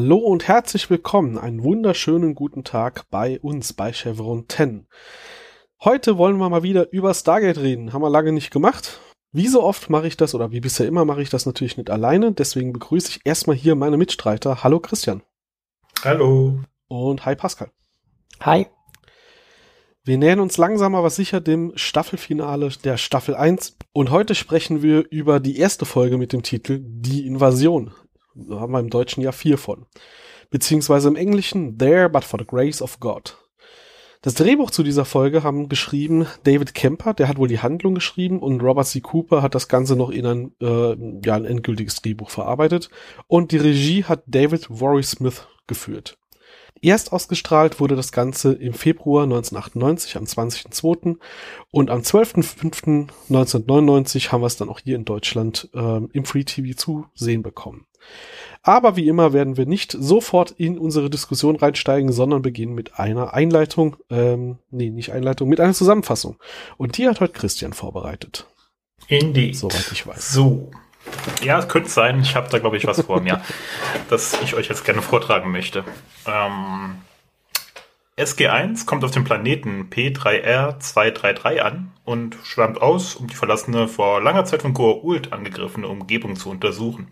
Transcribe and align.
Hallo 0.00 0.18
und 0.18 0.46
herzlich 0.46 0.90
willkommen. 0.90 1.38
Einen 1.38 1.64
wunderschönen 1.64 2.36
guten 2.36 2.62
Tag 2.62 3.10
bei 3.10 3.40
uns 3.40 3.72
bei 3.72 3.92
Chevron 3.92 4.48
10. 4.48 4.86
Heute 5.82 6.16
wollen 6.18 6.36
wir 6.36 6.48
mal 6.48 6.62
wieder 6.62 6.92
über 6.92 7.12
Stargate 7.12 7.58
reden. 7.58 7.92
Haben 7.92 8.02
wir 8.02 8.08
lange 8.08 8.30
nicht 8.30 8.52
gemacht. 8.52 9.00
Wie 9.32 9.48
so 9.48 9.60
oft 9.60 9.90
mache 9.90 10.06
ich 10.06 10.16
das 10.16 10.36
oder 10.36 10.52
wie 10.52 10.60
bisher 10.60 10.86
immer 10.86 11.04
mache 11.04 11.22
ich 11.22 11.30
das 11.30 11.46
natürlich 11.46 11.78
nicht 11.78 11.90
alleine. 11.90 12.30
Deswegen 12.30 12.72
begrüße 12.72 13.08
ich 13.10 13.20
erstmal 13.24 13.56
hier 13.56 13.74
meine 13.74 13.96
Mitstreiter. 13.96 14.62
Hallo 14.62 14.78
Christian. 14.78 15.22
Hallo. 16.04 16.60
Und 16.86 17.26
hi 17.26 17.34
Pascal. 17.34 17.72
Hi. 18.38 18.68
Wir 20.04 20.16
nähern 20.16 20.38
uns 20.38 20.58
langsam 20.58 20.94
aber 20.94 21.10
sicher 21.10 21.40
dem 21.40 21.72
Staffelfinale 21.74 22.68
der 22.84 22.98
Staffel 22.98 23.34
1 23.34 23.76
und 23.92 24.10
heute 24.10 24.36
sprechen 24.36 24.80
wir 24.80 25.10
über 25.10 25.40
die 25.40 25.58
erste 25.58 25.86
Folge 25.86 26.18
mit 26.18 26.32
dem 26.32 26.44
Titel 26.44 26.78
Die 26.84 27.26
Invasion. 27.26 27.92
Da 28.48 28.60
haben 28.60 28.72
wir 28.72 28.80
im 28.80 28.90
Deutschen 28.90 29.22
ja 29.22 29.32
vier 29.32 29.58
von. 29.58 29.86
Beziehungsweise 30.50 31.08
im 31.08 31.16
Englischen 31.16 31.78
There 31.78 32.08
but 32.08 32.24
for 32.24 32.38
the 32.38 32.46
Grace 32.46 32.80
of 32.80 33.00
God. 33.00 33.36
Das 34.22 34.34
Drehbuch 34.34 34.72
zu 34.72 34.82
dieser 34.82 35.04
Folge 35.04 35.44
haben 35.44 35.68
geschrieben 35.68 36.26
David 36.42 36.74
Kemper, 36.74 37.14
der 37.14 37.28
hat 37.28 37.38
wohl 37.38 37.46
die 37.46 37.60
Handlung 37.60 37.94
geschrieben 37.94 38.40
und 38.40 38.60
Robert 38.60 38.88
C. 38.88 39.00
Cooper 39.00 39.42
hat 39.42 39.54
das 39.54 39.68
Ganze 39.68 39.94
noch 39.94 40.10
in 40.10 40.26
ein, 40.26 40.52
äh, 40.60 40.96
ja, 41.24 41.34
ein 41.34 41.44
endgültiges 41.44 42.02
Drehbuch 42.02 42.30
verarbeitet 42.30 42.90
und 43.28 43.52
die 43.52 43.58
Regie 43.58 44.04
hat 44.04 44.24
David 44.26 44.68
Warry 44.70 45.04
Smith 45.04 45.46
geführt. 45.68 46.18
Erst 46.80 47.12
ausgestrahlt 47.12 47.80
wurde 47.80 47.96
das 47.96 48.12
Ganze 48.12 48.52
im 48.52 48.72
Februar 48.72 49.24
1998 49.24 50.16
am 50.16 50.22
20.02. 50.24 51.16
und 51.70 51.90
am 51.90 52.00
12.05.1999 52.00 54.30
haben 54.30 54.42
wir 54.42 54.46
es 54.46 54.56
dann 54.56 54.68
auch 54.68 54.78
hier 54.80 54.94
in 54.96 55.04
Deutschland 55.04 55.68
äh, 55.74 56.00
im 56.12 56.24
Free 56.24 56.44
TV 56.44 56.76
zu 56.76 57.06
sehen 57.14 57.42
bekommen. 57.42 57.87
Aber 58.62 58.96
wie 58.96 59.08
immer 59.08 59.32
werden 59.32 59.56
wir 59.56 59.66
nicht 59.66 59.92
sofort 59.92 60.50
in 60.50 60.78
unsere 60.78 61.10
Diskussion 61.10 61.56
reinsteigen, 61.56 62.12
sondern 62.12 62.42
beginnen 62.42 62.74
mit 62.74 62.98
einer 62.98 63.32
Einleitung, 63.32 63.96
ähm, 64.10 64.58
nee, 64.70 64.90
nicht 64.90 65.12
Einleitung, 65.12 65.48
mit 65.48 65.60
einer 65.60 65.74
Zusammenfassung. 65.74 66.36
Und 66.76 66.98
die 66.98 67.08
hat 67.08 67.20
heute 67.20 67.32
Christian 67.32 67.72
vorbereitet. 67.72 68.46
Indeed. 69.06 69.56
Soweit 69.56 69.90
ich 69.92 70.06
weiß. 70.06 70.32
So. 70.32 70.70
Ja, 71.42 71.58
es 71.58 71.68
könnte 71.68 71.88
sein. 71.88 72.20
Ich 72.20 72.36
habe 72.36 72.48
da, 72.50 72.58
glaube 72.58 72.76
ich, 72.76 72.86
was 72.86 73.00
vor 73.00 73.20
mir, 73.20 73.42
das 74.10 74.38
ich 74.42 74.54
euch 74.54 74.68
jetzt 74.68 74.84
gerne 74.84 75.00
vortragen 75.00 75.50
möchte. 75.50 75.84
Ähm, 76.26 76.96
SG1 78.18 78.84
kommt 78.84 79.04
auf 79.04 79.12
dem 79.12 79.24
Planeten 79.24 79.88
P3R233 79.90 81.60
an 81.60 81.92
und 82.04 82.36
schwärmt 82.42 82.82
aus, 82.82 83.14
um 83.14 83.28
die 83.28 83.36
verlassene, 83.36 83.86
vor 83.86 84.20
langer 84.20 84.44
Zeit 84.44 84.62
von 84.62 84.74
Goa'uld 84.74 85.32
angegriffene 85.32 85.86
Umgebung 85.86 86.34
zu 86.34 86.50
untersuchen. 86.50 87.08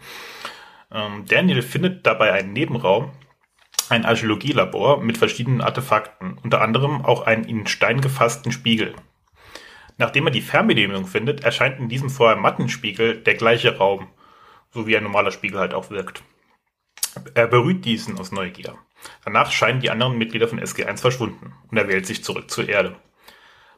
Ähm, 0.90 1.24
Daniel 1.26 1.62
findet 1.62 2.06
dabei 2.06 2.32
einen 2.32 2.52
Nebenraum, 2.52 3.12
ein 3.88 4.04
Archäologielabor 4.04 5.02
mit 5.02 5.18
verschiedenen 5.18 5.60
Artefakten, 5.60 6.38
unter 6.42 6.60
anderem 6.60 7.04
auch 7.04 7.22
einen 7.22 7.44
in 7.44 7.66
Stein 7.66 8.00
gefassten 8.00 8.52
Spiegel. 8.52 8.94
Nachdem 9.98 10.26
er 10.26 10.32
die 10.32 10.42
Fernbedienung 10.42 11.06
findet, 11.06 11.44
erscheint 11.44 11.78
in 11.78 11.88
diesem 11.88 12.10
vorher 12.10 12.36
matten 12.36 12.68
Spiegel 12.68 13.22
der 13.22 13.34
gleiche 13.34 13.78
Raum, 13.78 14.08
so 14.70 14.86
wie 14.86 14.96
ein 14.96 15.04
normaler 15.04 15.30
Spiegel 15.30 15.58
halt 15.58 15.72
auch 15.72 15.90
wirkt. 15.90 16.22
Er 17.34 17.46
berührt 17.46 17.84
diesen 17.84 18.18
aus 18.18 18.30
Neugier. 18.30 18.76
Danach 19.24 19.50
scheinen 19.50 19.80
die 19.80 19.90
anderen 19.90 20.18
Mitglieder 20.18 20.48
von 20.48 20.60
SG1 20.60 21.00
verschwunden 21.00 21.54
und 21.70 21.78
er 21.78 21.88
wählt 21.88 22.06
sich 22.06 22.22
zurück 22.22 22.50
zur 22.50 22.68
Erde. 22.68 22.96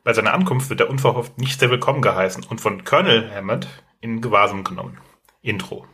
Bei 0.02 0.12
seiner 0.12 0.32
Ankunft 0.32 0.70
wird 0.70 0.80
er 0.80 0.90
unverhofft 0.90 1.38
nicht 1.38 1.60
sehr 1.60 1.70
willkommen 1.70 2.02
geheißen 2.02 2.44
und 2.44 2.60
von 2.60 2.84
Colonel 2.84 3.30
Hammond 3.32 3.68
in 4.00 4.20
Gewahrsam 4.20 4.64
genommen. 4.64 4.98
Intro. 5.42 5.86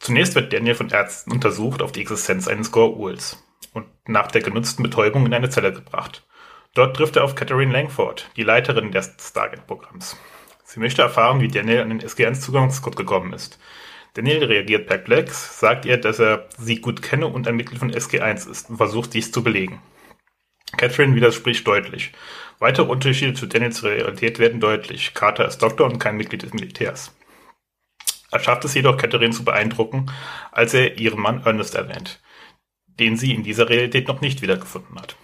Zunächst 0.00 0.34
wird 0.34 0.50
Daniel 0.52 0.74
von 0.74 0.88
Ärzten 0.88 1.30
untersucht 1.30 1.82
auf 1.82 1.92
die 1.92 2.00
Existenz 2.00 2.48
eines 2.48 2.72
Goa'uls 2.72 3.36
und 3.74 3.86
nach 4.06 4.32
der 4.32 4.40
genutzten 4.40 4.82
Betäubung 4.82 5.26
in 5.26 5.34
eine 5.34 5.50
Zelle 5.50 5.74
gebracht. 5.74 6.26
Dort 6.72 6.96
trifft 6.96 7.16
er 7.16 7.24
auf 7.24 7.34
Catherine 7.34 7.70
Langford, 7.70 8.30
die 8.36 8.42
Leiterin 8.42 8.92
des 8.92 9.14
Stargate-Programms. 9.20 10.16
Sie 10.64 10.80
möchte 10.80 11.02
erfahren, 11.02 11.40
wie 11.40 11.48
Daniel 11.48 11.82
an 11.82 11.90
den 11.90 12.00
SG1-Zugangscode 12.00 12.96
gekommen 12.96 13.34
ist. 13.34 13.58
Daniel 14.14 14.44
reagiert 14.44 14.86
perplex, 14.86 15.60
sagt 15.60 15.84
ihr, 15.84 15.98
dass 15.98 16.18
er 16.18 16.48
sie 16.56 16.80
gut 16.80 17.02
kenne 17.02 17.26
und 17.26 17.46
ein 17.46 17.56
Mitglied 17.56 17.78
von 17.78 17.92
SG1 17.92 18.50
ist 18.50 18.70
und 18.70 18.78
versucht 18.78 19.12
dies 19.12 19.30
zu 19.30 19.42
belegen. 19.42 19.82
Catherine 20.78 21.14
widerspricht 21.14 21.66
deutlich. 21.66 22.12
Weitere 22.58 22.86
Unterschiede 22.86 23.34
zu 23.34 23.46
Daniels 23.46 23.84
Realität 23.84 24.38
werden 24.38 24.60
deutlich. 24.60 25.12
Carter 25.12 25.46
ist 25.46 25.58
Doktor 25.58 25.86
und 25.86 25.98
kein 25.98 26.16
Mitglied 26.16 26.42
des 26.42 26.54
Militärs. 26.54 27.14
Er 28.30 28.40
schafft 28.40 28.64
es 28.64 28.74
jedoch, 28.74 28.96
Catherine 28.96 29.32
zu 29.32 29.44
beeindrucken, 29.44 30.06
als 30.52 30.74
er 30.74 30.98
ihren 30.98 31.20
Mann 31.20 31.42
Ernest 31.44 31.74
erwähnt, 31.74 32.20
den 32.86 33.16
sie 33.16 33.34
in 33.34 33.42
dieser 33.42 33.68
Realität 33.68 34.08
noch 34.08 34.20
nicht 34.20 34.42
wiedergefunden 34.42 34.98
hat. 35.00 35.16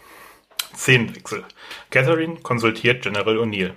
Szenenwechsel. 0.75 1.45
Catherine 1.91 2.37
konsultiert 2.41 3.03
General 3.03 3.39
O'Neill. 3.39 3.73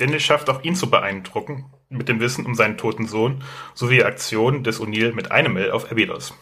Dennis 0.00 0.22
schafft 0.22 0.50
auch 0.50 0.62
ihn 0.64 0.74
zu 0.74 0.90
beeindrucken 0.90 1.72
mit 1.88 2.08
dem 2.08 2.20
Wissen 2.20 2.46
um 2.46 2.54
seinen 2.54 2.76
toten 2.76 3.06
Sohn 3.06 3.44
sowie 3.74 4.02
Aktionen 4.02 4.64
des 4.64 4.80
O'Neill 4.80 5.12
mit 5.12 5.30
einem 5.30 5.56
L 5.56 5.70
auf 5.70 5.90
Abydos. 5.90 6.34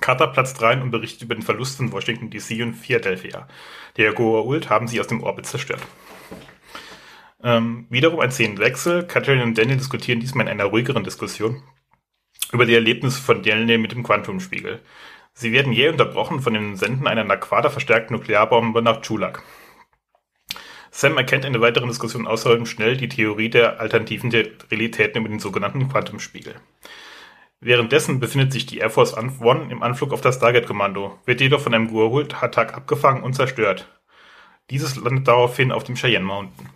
Carter 0.00 0.28
platzt 0.28 0.62
rein 0.62 0.82
und 0.82 0.92
berichtet 0.92 1.22
über 1.22 1.34
den 1.34 1.42
Verlust 1.42 1.76
von 1.76 1.90
Washington 1.92 2.30
DC 2.30 2.62
und 2.62 2.74
Philadelphia. 2.74 3.48
Der 3.96 4.14
Goa'uld 4.14 4.68
haben 4.68 4.86
sie 4.86 5.00
aus 5.00 5.08
dem 5.08 5.22
Orbit 5.22 5.46
zerstört. 5.46 5.82
Ähm, 7.42 7.86
wiederum 7.88 8.20
ein 8.20 8.30
Szenenwechsel. 8.30 9.06
Catherine 9.06 9.42
und 9.42 9.56
Daniel 9.56 9.78
diskutieren 9.78 10.20
diesmal 10.20 10.46
in 10.46 10.52
einer 10.52 10.64
ruhigeren 10.64 11.04
Diskussion 11.04 11.62
über 12.52 12.66
die 12.66 12.74
Erlebnisse 12.74 13.20
von 13.20 13.42
Daniel 13.42 13.78
mit 13.78 13.92
dem 13.92 14.02
Quantumspiegel. 14.02 14.80
Sie 15.32 15.52
werden 15.52 15.72
jäh 15.72 15.88
unterbrochen 15.88 16.40
von 16.40 16.54
dem 16.54 16.76
Senden 16.76 17.06
einer 17.06 17.24
Naquada 17.24 17.70
verstärkten 17.70 18.16
Nuklearbombe 18.16 18.82
nach 18.82 19.00
Chulak. 19.00 19.42
Sam 20.90 21.16
erkennt 21.16 21.44
in 21.44 21.52
der 21.52 21.62
weiteren 21.62 21.88
Diskussion 21.88 22.26
außerdem 22.26 22.66
schnell 22.66 22.96
die 22.96 23.08
Theorie 23.08 23.48
der 23.48 23.80
alternativen 23.80 24.30
Realitäten 24.30 25.18
über 25.18 25.28
den 25.28 25.38
sogenannten 25.38 25.88
Quantumspiegel. 25.88 26.56
Währenddessen 27.60 28.20
befindet 28.20 28.52
sich 28.52 28.66
die 28.66 28.78
Air 28.78 28.90
Force 28.90 29.16
One 29.16 29.70
im 29.70 29.82
Anflug 29.82 30.12
auf 30.12 30.20
das 30.20 30.36
Stargate-Kommando, 30.36 31.18
wird 31.26 31.40
jedoch 31.40 31.60
von 31.60 31.74
einem 31.74 31.88
Goa'uld-Attack 31.88 32.74
abgefangen 32.74 33.22
und 33.22 33.34
zerstört. 33.34 33.86
Dieses 34.70 34.96
landet 34.96 35.28
daraufhin 35.28 35.70
auf 35.70 35.84
dem 35.84 35.94
Cheyenne 35.94 36.24
Mountain. 36.24 36.70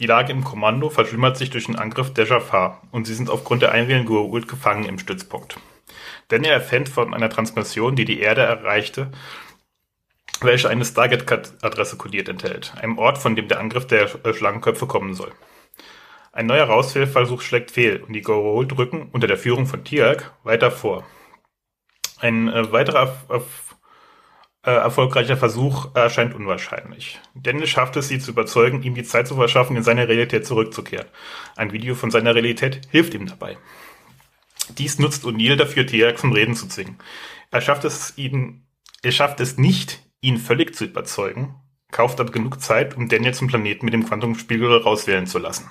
Die 0.00 0.06
Lage 0.06 0.32
im 0.32 0.44
Kommando 0.44 0.88
verschlimmert 0.88 1.36
sich 1.36 1.50
durch 1.50 1.66
den 1.66 1.76
Angriff 1.76 2.14
der 2.14 2.26
Jafar 2.26 2.80
und 2.90 3.06
sie 3.06 3.14
sind 3.14 3.28
aufgrund 3.28 3.60
der 3.60 3.72
einwählenden 3.72 4.10
Goa'uld 4.10 4.48
gefangen 4.48 4.86
im 4.86 4.98
Stützpunkt. 4.98 5.58
Daniel 6.28 6.54
erfährt 6.54 6.88
von 6.88 7.12
einer 7.12 7.28
Transmission, 7.28 7.96
die 7.96 8.06
die 8.06 8.20
Erde 8.20 8.40
erreichte, 8.40 9.10
welche 10.40 10.70
eine 10.70 10.86
Stargate-Adresse 10.86 11.98
kodiert 11.98 12.30
enthält, 12.30 12.72
einem 12.80 12.96
Ort, 12.96 13.18
von 13.18 13.36
dem 13.36 13.48
der 13.48 13.60
Angriff 13.60 13.86
der 13.86 14.08
Schlangenköpfe 14.08 14.86
kommen 14.86 15.12
soll. 15.12 15.32
Ein 16.32 16.46
neuer 16.46 16.64
Rausfehlversuch 16.64 17.42
schlägt 17.42 17.70
fehl 17.70 18.02
und 18.02 18.14
die 18.14 18.24
Goa'uld 18.24 18.78
rücken 18.78 19.10
unter 19.12 19.26
der 19.26 19.36
Führung 19.36 19.66
von 19.66 19.84
Tiag 19.84 20.32
weiter 20.44 20.70
vor. 20.70 21.04
Ein 22.20 22.48
äh, 22.48 22.72
weiterer 22.72 23.18
äh, 24.62 24.72
erfolgreicher 24.72 25.36
Versuch 25.36 25.94
erscheint 25.94 26.34
unwahrscheinlich. 26.34 27.18
Dennis 27.34 27.70
schafft 27.70 27.96
es, 27.96 28.08
sie 28.08 28.18
zu 28.18 28.32
überzeugen, 28.32 28.82
ihm 28.82 28.94
die 28.94 29.04
Zeit 29.04 29.26
zu 29.26 29.34
verschaffen, 29.34 29.76
in 29.76 29.82
seine 29.82 30.06
Realität 30.06 30.46
zurückzukehren. 30.46 31.06
Ein 31.56 31.72
Video 31.72 31.94
von 31.94 32.10
seiner 32.10 32.34
Realität 32.34 32.82
hilft 32.90 33.14
ihm 33.14 33.26
dabei. 33.26 33.56
Dies 34.78 34.98
nutzt 34.98 35.24
O'Neill 35.24 35.56
dafür, 35.56 35.86
Tiag 35.86 36.18
zum 36.18 36.32
Reden 36.32 36.54
zu 36.54 36.68
zwingen. 36.68 36.98
Er 37.50 37.60
schafft 37.60 37.84
es 37.84 38.16
ihn, 38.16 38.66
er 39.02 39.12
schafft 39.12 39.40
es 39.40 39.56
nicht, 39.56 40.00
ihn 40.20 40.36
völlig 40.36 40.74
zu 40.74 40.84
überzeugen, 40.84 41.54
kauft 41.90 42.20
aber 42.20 42.30
genug 42.30 42.60
Zeit, 42.60 42.96
um 42.96 43.08
Daniel 43.08 43.34
zum 43.34 43.48
Planeten 43.48 43.86
mit 43.86 43.94
dem 43.94 44.06
Quantumspiegel 44.06 44.76
rauswählen 44.76 45.26
zu 45.26 45.38
lassen. 45.38 45.70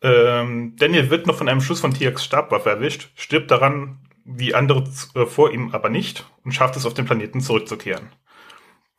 Ähm, 0.00 0.76
Daniel 0.76 1.10
wird 1.10 1.26
noch 1.26 1.36
von 1.36 1.48
einem 1.48 1.60
Schuss 1.60 1.80
von 1.80 1.92
Tiags 1.92 2.24
Stabwaffe 2.24 2.70
erwischt, 2.70 3.10
stirbt 3.16 3.50
daran 3.50 3.98
wie 4.28 4.54
andere 4.54 4.84
äh, 5.14 5.26
vor 5.26 5.52
ihm 5.52 5.70
aber 5.72 5.88
nicht 5.88 6.24
und 6.44 6.52
schafft 6.52 6.76
es 6.76 6.84
auf 6.84 6.94
den 6.94 7.06
Planeten 7.06 7.40
zurückzukehren. 7.40 8.10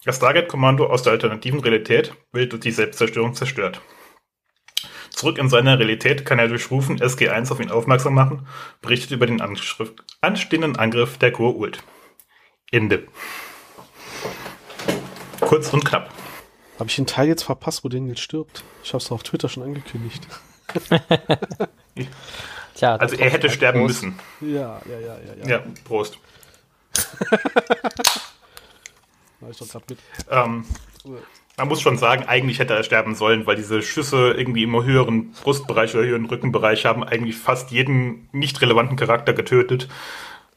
Das 0.04 0.16
Stargate-Kommando 0.18 0.88
aus 0.88 1.04
der 1.04 1.14
alternativen 1.14 1.60
Realität 1.60 2.16
wird 2.32 2.54
durch 2.54 2.62
die 2.62 2.72
Selbstzerstörung 2.72 3.34
zerstört. 3.34 3.82
Zurück 5.10 5.38
in 5.38 5.50
seine 5.50 5.78
Realität 5.78 6.26
kann 6.26 6.40
er 6.40 6.48
durch 6.48 6.72
Rufen 6.72 7.00
SG1 7.00 7.52
auf 7.52 7.60
ihn 7.60 7.72
aufmerksam 7.72 8.14
machen, 8.14 8.48
berichtet 8.82 9.12
über 9.12 9.26
den 9.26 9.42
anstehenden 10.22 10.78
Angriff 10.78 11.18
der 11.18 11.34
Goa'uld. 11.34 11.80
Ende. 12.72 13.08
Kurz 15.42 15.74
und 15.74 15.84
knapp. 15.84 16.14
Habe 16.80 16.90
ich 16.90 16.96
den 16.96 17.08
Teil 17.08 17.28
jetzt 17.28 17.44
verpasst, 17.44 17.84
wo 17.84 17.90
Daniel 17.90 18.18
stirbt? 18.18 18.64
Ich 18.84 18.94
habe 18.94 19.04
es 19.04 19.12
auf 19.12 19.24
Twitter 19.24 19.50
schon 19.50 19.64
angekündigt. 19.64 20.26
Tja, 22.76 22.96
also 22.96 23.16
er 23.16 23.30
hätte 23.30 23.50
sterben 23.50 23.82
Prost. 23.82 24.04
müssen. 24.04 24.20
Ja, 24.42 24.82
ja, 24.86 25.00
ja, 25.00 25.18
ja. 25.44 25.50
Ja, 25.50 25.64
Prost. 25.86 26.18
Ich 29.52 29.58
grad 29.58 29.90
mit. 29.90 30.00
Ähm, 30.30 30.66
man 31.58 31.68
muss 31.68 31.82
schon 31.82 31.98
sagen, 31.98 32.24
eigentlich 32.28 32.60
hätte 32.60 32.74
er 32.74 32.84
sterben 32.84 33.16
sollen, 33.16 33.46
weil 33.46 33.56
diese 33.56 33.82
Schüsse 33.82 34.32
irgendwie 34.32 34.64
im 34.64 34.84
höheren 34.84 35.32
Brustbereich 35.32 35.96
oder 35.96 36.06
höheren 36.06 36.26
Rückenbereich 36.26 36.86
haben 36.86 37.04
eigentlich 37.04 37.38
fast 37.38 37.72
jeden 37.72 38.30
nicht 38.32 38.62
relevanten 38.62 38.98
Charakter 38.98 39.34
getötet. 39.34 39.88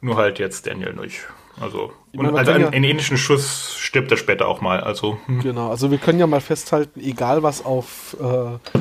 Nur 0.00 0.16
halt 0.16 0.38
jetzt 0.38 0.66
Daniel 0.66 0.94
nicht. 0.94 1.20
Also, 1.60 1.92
und 2.12 2.22
meine, 2.22 2.38
also 2.38 2.52
ja 2.52 2.68
einen 2.68 2.84
ähnlichen 2.84 3.18
Schuss 3.18 3.76
stirbt 3.78 4.10
er 4.10 4.16
später 4.16 4.48
auch 4.48 4.60
mal. 4.60 4.80
Also, 4.80 5.18
hm. 5.26 5.40
Genau, 5.40 5.70
also 5.70 5.90
wir 5.90 5.98
können 5.98 6.18
ja 6.18 6.26
mal 6.26 6.40
festhalten, 6.40 7.00
egal 7.00 7.42
was 7.42 7.64
auf 7.64 8.16
äh, 8.20 8.78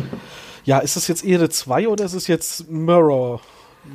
ja, 0.64 0.80
ist 0.80 0.96
es 0.96 1.08
jetzt 1.08 1.24
Erde 1.24 1.50
2 1.50 1.88
oder 1.88 2.06
ist 2.06 2.14
es 2.14 2.28
jetzt 2.28 2.70
Mirror 2.70 3.42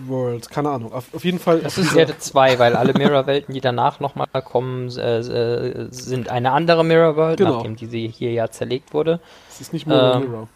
World? 0.07 0.51
Keine 0.51 0.71
Ahnung. 0.71 0.93
Auf, 0.93 1.15
auf 1.15 1.25
jeden 1.25 1.39
Fall. 1.39 1.61
Es 1.65 1.79
ist 1.79 1.95
Erde 1.95 2.19
2, 2.19 2.59
weil 2.59 2.75
alle 2.75 2.93
Mirror-Welten, 2.93 3.55
die 3.55 3.61
danach 3.61 4.01
nochmal 4.01 4.27
kommen, 4.45 4.91
äh, 4.97 5.19
äh, 5.19 5.89
sind 5.91 6.29
eine 6.29 6.53
andere 6.53 6.85
Mirror-World, 6.85 7.39
genau. 7.39 7.57
nachdem 7.57 7.77
diese 7.77 7.97
hier 7.97 8.33
ja 8.33 8.51
zerlegt 8.51 8.93
wurde. 8.93 9.21
Es 9.49 9.61
ist 9.61 9.73
nicht 9.73 9.87
Mirror 9.87 10.17
ähm, 10.17 10.31
Mirror. 10.31 10.49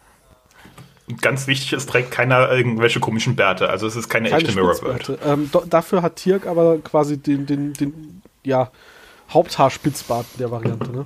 Ganz 1.19 1.47
wichtig, 1.47 1.73
es 1.73 1.87
trägt 1.87 2.11
keiner 2.11 2.49
irgendwelche 2.51 2.99
komischen 2.99 3.35
Bärte. 3.35 3.69
Also 3.69 3.87
es 3.87 3.95
ist 3.95 4.09
keine, 4.09 4.29
keine 4.29 4.43
echte 4.43 4.55
Mirror-World. 4.55 5.19
Ähm, 5.25 5.49
dafür 5.69 6.01
hat 6.01 6.17
Tirk 6.17 6.45
aber 6.45 6.77
quasi 6.79 7.17
den, 7.17 7.45
den, 7.45 7.73
den 7.73 8.21
ja, 8.43 8.71
Haupthaarspitzbart 9.29 10.25
der 10.39 10.51
Variante, 10.51 10.91
ne? 10.91 11.05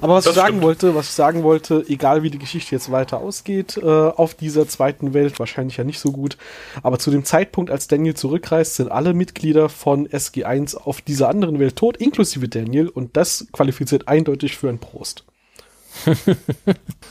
Aber 0.00 0.14
was 0.14 0.24
das 0.24 0.32
ich 0.32 0.36
sagen 0.36 0.48
stimmt. 0.48 0.62
wollte, 0.62 0.94
was 0.94 1.06
ich 1.08 1.14
sagen 1.14 1.42
wollte, 1.42 1.84
egal 1.88 2.22
wie 2.22 2.30
die 2.30 2.38
Geschichte 2.38 2.74
jetzt 2.74 2.90
weiter 2.90 3.18
ausgeht, 3.18 3.76
äh, 3.76 3.86
auf 3.86 4.34
dieser 4.34 4.68
zweiten 4.68 5.14
Welt, 5.14 5.38
wahrscheinlich 5.38 5.76
ja 5.76 5.84
nicht 5.84 6.00
so 6.00 6.12
gut, 6.12 6.36
aber 6.82 6.98
zu 6.98 7.10
dem 7.10 7.24
Zeitpunkt, 7.24 7.70
als 7.70 7.88
Daniel 7.88 8.14
zurückreist, 8.14 8.76
sind 8.76 8.90
alle 8.90 9.14
Mitglieder 9.14 9.68
von 9.68 10.08
SG1 10.08 10.76
auf 10.76 11.00
dieser 11.00 11.28
anderen 11.28 11.58
Welt 11.58 11.76
tot, 11.76 11.96
inklusive 11.96 12.48
Daniel, 12.48 12.88
und 12.88 13.16
das 13.16 13.46
qualifiziert 13.52 14.08
eindeutig 14.08 14.56
für 14.56 14.68
ein 14.68 14.78
Prost. 14.78 15.24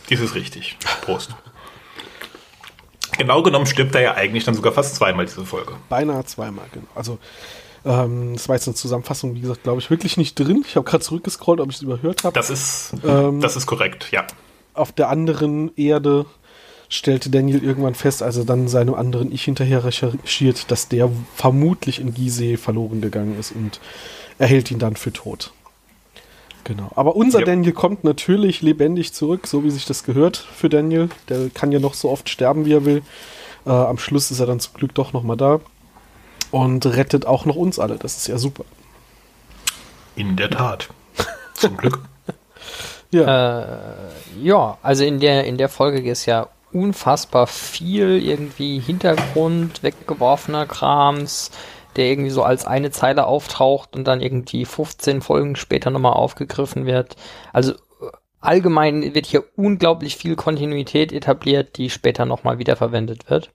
Dies 0.09 0.19
ist 0.19 0.35
richtig. 0.35 0.77
Prost. 1.01 1.35
Genau 3.17 3.43
genommen 3.43 3.65
stirbt 3.65 3.95
er 3.95 4.01
ja 4.01 4.13
eigentlich 4.15 4.43
dann 4.43 4.55
sogar 4.55 4.73
fast 4.73 4.95
zweimal 4.95 5.25
diese 5.25 5.45
Folge. 5.45 5.73
Beinahe 5.89 6.25
zweimal, 6.25 6.65
genau. 6.71 6.87
Also 6.95 7.17
ähm, 7.85 8.33
das 8.33 8.49
war 8.49 8.55
jetzt 8.55 8.67
eine 8.67 8.75
Zusammenfassung, 8.75 9.35
wie 9.35 9.41
gesagt, 9.41 9.63
glaube 9.63 9.79
ich, 9.79 9.89
wirklich 9.89 10.17
nicht 10.17 10.37
drin. 10.39 10.65
Ich 10.67 10.75
habe 10.75 10.89
gerade 10.89 11.03
zurückgescrollt, 11.03 11.59
ob 11.59 11.69
ich 11.69 11.77
es 11.77 11.81
überhört 11.83 12.23
habe. 12.23 12.33
Das 12.33 12.49
ist, 12.49 12.93
ähm, 13.05 13.41
das 13.41 13.55
ist 13.55 13.67
korrekt, 13.67 14.07
ja. 14.11 14.25
Auf 14.73 14.91
der 14.91 15.09
anderen 15.09 15.71
Erde 15.77 16.25
stellte 16.89 17.29
Daniel 17.29 17.63
irgendwann 17.63 17.95
fest, 17.95 18.23
als 18.23 18.37
er 18.37 18.45
dann 18.45 18.67
seinem 18.67 18.95
anderen 18.95 19.31
Ich 19.31 19.43
hinterher 19.43 19.83
recherchiert, 19.83 20.71
dass 20.71 20.87
der 20.87 21.11
vermutlich 21.35 21.99
in 21.99 22.13
Gizeh 22.13 22.57
verloren 22.57 23.01
gegangen 23.01 23.39
ist 23.39 23.51
und 23.51 23.79
er 24.39 24.47
hält 24.47 24.71
ihn 24.71 24.79
dann 24.79 24.95
für 24.95 25.13
tot. 25.13 25.51
Genau. 26.63 26.91
Aber 26.95 27.15
unser 27.15 27.39
ja. 27.39 27.45
Daniel 27.45 27.73
kommt 27.73 28.03
natürlich 28.03 28.63
lebendig 28.63 29.13
zurück, 29.13 29.45
so 29.45 29.63
wie 29.63 29.69
sich 29.69 29.85
das 29.85 30.03
gehört 30.03 30.37
für 30.37 30.69
Daniel. 30.69 31.09
Der 31.29 31.49
kann 31.49 31.71
ja 31.71 31.79
noch 31.79 31.93
so 31.93 32.09
oft 32.09 32.27
sterben, 32.29 32.65
wie 32.65 32.73
er 32.73 32.85
will. 32.85 33.03
Äh, 33.67 33.69
am 33.69 33.99
Schluss 33.99 34.31
ist 34.31 34.39
er 34.39 34.47
dann 34.47 34.59
zum 34.59 34.73
Glück 34.73 34.95
doch 34.95 35.13
nochmal 35.13 35.37
da 35.37 35.61
und 36.55 36.85
rettet 36.85 37.25
auch 37.25 37.43
noch 37.43 37.57
uns 37.57 37.79
alle. 37.79 37.97
Das 37.97 38.15
ist 38.15 38.27
ja 38.27 38.37
super. 38.37 38.63
In 40.15 40.37
der 40.37 40.49
Tat. 40.49 40.87
Zum 41.53 41.75
Glück. 41.75 41.99
ja. 43.11 43.73
Äh, 43.73 43.77
ja, 44.41 44.77
also 44.81 45.03
in 45.03 45.19
der, 45.19 45.43
in 45.43 45.57
der 45.57 45.67
Folge 45.67 46.09
ist 46.09 46.25
ja 46.25 46.47
unfassbar 46.71 47.47
viel 47.47 48.23
irgendwie 48.25 48.79
Hintergrund, 48.79 49.83
weggeworfener 49.83 50.65
Krams, 50.65 51.51
der 51.97 52.05
irgendwie 52.05 52.29
so 52.29 52.43
als 52.43 52.65
eine 52.65 52.89
Zeile 52.89 53.25
auftaucht 53.25 53.93
und 53.93 54.05
dann 54.05 54.21
irgendwie 54.21 54.63
15 54.63 55.21
Folgen 55.21 55.57
später 55.57 55.89
nochmal 55.89 56.13
aufgegriffen 56.13 56.85
wird. 56.85 57.17
Also 57.51 57.73
äh, 57.73 57.75
allgemein 58.39 59.13
wird 59.13 59.25
hier 59.25 59.43
unglaublich 59.57 60.15
viel 60.15 60.37
Kontinuität 60.37 61.11
etabliert, 61.11 61.77
die 61.77 61.89
später 61.89 62.25
nochmal 62.25 62.59
wiederverwendet 62.59 63.29
wird. 63.29 63.51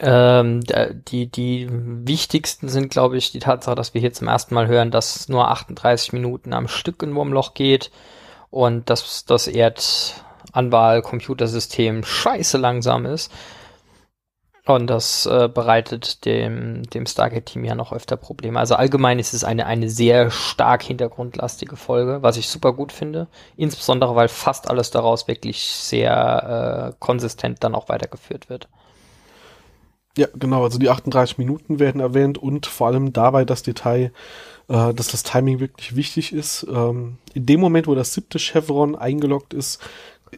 Ähm, 0.00 0.60
die, 1.08 1.30
die 1.30 1.68
wichtigsten 1.70 2.68
sind, 2.68 2.90
glaube 2.90 3.16
ich, 3.16 3.32
die 3.32 3.38
Tatsache, 3.38 3.74
dass 3.74 3.94
wir 3.94 4.00
hier 4.00 4.12
zum 4.12 4.28
ersten 4.28 4.54
Mal 4.54 4.68
hören, 4.68 4.90
dass 4.90 5.28
nur 5.28 5.48
38 5.48 6.12
Minuten 6.12 6.52
am 6.52 6.68
Stück 6.68 7.02
in 7.02 7.14
Wurmloch 7.14 7.54
geht 7.54 7.90
und 8.50 8.90
dass 8.90 9.24
das 9.24 9.48
Erdanwahl-Computersystem 9.48 12.04
scheiße 12.04 12.58
langsam 12.58 13.06
ist. 13.06 13.32
Und 14.68 14.88
das 14.88 15.24
äh, 15.24 15.48
bereitet 15.48 16.26
dem, 16.26 16.82
dem 16.90 17.06
Stargate-Team 17.06 17.64
ja 17.64 17.74
noch 17.74 17.90
öfter 17.90 18.18
Probleme. 18.18 18.60
Also 18.60 18.74
allgemein 18.74 19.18
ist 19.18 19.32
es 19.32 19.42
eine, 19.42 19.64
eine 19.64 19.88
sehr 19.88 20.30
stark 20.30 20.82
hintergrundlastige 20.82 21.76
Folge, 21.76 22.22
was 22.22 22.36
ich 22.36 22.50
super 22.50 22.74
gut 22.74 22.92
finde. 22.92 23.28
Insbesondere, 23.56 24.14
weil 24.14 24.28
fast 24.28 24.68
alles 24.68 24.90
daraus 24.90 25.26
wirklich 25.26 25.62
sehr 25.62 26.92
äh, 26.92 26.96
konsistent 26.98 27.64
dann 27.64 27.74
auch 27.74 27.88
weitergeführt 27.88 28.50
wird. 28.50 28.68
Ja, 30.18 30.26
genau. 30.36 30.64
Also 30.64 30.80
die 30.80 30.90
38 30.90 31.38
Minuten 31.38 31.78
werden 31.78 32.00
erwähnt 32.00 32.38
und 32.38 32.66
vor 32.66 32.88
allem 32.88 33.12
dabei 33.12 33.44
das 33.44 33.62
Detail, 33.62 34.10
äh, 34.66 34.92
dass 34.92 35.06
das 35.06 35.22
Timing 35.22 35.60
wirklich 35.60 35.94
wichtig 35.94 36.32
ist. 36.32 36.66
Ähm, 36.68 37.18
in 37.34 37.46
dem 37.46 37.60
Moment, 37.60 37.86
wo 37.86 37.94
das 37.94 38.14
siebte 38.14 38.40
Chevron 38.40 38.96
eingeloggt 38.96 39.54
ist, 39.54 39.80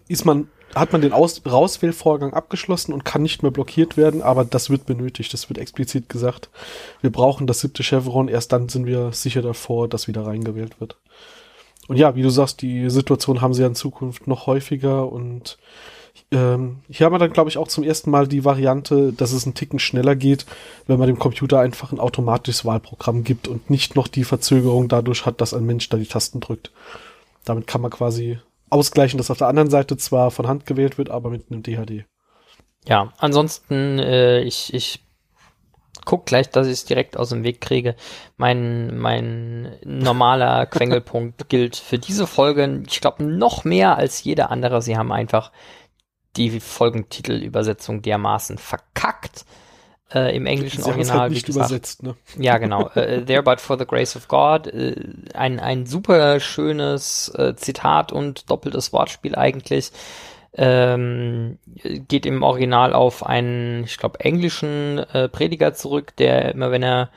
ist 0.06 0.26
man 0.26 0.48
hat 0.74 0.92
man 0.92 1.00
den 1.00 1.12
Aus 1.12 1.42
Rauswählvorgang 1.44 2.32
abgeschlossen 2.32 2.92
und 2.92 3.04
kann 3.04 3.22
nicht 3.22 3.42
mehr 3.42 3.50
blockiert 3.50 3.96
werden, 3.96 4.22
aber 4.22 4.44
das 4.44 4.70
wird 4.70 4.86
benötigt, 4.86 5.32
das 5.32 5.48
wird 5.48 5.58
explizit 5.58 6.08
gesagt. 6.08 6.48
Wir 7.00 7.10
brauchen 7.10 7.48
das 7.48 7.58
siebte 7.58 7.82
Chevron, 7.82 8.28
erst 8.28 8.52
dann 8.52 8.68
sind 8.68 8.86
wir 8.86 9.12
sicher 9.12 9.42
davor, 9.42 9.88
dass 9.88 10.06
wieder 10.06 10.24
reingewählt 10.26 10.78
wird. 10.80 10.96
Und 11.88 11.96
ja, 11.96 12.14
wie 12.14 12.22
du 12.22 12.30
sagst, 12.30 12.62
die 12.62 12.88
Situation 12.88 13.40
haben 13.40 13.52
sie 13.54 13.62
ja 13.62 13.66
in 13.66 13.74
Zukunft 13.74 14.28
noch 14.28 14.46
häufiger 14.46 15.10
und 15.10 15.58
ähm, 16.32 16.80
hier 16.88 17.06
haben 17.06 17.14
wir 17.14 17.18
dann, 17.18 17.32
glaube 17.32 17.50
ich, 17.50 17.58
auch 17.58 17.68
zum 17.68 17.82
ersten 17.84 18.10
Mal 18.10 18.28
die 18.28 18.44
Variante, 18.44 19.12
dass 19.12 19.32
es 19.32 19.44
einen 19.44 19.54
Ticken 19.54 19.78
schneller 19.78 20.14
geht, 20.14 20.46
wenn 20.86 20.98
man 20.98 21.08
dem 21.08 21.18
Computer 21.18 21.60
einfach 21.60 21.92
ein 21.92 22.00
automatisches 22.00 22.64
Wahlprogramm 22.64 23.24
gibt 23.24 23.48
und 23.48 23.68
nicht 23.70 23.96
noch 23.96 24.06
die 24.08 24.24
Verzögerung 24.24 24.88
dadurch 24.88 25.26
hat, 25.26 25.40
dass 25.40 25.54
ein 25.54 25.66
Mensch 25.66 25.88
da 25.88 25.96
die 25.96 26.06
Tasten 26.06 26.40
drückt. 26.40 26.70
Damit 27.44 27.66
kann 27.66 27.80
man 27.80 27.90
quasi 27.90 28.38
ausgleichen, 28.68 29.18
dass 29.18 29.30
auf 29.30 29.38
der 29.38 29.48
anderen 29.48 29.70
Seite 29.70 29.96
zwar 29.96 30.30
von 30.30 30.46
Hand 30.46 30.66
gewählt 30.66 30.98
wird, 30.98 31.10
aber 31.10 31.30
mit 31.30 31.50
einem 31.50 31.62
DHD. 31.62 32.04
Ja, 32.86 33.12
ansonsten, 33.18 33.98
äh, 33.98 34.40
ich, 34.42 34.72
ich 34.72 35.00
guck 36.04 36.26
gleich, 36.26 36.48
dass 36.50 36.66
ich 36.66 36.74
es 36.74 36.84
direkt 36.84 37.16
aus 37.16 37.30
dem 37.30 37.44
Weg 37.44 37.60
kriege. 37.60 37.94
Mein, 38.36 38.96
mein 38.98 39.76
normaler 39.84 40.66
Quengelpunkt 40.70 41.48
gilt 41.48 41.76
für 41.76 41.98
diese 41.98 42.26
Folge, 42.26 42.82
ich 42.86 43.00
glaube, 43.00 43.24
noch 43.24 43.64
mehr 43.64 43.96
als 43.96 44.22
jeder 44.24 44.50
andere. 44.50 44.80
Sie 44.80 44.96
haben 44.96 45.12
einfach 45.12 45.50
die 46.36 46.60
Folgentitelübersetzung 46.60 48.02
dermaßen 48.02 48.58
verkackt. 48.58 49.44
Äh, 50.12 50.36
Im 50.36 50.46
englischen 50.46 50.82
Sie 50.82 50.90
Original. 50.90 51.20
Halt 51.20 51.32
nicht 51.32 51.46
gesagt, 51.46 51.70
übersetzt, 51.70 52.02
ne? 52.02 52.16
Ja, 52.38 52.58
genau. 52.58 52.88
äh, 52.90 53.24
There 53.24 53.42
but 53.42 53.60
for 53.60 53.78
the 53.78 53.86
grace 53.86 54.16
of 54.16 54.26
God. 54.28 54.66
Äh, 54.66 54.96
ein, 55.34 55.60
ein 55.60 55.86
super 55.86 56.40
schönes 56.40 57.32
äh, 57.36 57.54
Zitat 57.54 58.10
und 58.10 58.50
doppeltes 58.50 58.92
Wortspiel 58.92 59.36
eigentlich. 59.36 59.92
Ähm, 60.52 61.58
geht 62.08 62.26
im 62.26 62.42
Original 62.42 62.92
auf 62.92 63.24
einen, 63.24 63.84
ich 63.84 63.98
glaube, 63.98 64.18
englischen 64.18 64.98
äh, 64.98 65.28
Prediger 65.28 65.74
zurück, 65.74 66.16
der 66.16 66.52
immer, 66.52 66.72
wenn 66.72 66.82
er 66.82 67.10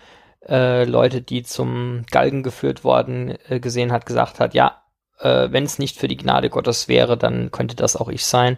äh, 0.48 0.84
Leute, 0.84 1.22
die 1.22 1.42
zum 1.42 2.04
Galgen 2.12 2.44
geführt 2.44 2.84
worden, 2.84 3.36
äh, 3.48 3.60
gesehen 3.60 3.92
hat, 3.92 4.06
gesagt 4.06 4.40
hat, 4.40 4.54
ja, 4.54 4.80
wenn 5.20 5.64
es 5.64 5.80
nicht 5.80 5.98
für 5.98 6.10
die 6.10 6.18
Gnade 6.18 6.50
Gottes 6.50 6.90
wäre, 6.90 7.16
dann 7.16 7.50
könnte 7.50 7.78
das 7.78 7.96
auch 7.96 8.10
ich 8.10 8.26
sein. 8.26 8.58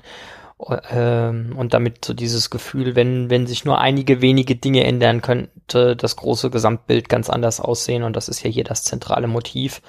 Ähm, 0.90 1.54
und 1.58 1.74
damit 1.74 2.06
so 2.06 2.14
dieses 2.14 2.50
Gefühl, 2.50 2.96
wenn, 2.96 3.30
wenn 3.30 3.46
sich 3.46 3.66
nur 3.66 3.80
einige 3.80 4.22
wenige 4.22 4.56
Dinge 4.56 4.86
ändern, 4.86 5.22
könnte 5.22 5.96
das 5.96 6.16
große 6.16 6.50
Gesamtbild 6.50 7.10
ganz 7.10 7.30
anders 7.30 7.60
aussehen. 7.60 8.04
Und 8.04 8.16
das 8.16 8.30
ist 8.30 8.44
ja 8.44 8.50
hier 8.50 8.64
das 8.64 8.84
zentrale 8.84 9.28
Motiv. 9.28 9.82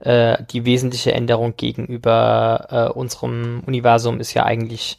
Äh, 0.00 0.42
die 0.50 0.64
wesentliche 0.64 1.12
Änderung 1.12 1.56
gegenüber 1.56 2.66
äh, 2.70 2.98
unserem 2.98 3.62
Universum 3.66 4.20
ist 4.20 4.34
ja 4.34 4.44
eigentlich 4.44 4.96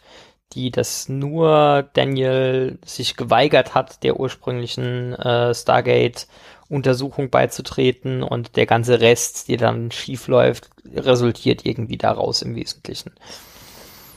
die, 0.53 0.71
dass 0.71 1.09
nur 1.09 1.89
Daniel 1.93 2.79
sich 2.83 3.15
geweigert 3.15 3.75
hat, 3.75 4.03
der 4.03 4.19
ursprünglichen 4.19 5.13
äh, 5.13 5.53
Stargate-Untersuchung 5.53 7.29
beizutreten 7.29 8.23
und 8.23 8.55
der 8.55 8.65
ganze 8.65 8.99
Rest, 8.99 9.47
der 9.49 9.57
dann 9.57 9.91
schief 9.91 10.27
läuft, 10.27 10.69
resultiert 10.91 11.65
irgendwie 11.65 11.97
daraus 11.97 12.41
im 12.41 12.55
Wesentlichen. 12.55 13.11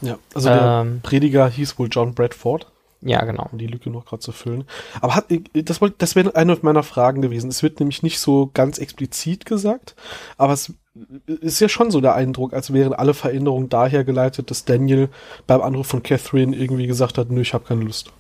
Ja, 0.03 0.19
also 0.35 0.49
der 0.49 0.83
ähm, 0.85 1.01
Prediger 1.03 1.49
hieß 1.49 1.79
wohl 1.79 1.89
John 1.91 2.15
Bradford. 2.15 2.67
Ja, 3.05 3.25
genau. 3.25 3.49
Um 3.51 3.59
die 3.59 3.67
Lücke 3.67 3.91
noch 3.91 4.05
gerade 4.05 4.21
zu 4.21 4.31
füllen. 4.31 4.65
Aber 5.01 5.17
hat, 5.17 5.27
das, 5.55 5.81
das 5.99 6.15
wäre 6.15 6.37
eine 6.37 6.57
meiner 6.63 6.85
Fragen 6.85 7.21
gewesen. 7.21 7.51
Es 7.51 7.63
wird 7.63 7.81
nämlich 7.81 8.03
nicht 8.03 8.21
so 8.21 8.51
ganz 8.55 8.79
explizit 8.79 9.45
gesagt, 9.45 9.97
aber 10.39 10.53
es 10.53 10.73
ist 11.27 11.61
ja 11.61 11.69
schon 11.69 11.91
so 11.91 12.01
der 12.01 12.15
Eindruck, 12.15 12.53
als 12.53 12.73
wären 12.73 12.93
alle 12.93 13.15
Veränderungen 13.15 13.69
daher 13.69 14.05
geleitet, 14.05 14.51
dass 14.51 14.65
Daniel 14.65 15.09
beim 15.49 15.63
Anruf 15.63 15.89
von 15.89 16.03
Catherine 16.03 16.55
irgendwie 16.55 16.87
gesagt 16.87 17.19
hat, 17.19 17.31
nö, 17.31 17.41
ich 17.41 17.55
habe 17.55 17.65
keine 17.65 17.83
Lust. 17.83 18.13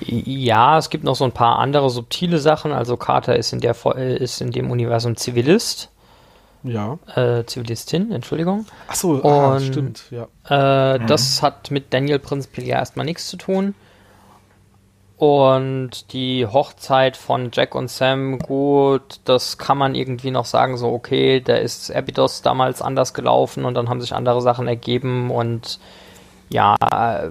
Ja, 0.00 0.78
es 0.78 0.90
gibt 0.90 1.02
noch 1.02 1.16
so 1.16 1.24
ein 1.24 1.32
paar 1.32 1.58
andere 1.58 1.90
subtile 1.90 2.38
Sachen. 2.38 2.72
Also 2.72 2.96
Carter 2.96 3.36
ist 3.36 3.52
in 3.52 3.60
der 3.60 3.74
ist 3.96 4.40
in 4.40 4.52
dem 4.52 4.70
Universum 4.70 5.16
Zivilist. 5.16 5.90
Ja. 6.70 6.98
Äh, 7.14 7.44
Zivilistin, 7.46 8.12
Entschuldigung. 8.12 8.66
Ach 8.88 8.94
so, 8.94 9.22
ah, 9.24 9.54
Und- 9.56 9.62
stimmt, 9.62 10.04
ja. 10.10 10.26
Äh, 10.48 10.98
Mhm. 10.98 11.06
Das 11.06 11.42
hat 11.42 11.70
mit 11.70 11.92
Daniel 11.92 12.18
prinzipiell 12.18 12.66
ja 12.66 12.76
erstmal 12.78 13.06
nichts 13.06 13.28
zu 13.28 13.36
tun. 13.36 13.74
Und 15.16 16.12
die 16.12 16.46
Hochzeit 16.46 17.16
von 17.16 17.50
Jack 17.52 17.74
und 17.74 17.90
Sam, 17.90 18.38
gut, 18.38 19.18
das 19.24 19.58
kann 19.58 19.76
man 19.76 19.96
irgendwie 19.96 20.30
noch 20.30 20.44
sagen, 20.44 20.76
so 20.76 20.92
okay, 20.92 21.40
da 21.40 21.56
ist 21.56 21.90
Abydos 21.94 22.42
damals 22.42 22.80
anders 22.82 23.14
gelaufen 23.14 23.64
und 23.64 23.74
dann 23.74 23.88
haben 23.88 24.00
sich 24.00 24.14
andere 24.14 24.40
Sachen 24.40 24.68
ergeben 24.68 25.32
und 25.32 25.80
ja, 26.50 26.76
äh, 26.80 27.30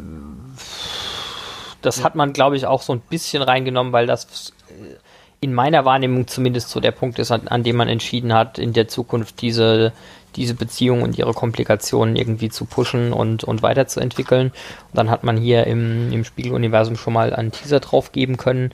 das 1.81 2.03
hat 2.03 2.15
man, 2.15 2.33
glaube 2.33 2.57
ich, 2.57 2.65
auch 2.67 2.81
so 2.81 2.91
ein 2.91 2.99
bisschen 2.99 3.41
reingenommen, 3.41 3.93
weil 3.93 4.05
das 4.05 4.51
äh, 4.67 4.95
in 5.39 5.53
meiner 5.53 5.85
Wahrnehmung 5.85 6.27
zumindest 6.27 6.69
so 6.69 6.79
der 6.79 6.91
Punkt 6.91 7.19
ist, 7.19 7.31
an, 7.31 7.47
an 7.47 7.63
dem 7.63 7.75
man 7.75 7.87
entschieden 7.87 8.33
hat, 8.33 8.57
in 8.57 8.73
der 8.73 8.87
Zukunft 8.87 9.41
diese, 9.41 9.93
diese 10.35 10.55
Beziehung 10.55 11.03
und 11.03 11.17
ihre 11.17 11.33
Komplikationen 11.33 12.15
irgendwie 12.15 12.49
zu 12.49 12.65
pushen 12.65 13.13
und, 13.13 13.43
und 13.43 13.61
weiterzuentwickeln. 13.61 14.47
Und 14.47 14.93
dann 14.93 15.09
hat 15.09 15.23
man 15.23 15.37
hier 15.37 15.67
im, 15.67 16.11
im 16.11 16.23
Spiegeluniversum 16.23 16.95
schon 16.95 17.13
mal 17.13 17.33
einen 17.33 17.51
Teaser 17.51 17.79
drauf 17.79 18.11
geben 18.11 18.37
können. 18.37 18.71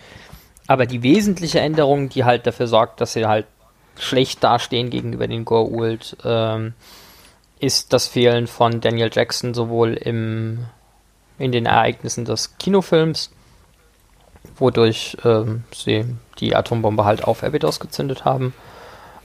Aber 0.68 0.86
die 0.86 1.04
wesentliche 1.04 1.60
Änderung, 1.60 2.10
die 2.10 2.24
halt 2.24 2.48
dafür 2.48 2.68
sorgt, 2.68 3.02
dass 3.02 3.14
sie 3.14 3.26
halt 3.26 3.46
schlecht 4.00 4.44
dastehen 4.44 4.90
gegenüber 4.90 5.28
den 5.28 5.46
Goa'uld, 5.46 6.16
ähm, 6.24 6.74
ist 7.60 7.94
das 7.94 8.08
Fehlen 8.08 8.48
von 8.48 8.82
Daniel 8.82 9.10
Jackson 9.12 9.54
sowohl 9.54 9.94
im, 9.94 10.66
in 11.38 11.52
den 11.52 11.66
Ereignissen 11.66 12.26
des 12.26 12.58
Kinofilms, 12.58 13.32
wodurch 14.56 15.18
ähm, 15.26 15.64
sie 15.74 16.06
die 16.40 16.56
Atombombe 16.56 17.06
halt 17.06 17.24
auf 17.24 17.44
Abydos 17.44 17.80
gezündet 17.80 18.26
haben, 18.26 18.54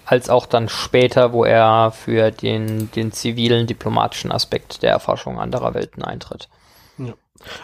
als 0.05 0.31
auch 0.31 0.47
dann 0.47 0.69
später, 0.69 1.33
wo 1.33 1.45
er 1.45 1.91
für 1.93 2.31
den, 2.31 2.91
den 2.93 3.13
zivilen 3.13 3.67
diplomatischen 3.67 4.33
Aspekt 4.33 4.83
der 4.83 4.91
Erforschung 4.91 5.39
anderer 5.39 5.75
Welten 5.75 6.03
eintritt. 6.03 6.49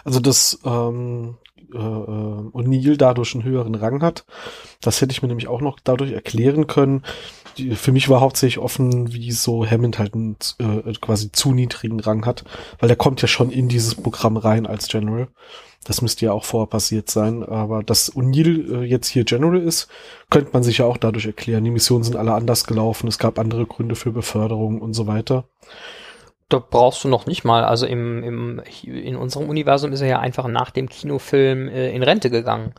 Also, 0.03 0.19
dass 0.19 0.59
ähm, 0.65 1.37
äh, 1.73 1.77
äh, 1.77 2.51
O'Neill 2.53 2.97
dadurch 2.97 3.33
einen 3.33 3.43
höheren 3.43 3.75
Rang 3.75 4.01
hat, 4.01 4.25
das 4.81 5.01
hätte 5.01 5.11
ich 5.11 5.21
mir 5.21 5.27
nämlich 5.27 5.47
auch 5.47 5.61
noch 5.61 5.79
dadurch 5.83 6.11
erklären 6.11 6.67
können. 6.67 7.03
Die, 7.57 7.75
für 7.75 7.91
mich 7.91 8.09
war 8.09 8.21
hauptsächlich 8.21 8.63
offen, 8.63 9.13
wie 9.13 9.31
so 9.31 9.65
Hammond 9.65 9.97
halt 9.97 10.13
einen 10.13 10.37
äh, 10.59 10.93
quasi 10.93 11.31
zu 11.31 11.53
niedrigen 11.53 11.99
Rang 11.99 12.25
hat, 12.25 12.43
weil 12.79 12.87
der 12.87 12.97
kommt 12.97 13.21
ja 13.21 13.27
schon 13.27 13.49
in 13.49 13.69
dieses 13.69 13.95
Programm 13.95 14.37
rein 14.37 14.65
als 14.65 14.87
General. 14.87 15.27
Das 15.85 16.01
müsste 16.01 16.25
ja 16.25 16.33
auch 16.33 16.43
vorher 16.43 16.67
passiert 16.67 17.09
sein. 17.09 17.43
Aber 17.43 17.83
dass 17.83 18.13
O'Neill 18.13 18.81
äh, 18.81 18.85
jetzt 18.85 19.07
hier 19.07 19.23
General 19.23 19.61
ist, 19.61 19.87
könnte 20.29 20.51
man 20.51 20.63
sich 20.63 20.79
ja 20.79 20.85
auch 20.85 20.97
dadurch 20.97 21.25
erklären. 21.27 21.63
Die 21.63 21.71
Missionen 21.71 22.03
sind 22.03 22.15
alle 22.15 22.33
anders 22.33 22.65
gelaufen, 22.65 23.07
es 23.07 23.19
gab 23.19 23.39
andere 23.39 23.65
Gründe 23.65 23.95
für 23.95 24.11
Beförderung 24.11 24.81
und 24.81 24.93
so 24.93 25.07
weiter. 25.07 25.47
Da 26.49 26.59
brauchst 26.59 27.03
du 27.03 27.07
noch 27.07 27.25
nicht 27.25 27.43
mal. 27.43 27.63
Also 27.63 27.85
im, 27.87 28.23
im, 28.23 28.61
in 28.83 29.15
unserem 29.15 29.49
Universum 29.49 29.91
ist 29.93 30.01
er 30.01 30.07
ja 30.07 30.19
einfach 30.19 30.47
nach 30.47 30.69
dem 30.71 30.89
Kinofilm 30.89 31.67
äh, 31.67 31.89
in 31.91 32.03
Rente 32.03 32.29
gegangen. 32.29 32.73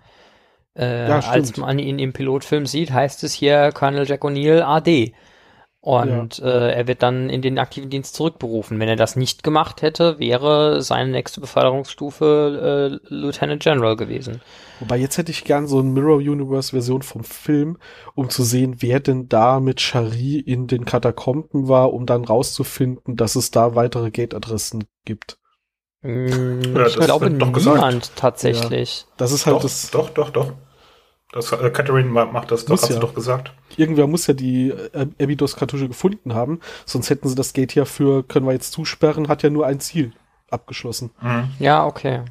Äh, 0.76 1.08
Ja, 1.08 1.20
als 1.20 1.56
man 1.56 1.78
ihn 1.78 1.98
im 1.98 2.12
Pilotfilm 2.12 2.66
sieht, 2.66 2.92
heißt 2.92 3.24
es 3.24 3.32
hier 3.34 3.72
Colonel 3.72 4.06
Jack 4.06 4.22
O'Neill 4.24 4.62
AD. 4.62 5.14
Und 5.86 6.40
äh, 6.40 6.72
er 6.72 6.88
wird 6.88 7.04
dann 7.04 7.30
in 7.30 7.42
den 7.42 7.60
aktiven 7.60 7.90
Dienst 7.90 8.16
zurückberufen. 8.16 8.80
Wenn 8.80 8.88
er 8.88 8.96
das 8.96 9.14
nicht 9.14 9.44
gemacht 9.44 9.82
hätte, 9.82 10.18
wäre 10.18 10.82
seine 10.82 11.12
nächste 11.12 11.40
Beförderungsstufe 11.40 12.98
äh, 13.08 13.14
Lieutenant 13.14 13.62
General 13.62 13.94
gewesen. 13.94 14.42
Wobei 14.80 14.96
jetzt 14.96 15.16
hätte 15.16 15.30
ich 15.30 15.44
gern 15.44 15.68
so 15.68 15.78
eine 15.78 15.88
Mirror 15.88 16.16
Universe 16.16 16.70
Version 16.72 17.02
vom 17.02 17.22
Film, 17.22 17.78
um 18.16 18.30
zu 18.30 18.42
sehen, 18.42 18.78
wer 18.80 18.98
denn 18.98 19.28
da 19.28 19.60
mit 19.60 19.80
Shari 19.80 20.40
in 20.40 20.66
den 20.66 20.84
Katakomben 20.86 21.68
war, 21.68 21.92
um 21.92 22.04
dann 22.04 22.24
rauszufinden, 22.24 23.14
dass 23.14 23.36
es 23.36 23.52
da 23.52 23.76
weitere 23.76 24.10
Gate-Adressen 24.10 24.84
gibt. 25.04 25.38
Mm, 26.02 26.74
Ja, 26.74 26.86
ich 26.86 26.96
das 26.96 27.04
glaube 27.04 27.30
doch 27.30 27.52
gesagt. 27.52 27.76
niemand 27.76 28.16
tatsächlich. 28.16 29.06
Das 29.16 29.30
ist 29.30 29.46
halt 29.46 29.56
Doch, 29.56 29.62
das, 29.62 29.90
doch, 29.92 30.10
doch, 30.10 30.30
doch. 30.30 30.52
Das, 31.36 31.52
äh, 31.52 31.70
Catherine 31.70 32.08
ma- 32.08 32.24
macht 32.24 32.50
das 32.50 32.64
doch, 32.64 32.70
Muss 32.70 32.82
hat 32.82 32.90
ja. 32.90 32.94
sie 32.96 33.00
doch 33.00 33.14
gesagt. 33.14 33.52
irgendwer 33.76 34.06
muss 34.06 34.26
ja 34.26 34.34
die 34.34 34.70
äh, 34.70 35.06
Abydos-Kartusche 35.22 35.86
gefunden 35.86 36.34
haben, 36.34 36.60
sonst 36.86 37.10
hätten 37.10 37.28
sie 37.28 37.34
das 37.34 37.52
Gate 37.52 37.74
ja 37.74 37.84
für, 37.84 38.22
können 38.24 38.46
wir 38.46 38.52
jetzt 38.52 38.72
zusperren, 38.72 39.28
hat 39.28 39.42
ja 39.42 39.50
nur 39.50 39.66
ein 39.66 39.78
Ziel 39.80 40.12
abgeschlossen. 40.50 41.10
Mhm. 41.20 41.48
Ja, 41.58 41.84
okay. 41.86 42.22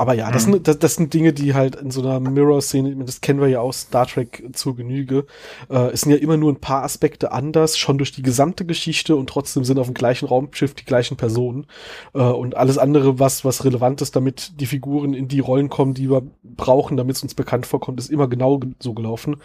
Aber 0.00 0.14
ja, 0.14 0.30
das, 0.30 0.46
Mhm. 0.46 0.52
sind, 0.52 0.66
das, 0.68 0.78
das 0.78 0.94
sind 0.94 1.12
Dinge, 1.12 1.34
die 1.34 1.52
halt 1.52 1.76
in 1.76 1.90
so 1.90 2.00
einer 2.00 2.20
Mirror-Szene, 2.20 2.96
das 3.04 3.20
kennen 3.20 3.38
wir 3.38 3.48
ja 3.48 3.60
aus 3.60 3.82
Star 3.82 4.06
Trek 4.06 4.42
zur 4.54 4.74
Genüge, 4.74 5.26
äh, 5.68 5.90
es 5.90 6.00
sind 6.00 6.12
ja 6.12 6.16
immer 6.16 6.38
nur 6.38 6.50
ein 6.50 6.58
paar 6.58 6.84
Aspekte 6.84 7.32
anders, 7.32 7.76
schon 7.76 7.98
durch 7.98 8.10
die 8.10 8.22
gesamte 8.22 8.64
Geschichte 8.64 9.14
und 9.14 9.28
trotzdem 9.28 9.62
sind 9.62 9.78
auf 9.78 9.88
dem 9.88 9.92
gleichen 9.94 10.24
Raumschiff 10.26 10.72
die 10.72 10.86
gleichen 10.86 11.18
Personen 11.18 11.66
äh, 12.14 12.22
und 12.22 12.56
alles 12.56 12.78
andere, 12.78 13.18
was, 13.18 13.44
was 13.44 13.66
relevant 13.66 14.00
ist, 14.00 14.16
damit 14.16 14.58
die 14.58 14.64
Figuren 14.64 15.12
in 15.12 15.28
die 15.28 15.40
Rollen 15.40 15.68
kommen, 15.68 15.92
die 15.92 16.08
wir 16.10 16.22
brauchen, 16.42 16.96
damit 16.96 17.16
es 17.16 17.22
uns 17.22 17.34
bekannt 17.34 17.66
vorkommt, 17.66 18.00
ist 18.00 18.08
immer 18.10 18.26
genau 18.26 18.56
ge- 18.58 18.70
so 18.78 18.94
gelaufen. 18.94 19.36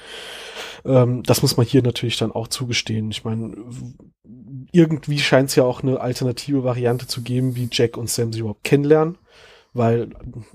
Ähm, 0.86 1.22
das 1.24 1.42
muss 1.42 1.58
man 1.58 1.66
hier 1.66 1.84
natürlich 1.84 2.16
dann 2.16 2.32
auch 2.32 2.48
zugestehen. 2.48 3.12
Ich 3.12 3.26
meine, 3.26 3.58
irgendwie 4.72 5.20
scheint 5.20 5.50
es 5.50 5.56
ja 5.56 5.66
auch 5.66 5.84
eine 5.84 6.00
alternative 6.00 6.64
Variante 6.64 7.08
zu 7.08 7.24
geben, 7.24 7.58
wie 7.58 7.68
Jack 7.70 7.98
und 7.98 8.10
Sam 8.10 8.32
sich 8.32 8.40
überhaupt 8.40 8.64
kennenlernen 8.64 9.18
weil 9.76 10.10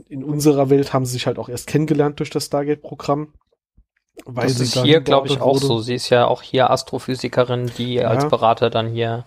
in 0.08 0.24
unserer 0.24 0.70
Welt 0.70 0.92
haben 0.92 1.04
sie 1.06 1.12
sich 1.12 1.26
halt 1.26 1.38
auch 1.38 1.48
erst 1.48 1.68
kennengelernt 1.68 2.18
durch 2.18 2.30
das 2.30 2.46
Stargate-Programm. 2.46 3.34
Weil 4.24 4.48
das 4.48 4.56
sie 4.58 4.64
ist 4.64 4.76
da 4.76 4.82
hier, 4.82 5.00
glaube 5.00 5.28
ich, 5.28 5.40
auch 5.40 5.54
wurde. 5.54 5.66
so. 5.66 5.78
Sie 5.80 5.94
ist 5.94 6.10
ja 6.10 6.26
auch 6.26 6.42
hier 6.42 6.70
Astrophysikerin, 6.70 7.70
die 7.78 8.04
als 8.04 8.24
Ja. 8.24 8.28
Berater 8.28 8.68
dann 8.70 8.88
hier 8.88 9.24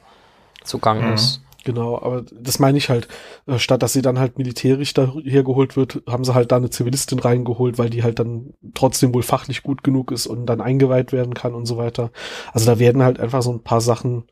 zugang 0.63 1.07
Mhm. 1.07 1.13
ist. 1.13 1.41
Genau, 1.65 1.95
aber 1.97 2.23
das 2.37 2.59
meine 2.59 2.77
ich 2.77 2.89
halt, 2.89 3.07
äh, 3.47 3.57
statt 3.57 3.81
dass 3.81 3.93
sie 3.93 4.01
dann 4.01 4.19
halt 4.19 4.37
militärisch 4.37 4.93
daher 4.93 5.43
geholt 5.43 5.77
wird, 5.77 6.01
haben 6.09 6.25
sie 6.25 6.33
halt 6.33 6.51
da 6.51 6.57
eine 6.57 6.69
Zivilistin 6.69 7.19
reingeholt, 7.19 7.77
weil 7.77 7.89
die 7.89 8.03
halt 8.03 8.19
dann 8.19 8.53
trotzdem 8.73 9.13
wohl 9.13 9.23
fachlich 9.23 9.63
gut 9.63 9.81
genug 9.81 10.11
ist 10.11 10.27
und 10.27 10.45
dann 10.45 10.59
eingeweiht 10.59 11.13
werden 11.13 11.33
kann 11.33 11.55
und 11.55 11.65
so 11.65 11.77
weiter. 11.77 12.11
Also 12.51 12.65
da 12.65 12.79
werden 12.79 13.01
halt 13.01 13.19
einfach 13.19 13.41
so 13.41 13.51
ein 13.53 13.63
paar 13.63 13.79
Sachen 13.79 14.25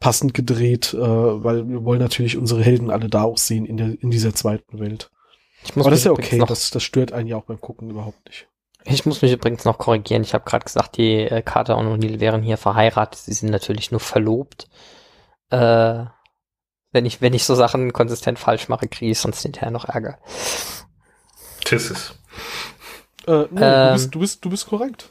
passend 0.00 0.34
gedreht, 0.34 0.94
äh, 0.94 0.98
weil 0.98 1.68
wir 1.68 1.84
wollen 1.84 2.00
natürlich 2.00 2.36
unsere 2.36 2.62
Helden 2.62 2.90
alle 2.90 3.08
da 3.08 3.22
auch 3.22 3.38
sehen 3.38 3.66
in, 3.66 3.76
der, 3.76 4.02
in 4.02 4.10
dieser 4.10 4.34
zweiten 4.34 4.80
Welt. 4.80 5.10
Ich 5.62 5.76
muss 5.76 5.84
Aber 5.84 5.90
das 5.90 6.00
ist 6.00 6.06
ja 6.06 6.12
okay, 6.12 6.42
das, 6.48 6.70
das 6.70 6.82
stört 6.82 7.12
einen 7.12 7.28
ja 7.28 7.36
auch 7.36 7.44
beim 7.44 7.60
Gucken 7.60 7.90
überhaupt 7.90 8.26
nicht. 8.26 8.48
Ich 8.84 9.04
muss 9.04 9.20
mich 9.20 9.30
übrigens 9.30 9.66
noch 9.66 9.76
korrigieren. 9.76 10.22
Ich 10.22 10.32
habe 10.32 10.44
gerade 10.44 10.64
gesagt, 10.64 10.96
die 10.96 11.18
äh, 11.18 11.42
Carter 11.42 11.76
und 11.76 11.86
O'Neill 11.86 12.18
wären 12.18 12.42
hier 12.42 12.56
verheiratet. 12.56 13.20
Sie 13.20 13.34
sind 13.34 13.50
natürlich 13.50 13.90
nur 13.90 14.00
verlobt. 14.00 14.68
Äh, 15.50 16.04
wenn 16.92 17.04
ich, 17.04 17.20
wenn 17.20 17.34
ich 17.34 17.44
so 17.44 17.54
Sachen 17.54 17.92
konsistent 17.92 18.38
falsch 18.38 18.68
mache, 18.68 18.88
kriege 18.88 19.10
ich 19.10 19.18
sonst 19.18 19.42
hinterher 19.42 19.70
noch 19.70 19.84
Ärger. 19.84 20.18
Tisses. 21.64 22.14
Äh, 23.26 23.42
nee, 23.50 23.60
du, 23.60 23.64
Ähm. 23.64 23.92
bist, 23.92 24.14
du, 24.14 24.18
bist, 24.20 24.44
du 24.44 24.50
bist 24.50 24.66
korrekt. 24.66 25.09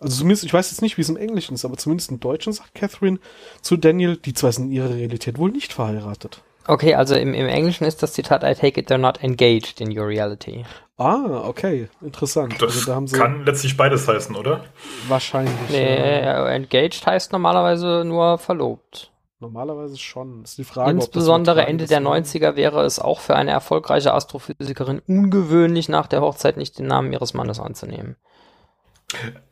Also 0.00 0.18
zumindest, 0.18 0.44
ich 0.44 0.54
weiß 0.54 0.70
jetzt 0.70 0.82
nicht, 0.82 0.96
wie 0.96 1.02
es 1.02 1.08
im 1.08 1.16
Englischen 1.16 1.54
ist, 1.54 1.64
aber 1.64 1.76
zumindest 1.76 2.10
im 2.10 2.20
Deutschen 2.20 2.52
sagt 2.52 2.74
Catherine 2.74 3.18
zu 3.62 3.76
Daniel, 3.76 4.16
die 4.16 4.32
zwei 4.32 4.52
sind 4.52 4.66
in 4.66 4.72
ihrer 4.72 4.90
Realität 4.90 5.38
wohl 5.38 5.50
nicht 5.50 5.72
verheiratet. 5.72 6.42
Okay, 6.68 6.94
also 6.94 7.14
im, 7.14 7.32
im 7.34 7.48
Englischen 7.48 7.84
ist 7.84 8.02
das 8.02 8.12
Zitat 8.12 8.44
I 8.44 8.54
take 8.54 8.78
it 8.78 8.90
they're 8.90 8.98
not 8.98 9.22
engaged 9.24 9.80
in 9.80 9.98
your 9.98 10.06
reality. 10.06 10.64
Ah, 10.98 11.42
okay, 11.46 11.88
interessant. 12.02 12.54
Das 12.60 12.74
also 12.74 12.86
da 12.86 12.94
haben 12.94 13.06
sie 13.06 13.16
kann 13.16 13.44
letztlich 13.44 13.76
beides 13.76 14.06
heißen, 14.06 14.36
oder? 14.36 14.64
wahrscheinlich. 15.08 15.54
Nee, 15.70 16.20
ja, 16.22 16.46
äh, 16.46 16.54
engaged 16.54 17.06
heißt 17.06 17.32
normalerweise 17.32 18.04
nur 18.04 18.36
verlobt. 18.38 19.10
normalerweise 19.40 19.96
schon. 19.96 20.42
Ist 20.42 20.58
die 20.58 20.64
Frage, 20.64 20.90
Insbesondere 20.90 21.60
ob 21.60 21.66
das 21.66 21.70
Ende 21.70 21.86
der 21.86 22.00
ist. 22.00 22.34
90er 22.34 22.56
wäre 22.56 22.84
es 22.84 22.98
auch 22.98 23.20
für 23.20 23.34
eine 23.34 23.52
erfolgreiche 23.52 24.12
Astrophysikerin 24.12 25.00
ungewöhnlich, 25.06 25.88
nach 25.88 26.06
der 26.06 26.20
Hochzeit 26.20 26.56
nicht 26.56 26.78
den 26.78 26.86
Namen 26.86 27.12
ihres 27.12 27.32
Mannes 27.32 27.60
anzunehmen. 27.60 28.16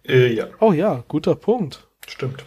Äh, 0.06 0.32
ja, 0.34 0.46
Oh 0.60 0.72
ja, 0.72 1.02
guter 1.08 1.34
Punkt. 1.34 1.86
stimmt. 2.06 2.44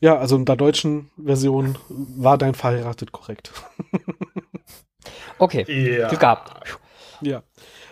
Ja, 0.00 0.18
also 0.18 0.36
in 0.36 0.44
der 0.44 0.56
deutschen 0.56 1.10
Version 1.16 1.78
war 1.88 2.36
dein 2.38 2.54
verheiratet 2.54 3.12
korrekt. 3.12 3.52
Okay, 5.38 5.64
Ja. 5.98 6.08
Glück 6.08 6.20
gehabt. 6.20 6.52
ja. 7.20 7.42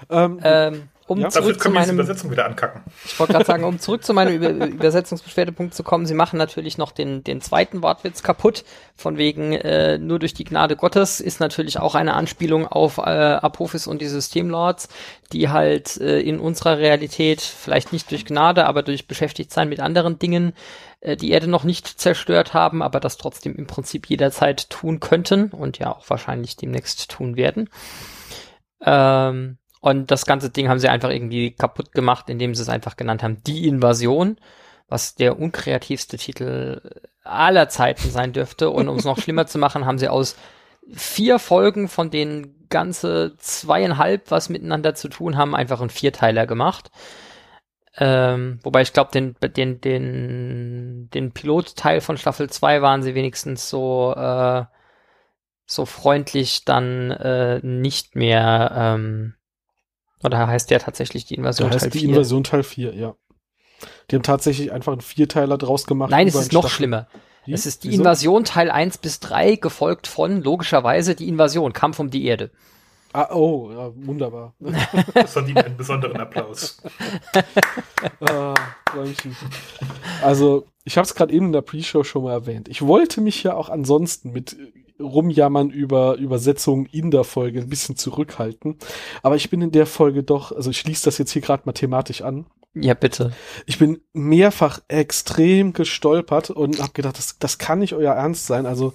Ähm, 0.08 0.38
Ähm, 0.42 0.88
um 1.10 1.18
Ja. 1.18 1.24
Dafür 1.24 1.42
zurück 1.42 1.62
zu 1.62 1.70
meinem 1.70 1.94
Übersetzung 1.96 2.30
wieder 2.30 2.46
ankacken. 2.46 2.82
Ich 3.04 3.18
wollte 3.18 3.32
gerade 3.32 3.44
sagen, 3.44 3.64
um 3.64 3.78
zurück 3.80 4.04
zu 4.04 4.14
meinem 4.14 4.36
Über 4.36 4.66
Übersetzungsbeschwerdepunkt 4.66 5.74
zu 5.74 5.82
kommen, 5.82 6.06
sie 6.06 6.14
machen 6.14 6.38
natürlich 6.38 6.78
noch 6.78 6.92
den, 6.92 7.24
den 7.24 7.40
zweiten 7.40 7.82
Wortwitz 7.82 8.22
kaputt, 8.22 8.64
von 8.94 9.18
wegen 9.18 9.52
äh, 9.52 9.98
nur 9.98 10.20
durch 10.20 10.34
die 10.34 10.44
Gnade 10.44 10.76
Gottes 10.76 11.18
ist 11.18 11.40
natürlich 11.40 11.80
auch 11.80 11.96
eine 11.96 12.14
Anspielung 12.14 12.68
auf 12.68 12.98
äh, 12.98 13.00
Apophis 13.00 13.88
und 13.88 14.00
die 14.00 14.06
Systemlords, 14.06 14.88
die 15.32 15.48
halt 15.48 15.96
äh, 15.96 16.20
in 16.20 16.38
unserer 16.38 16.78
Realität 16.78 17.40
vielleicht 17.40 17.92
nicht 17.92 18.08
durch 18.12 18.24
Gnade, 18.24 18.66
aber 18.66 18.84
durch 18.84 19.08
Beschäftigtsein 19.08 19.68
mit 19.68 19.80
anderen 19.80 20.20
Dingen 20.20 20.52
äh, 21.00 21.16
die 21.16 21.32
Erde 21.32 21.48
noch 21.48 21.64
nicht 21.64 21.88
zerstört 21.88 22.54
haben, 22.54 22.82
aber 22.82 23.00
das 23.00 23.16
trotzdem 23.16 23.56
im 23.56 23.66
Prinzip 23.66 24.06
jederzeit 24.08 24.70
tun 24.70 25.00
könnten 25.00 25.50
und 25.50 25.78
ja 25.78 25.92
auch 25.92 26.08
wahrscheinlich 26.08 26.56
demnächst 26.56 27.10
tun 27.10 27.36
werden. 27.36 27.68
Ähm, 28.82 29.58
und 29.80 30.10
das 30.10 30.26
ganze 30.26 30.50
Ding 30.50 30.68
haben 30.68 30.78
sie 30.78 30.88
einfach 30.88 31.10
irgendwie 31.10 31.52
kaputt 31.52 31.92
gemacht, 31.92 32.28
indem 32.30 32.54
sie 32.54 32.62
es 32.62 32.68
einfach 32.68 32.96
genannt 32.96 33.22
haben, 33.22 33.42
die 33.44 33.66
Invasion. 33.68 34.36
was 34.88 35.14
der 35.14 35.38
unkreativste 35.38 36.16
Titel 36.16 36.80
aller 37.22 37.68
Zeiten 37.68 38.10
sein 38.10 38.32
dürfte. 38.32 38.70
Und 38.70 38.88
um 38.88 38.96
es 38.96 39.04
noch 39.04 39.18
schlimmer 39.20 39.46
zu 39.46 39.58
machen, 39.58 39.86
haben 39.86 39.98
sie 39.98 40.08
aus 40.08 40.36
vier 40.92 41.38
Folgen, 41.38 41.88
von 41.88 42.10
denen 42.10 42.66
ganze 42.68 43.36
zweieinhalb 43.38 44.30
was 44.30 44.48
miteinander 44.48 44.94
zu 44.94 45.08
tun 45.08 45.36
haben, 45.36 45.54
einfach 45.54 45.80
einen 45.80 45.90
Vierteiler 45.90 46.46
gemacht. 46.46 46.90
Ähm, 47.96 48.60
wobei 48.62 48.82
ich 48.82 48.92
glaube, 48.92 49.10
den, 49.12 49.36
den, 49.42 49.80
den, 49.80 51.08
den 51.12 51.32
Pilotteil 51.32 52.00
von 52.00 52.16
Staffel 52.16 52.48
2 52.50 52.82
waren 52.82 53.02
sie 53.02 53.14
wenigstens 53.14 53.68
so, 53.68 54.14
äh, 54.16 54.64
so 55.66 55.86
freundlich 55.86 56.64
dann 56.64 57.10
äh, 57.12 57.60
nicht 57.62 58.16
mehr, 58.16 58.72
ähm, 58.74 59.34
oder 60.22 60.46
heißt 60.46 60.70
der 60.70 60.80
tatsächlich 60.80 61.24
die 61.24 61.34
Invasion 61.34 61.68
da 61.68 61.74
heißt 61.74 61.84
Teil 61.84 61.90
die 61.90 62.00
4? 62.00 62.08
Invasion 62.10 62.44
Teil 62.44 62.62
4, 62.62 62.94
ja. 62.94 63.14
Die 64.10 64.16
haben 64.16 64.22
tatsächlich 64.22 64.72
einfach 64.72 64.92
einen 64.92 65.00
Vierteiler 65.00 65.56
draus 65.56 65.86
gemacht. 65.86 66.10
Nein, 66.10 66.28
es 66.28 66.34
ist 66.34 66.52
noch 66.52 66.62
Staffel- 66.62 66.76
schlimmer. 66.76 67.08
Wie? 67.46 67.52
Es 67.52 67.64
ist 67.64 67.84
die 67.84 67.90
Wieso? 67.90 68.02
Invasion 68.02 68.44
Teil 68.44 68.70
1 68.70 68.98
bis 68.98 69.20
3, 69.20 69.56
gefolgt 69.56 70.06
von, 70.06 70.42
logischerweise, 70.42 71.14
die 71.14 71.28
Invasion, 71.28 71.72
Kampf 71.72 71.98
um 71.98 72.10
die 72.10 72.26
Erde. 72.26 72.50
Ah, 73.12 73.34
oh, 73.34 73.70
ja, 73.72 73.90
wunderbar. 74.06 74.54
Das 75.14 75.32
verdient 75.32 75.64
einen 75.64 75.76
besonderen 75.76 76.20
Applaus. 76.20 76.80
ah, 78.20 78.54
also, 80.22 80.66
ich 80.84 80.96
habe 80.96 81.06
es 81.06 81.14
gerade 81.14 81.32
eben 81.32 81.46
in 81.46 81.52
der 81.52 81.62
Pre-Show 81.62 82.04
schon 82.04 82.22
mal 82.22 82.32
erwähnt. 82.32 82.68
Ich 82.68 82.82
wollte 82.82 83.20
mich 83.20 83.42
ja 83.42 83.54
auch 83.54 83.68
ansonsten 83.68 84.30
mit 84.30 84.56
Rumjammern 85.00 85.70
über 85.70 86.16
Übersetzungen 86.16 86.86
in 86.86 87.10
der 87.10 87.24
Folge 87.24 87.60
ein 87.60 87.68
bisschen 87.68 87.96
zurückhalten. 87.96 88.76
Aber 89.22 89.36
ich 89.36 89.50
bin 89.50 89.62
in 89.62 89.72
der 89.72 89.86
Folge 89.86 90.22
doch, 90.22 90.52
also 90.52 90.70
ich 90.70 90.78
schließe 90.78 91.04
das 91.04 91.18
jetzt 91.18 91.32
hier 91.32 91.42
gerade 91.42 91.62
mathematisch 91.66 92.22
an. 92.22 92.46
Ja, 92.72 92.94
bitte. 92.94 93.32
Ich 93.66 93.80
bin 93.80 94.00
mehrfach 94.12 94.80
extrem 94.86 95.72
gestolpert 95.72 96.50
und 96.50 96.80
habe 96.80 96.92
gedacht, 96.92 97.18
das, 97.18 97.36
das 97.40 97.58
kann 97.58 97.80
nicht 97.80 97.94
euer 97.94 98.14
Ernst 98.14 98.46
sein. 98.46 98.64
Also, 98.64 98.94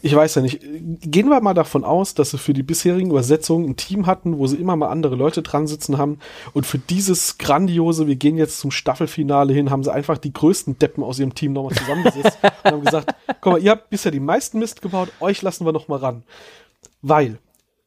ich 0.00 0.12
weiß 0.12 0.34
ja 0.34 0.42
nicht. 0.42 0.60
Gehen 0.60 1.28
wir 1.28 1.40
mal 1.40 1.54
davon 1.54 1.84
aus, 1.84 2.14
dass 2.14 2.32
sie 2.32 2.38
für 2.38 2.52
die 2.52 2.64
bisherigen 2.64 3.10
Übersetzungen 3.10 3.68
ein 3.68 3.76
Team 3.76 4.06
hatten, 4.06 4.38
wo 4.38 4.48
sie 4.48 4.56
immer 4.56 4.74
mal 4.74 4.88
andere 4.88 5.14
Leute 5.14 5.42
dran 5.42 5.68
sitzen 5.68 5.98
haben. 5.98 6.18
Und 6.52 6.66
für 6.66 6.78
dieses 6.78 7.38
grandiose, 7.38 8.08
wir 8.08 8.16
gehen 8.16 8.36
jetzt 8.36 8.58
zum 8.58 8.72
Staffelfinale 8.72 9.52
hin, 9.52 9.70
haben 9.70 9.84
sie 9.84 9.92
einfach 9.92 10.18
die 10.18 10.32
größten 10.32 10.80
Deppen 10.80 11.04
aus 11.04 11.20
ihrem 11.20 11.36
Team 11.36 11.52
nochmal 11.52 11.76
zusammengesetzt 11.76 12.38
und 12.64 12.72
haben 12.72 12.84
gesagt, 12.84 13.14
guck 13.40 13.52
mal, 13.52 13.62
ihr 13.62 13.70
habt 13.70 13.88
bisher 13.88 14.10
die 14.10 14.18
meisten 14.18 14.58
Mist 14.58 14.82
gebaut, 14.82 15.10
euch 15.20 15.42
lassen 15.42 15.64
wir 15.64 15.72
noch 15.72 15.86
mal 15.86 16.00
ran. 16.00 16.24
Weil 17.02 17.38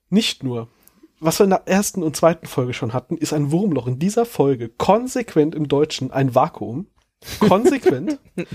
nicht 0.09 0.43
nur 0.43 0.69
was 1.19 1.39
wir 1.39 1.45
in 1.45 1.51
der 1.51 1.67
ersten 1.67 2.03
und 2.03 2.15
zweiten 2.15 2.47
Folge 2.47 2.73
schon 2.73 2.93
hatten, 2.93 3.17
ist 3.17 3.33
ein 3.33 3.51
Wurmloch. 3.51 3.87
In 3.87 3.99
dieser 3.99 4.25
Folge 4.25 4.69
konsequent 4.69 5.55
im 5.55 5.67
Deutschen 5.67 6.11
ein 6.11 6.35
Vakuum. 6.35 6.87
Konsequent. 7.39 8.19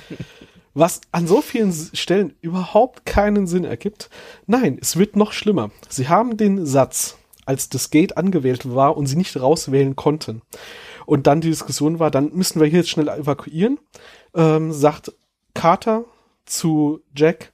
was 0.75 1.01
an 1.13 1.27
so 1.27 1.41
vielen 1.41 1.73
Stellen 1.73 2.35
überhaupt 2.41 3.07
keinen 3.07 3.47
Sinn 3.47 3.65
ergibt. 3.65 4.11
Nein, 4.47 4.79
es 4.81 4.97
wird 4.97 5.17
noch 5.17 5.33
schlimmer. 5.33 5.71
Sie 5.89 6.09
haben 6.09 6.37
den 6.37 6.65
Satz, 6.65 7.19
als 7.45 7.69
das 7.69 7.91
Gate 7.91 8.17
angewählt 8.17 8.73
war 8.73 8.97
und 8.97 9.07
sie 9.07 9.17
nicht 9.17 9.41
rauswählen 9.41 9.97
konnten. 9.97 10.43
Und 11.07 11.27
dann 11.27 11.41
die 11.41 11.49
Diskussion 11.49 11.99
war, 11.99 12.11
dann 12.11 12.33
müssen 12.33 12.61
wir 12.61 12.69
hier 12.69 12.81
jetzt 12.81 12.91
schnell 12.91 13.09
evakuieren, 13.09 13.79
ähm, 14.35 14.73
sagt 14.73 15.13
Carter 15.55 16.05
zu 16.45 17.01
Jack, 17.17 17.53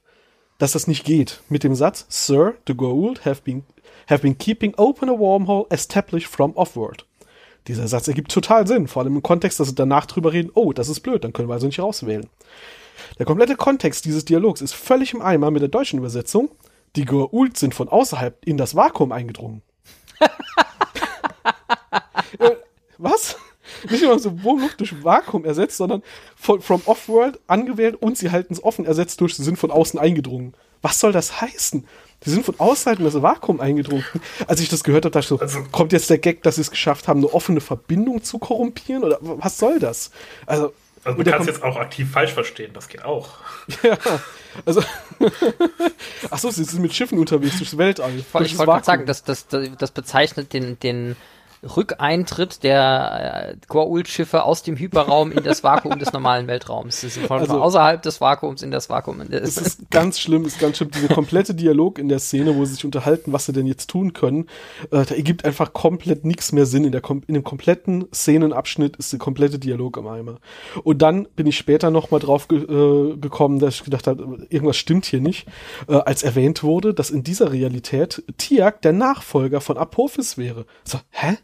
dass 0.59 0.73
das 0.73 0.87
nicht 0.87 1.05
geht. 1.05 1.41
Mit 1.49 1.63
dem 1.63 1.75
Satz, 1.75 2.05
Sir, 2.09 2.55
the 2.67 2.73
Goa'uld 2.73 3.25
have 3.25 3.41
been, 3.43 3.63
have 4.07 4.21
been 4.21 4.37
keeping 4.37 4.73
open 4.77 5.09
a 5.09 5.13
wormhole 5.13 5.67
established 5.71 6.27
from 6.27 6.55
offworld. 6.55 7.05
Dieser 7.67 7.87
Satz 7.87 8.07
ergibt 8.07 8.31
total 8.31 8.65
Sinn, 8.65 8.87
vor 8.87 9.03
allem 9.03 9.17
im 9.17 9.23
Kontext, 9.23 9.59
dass 9.59 9.67
sie 9.67 9.75
danach 9.75 10.05
drüber 10.05 10.31
reden, 10.31 10.51
oh, 10.53 10.71
das 10.71 10.87
ist 10.87 11.01
blöd, 11.01 11.23
dann 11.23 11.33
können 11.33 11.49
wir 11.49 11.53
also 11.53 11.67
nicht 11.67 11.79
rauswählen. 11.79 12.27
Der 13.19 13.25
komplette 13.25 13.55
Kontext 13.55 14.05
dieses 14.05 14.25
Dialogs 14.25 14.61
ist 14.61 14.73
völlig 14.73 15.13
im 15.13 15.21
Eimer 15.21 15.51
mit 15.51 15.61
der 15.61 15.69
deutschen 15.69 15.99
Übersetzung. 15.99 16.49
Die 16.95 17.05
Goa'uld 17.05 17.57
sind 17.57 17.75
von 17.75 17.89
außerhalb 17.89 18.45
in 18.45 18.57
das 18.57 18.75
Vakuum 18.75 19.11
eingedrungen. 19.11 19.61
Äh, 22.39 22.57
Was? 22.97 23.37
Nicht 23.89 24.03
nur 24.03 24.19
so 24.19 24.43
Wurmluch 24.43 24.73
durch 24.73 25.03
Vakuum 25.03 25.45
ersetzt, 25.45 25.77
sondern 25.77 26.03
von, 26.35 26.61
from 26.61 26.81
Offworld 26.85 27.39
angewählt 27.47 27.95
und 27.95 28.17
sie 28.17 28.31
halten 28.31 28.53
es 28.53 28.63
offen 28.63 28.85
ersetzt 28.85 29.21
durch, 29.21 29.35
sie 29.35 29.43
sind 29.43 29.57
von 29.57 29.71
außen 29.71 29.99
eingedrungen. 29.99 30.53
Was 30.81 30.99
soll 30.99 31.11
das 31.11 31.41
heißen? 31.41 31.85
Sie 32.23 32.31
sind 32.31 32.45
von 32.45 32.55
außerhalb 32.59 32.97
in 32.99 33.05
das 33.05 33.21
Vakuum 33.21 33.61
eingedrungen. 33.61 34.03
Als 34.47 34.59
ich 34.59 34.69
das 34.69 34.83
gehört 34.83 35.05
habe, 35.05 35.11
dachte 35.11 35.23
ich 35.23 35.27
so, 35.27 35.39
Also- 35.39 35.63
kommt 35.71 35.93
jetzt 35.93 36.09
der 36.09 36.17
Gag, 36.17 36.41
dass 36.43 36.55
sie 36.55 36.61
es 36.61 36.71
geschafft 36.71 37.07
haben, 37.07 37.19
eine 37.19 37.31
offene 37.33 37.61
Verbindung 37.61 38.23
zu 38.23 38.39
korrumpieren? 38.39 39.03
Oder 39.03 39.19
was 39.21 39.57
soll 39.59 39.79
das? 39.79 40.09
Also, 40.47 40.73
Also 41.03 41.21
du 41.21 41.29
kannst 41.29 41.47
jetzt 41.47 41.63
auch 41.63 41.77
aktiv 41.77 42.11
falsch 42.11 42.33
verstehen, 42.33 42.71
das 42.73 42.87
geht 42.87 43.05
auch. 43.05 43.29
ja, 43.83 43.97
also, 44.65 44.81
ach 46.31 46.39
so, 46.39 46.49
sie 46.49 46.63
sind 46.63 46.81
mit 46.81 46.93
Schiffen 46.93 47.19
unterwegs 47.19 47.57
durchs 47.57 47.77
Weltall. 47.77 48.11
Ich 48.17 48.57
wollte 48.57 48.83
sagen, 48.83 49.05
das, 49.05 49.23
das, 49.23 49.45
das 49.47 49.91
bezeichnet 49.91 50.53
den, 50.53 50.79
den 50.79 51.15
Rückeintritt 51.75 52.63
der 52.63 53.55
äh, 53.59 53.71
Goa'uld-Schiffe 53.71 54.43
aus 54.43 54.63
dem 54.63 54.75
Hyperraum 54.77 55.31
in 55.31 55.43
das 55.43 55.63
Vakuum 55.63 55.99
des 55.99 56.13
normalen 56.13 56.47
Weltraums. 56.47 57.01
Sie 57.01 57.09
sind 57.09 57.27
von, 57.27 57.39
Also- 57.39 57.61
außerhalb 57.61 58.01
des 58.01 58.21
Vakuums 58.21 58.61
in 58.61 58.71
das 58.71 58.89
Vakuum. 58.89 59.21
Es 59.21 59.57
ist 59.57 59.89
ganz 59.91 60.19
schlimm, 60.19 60.45
ist 60.45 60.59
ganz 60.59 60.77
schlimm. 60.77 60.91
Dieser 60.91 61.13
komplette 61.13 61.53
Dialog 61.53 61.99
in 61.99 62.09
der 62.09 62.19
Szene, 62.19 62.55
wo 62.55 62.65
sie 62.65 62.75
sich 62.75 62.85
unterhalten, 62.85 63.33
was 63.33 63.45
sie 63.45 63.53
denn 63.53 63.65
jetzt 63.67 63.89
tun 63.89 64.13
können, 64.13 64.47
äh, 64.91 65.05
da 65.05 65.15
ergibt 65.15 65.45
einfach 65.45 65.73
komplett 65.73 66.25
nichts 66.25 66.51
mehr 66.51 66.65
Sinn. 66.65 66.85
In, 66.85 66.91
der, 66.91 67.01
in 67.27 67.33
dem 67.33 67.43
kompletten 67.43 68.07
Szenenabschnitt 68.13 68.95
ist 68.97 69.11
der 69.11 69.19
komplette 69.19 69.59
Dialog 69.59 69.97
im 69.97 70.07
Eimer. 70.07 70.37
Und 70.83 71.01
dann 71.01 71.27
bin 71.35 71.47
ich 71.47 71.57
später 71.57 71.91
noch 71.91 72.11
mal 72.11 72.19
drauf 72.19 72.47
ge 72.47 72.59
äh, 72.63 73.17
gekommen, 73.17 73.59
dass 73.59 73.75
ich 73.75 73.83
gedacht 73.83 74.07
habe, 74.07 74.45
irgendwas 74.49 74.77
stimmt 74.77 75.05
hier 75.05 75.21
nicht, 75.21 75.47
äh, 75.87 75.95
als 75.95 76.23
erwähnt 76.23 76.63
wurde, 76.63 76.93
dass 76.93 77.09
in 77.09 77.23
dieser 77.23 77.51
Realität 77.51 78.23
Tiak 78.37 78.81
der 78.81 78.93
Nachfolger 78.93 79.61
von 79.61 79.77
Apophis 79.77 80.37
wäre. 80.37 80.65
So, 80.83 80.99
hä? 81.09 81.37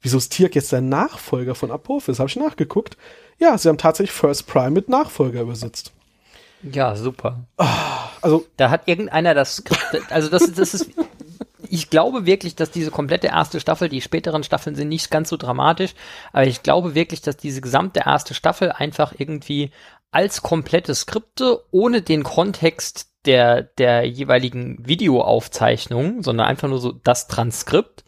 Wieso 0.00 0.18
ist 0.18 0.30
Tiak 0.30 0.54
jetzt 0.54 0.72
der 0.72 0.80
Nachfolger 0.80 1.54
von 1.54 1.70
Apophis? 1.70 2.18
Habe 2.18 2.28
ich 2.28 2.36
nachgeguckt. 2.36 2.96
Ja, 3.38 3.56
sie 3.58 3.68
haben 3.68 3.78
tatsächlich 3.78 4.12
First 4.12 4.46
Prime 4.46 4.70
mit 4.70 4.88
Nachfolger 4.88 5.40
übersetzt. 5.42 5.92
ja, 6.62 6.94
super. 6.96 7.44
Also 8.20 8.46
Da 8.56 8.70
hat 8.70 8.82
irgendeiner 8.86 9.32
das 9.34 9.56
Skript, 9.56 10.10
also 10.10 10.28
das, 10.28 10.52
das 10.52 10.74
ist, 10.74 10.90
ich 11.68 11.88
glaube 11.90 12.26
wirklich, 12.26 12.56
dass 12.56 12.70
diese 12.70 12.90
komplette 12.90 13.28
erste 13.28 13.60
Staffel, 13.60 13.88
die 13.88 14.00
späteren 14.00 14.42
Staffeln 14.42 14.74
sind 14.74 14.88
nicht 14.88 15.10
ganz 15.10 15.28
so 15.28 15.36
dramatisch, 15.36 15.94
aber 16.32 16.46
ich 16.46 16.64
glaube 16.64 16.94
wirklich, 16.96 17.20
dass 17.20 17.36
diese 17.36 17.60
gesamte 17.60 18.00
erste 18.06 18.34
Staffel 18.34 18.72
einfach 18.72 19.14
irgendwie 19.16 19.70
als 20.10 20.42
komplette 20.42 20.94
Skripte 20.94 21.62
ohne 21.70 22.02
den 22.02 22.22
Kontext 22.24 23.08
der, 23.24 23.62
der 23.62 24.04
jeweiligen 24.04 24.78
Videoaufzeichnung, 24.86 26.22
sondern 26.22 26.46
einfach 26.46 26.68
nur 26.68 26.80
so 26.80 26.92
das 26.92 27.28
Transkript 27.28 28.04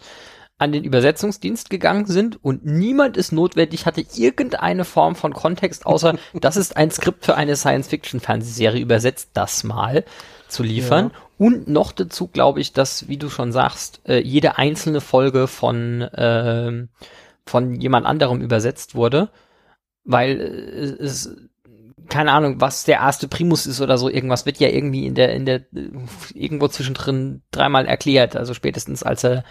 an 0.61 0.73
den 0.73 0.85
Übersetzungsdienst 0.85 1.71
gegangen 1.71 2.05
sind 2.07 2.39
und 2.45 2.67
niemand 2.67 3.17
es 3.17 3.33
notwendig 3.33 3.87
hatte, 3.87 4.05
irgendeine 4.15 4.85
Form 4.85 5.17
von 5.17 5.33
Kontext, 5.33 5.87
außer 5.87 6.17
das 6.35 6.57
ist 6.57 6.77
ein 6.77 6.91
Skript 6.91 7.25
für 7.25 7.35
eine 7.35 7.57
Science-Fiction-Fernsehserie, 7.57 8.81
übersetzt 8.81 9.31
das 9.35 9.65
mal 9.65 10.05
zu 10.49 10.63
liefern. 10.63 11.13
Und 11.39 11.69
noch 11.69 11.93
dazu 11.93 12.27
glaube 12.27 12.61
ich, 12.61 12.75
dass, 12.75 13.09
wie 13.09 13.17
du 13.17 13.31
schon 13.31 13.53
sagst, 13.53 14.01
äh, 14.07 14.21
jede 14.21 14.59
einzelne 14.59 15.01
Folge 15.01 15.47
von, 15.47 16.07
ähm, 16.15 16.91
von 17.47 17.81
jemand 17.81 18.05
anderem 18.05 18.43
übersetzt 18.43 18.95
wurde, 18.95 19.31
weil 20.05 20.41
äh, 20.41 21.03
es 21.03 21.35
keine 22.11 22.33
Ahnung, 22.33 22.61
was 22.61 22.85
der 22.85 22.97
erste 22.97 23.29
Primus 23.29 23.67
ist 23.67 23.81
oder 23.81 23.97
so, 23.97 24.11
irgendwas 24.11 24.45
wird 24.45 24.59
ja 24.59 24.69
irgendwie 24.69 25.07
in 25.07 25.15
der, 25.15 25.33
in 25.33 25.47
der, 25.47 25.61
äh, 25.61 25.91
irgendwo 26.35 26.69
zwischendrin 26.69 27.43
dreimal 27.53 27.87
erklärt, 27.87 28.37
also 28.37 28.53
spätestens 28.53 29.03
als 29.03 29.25
er 29.25 29.45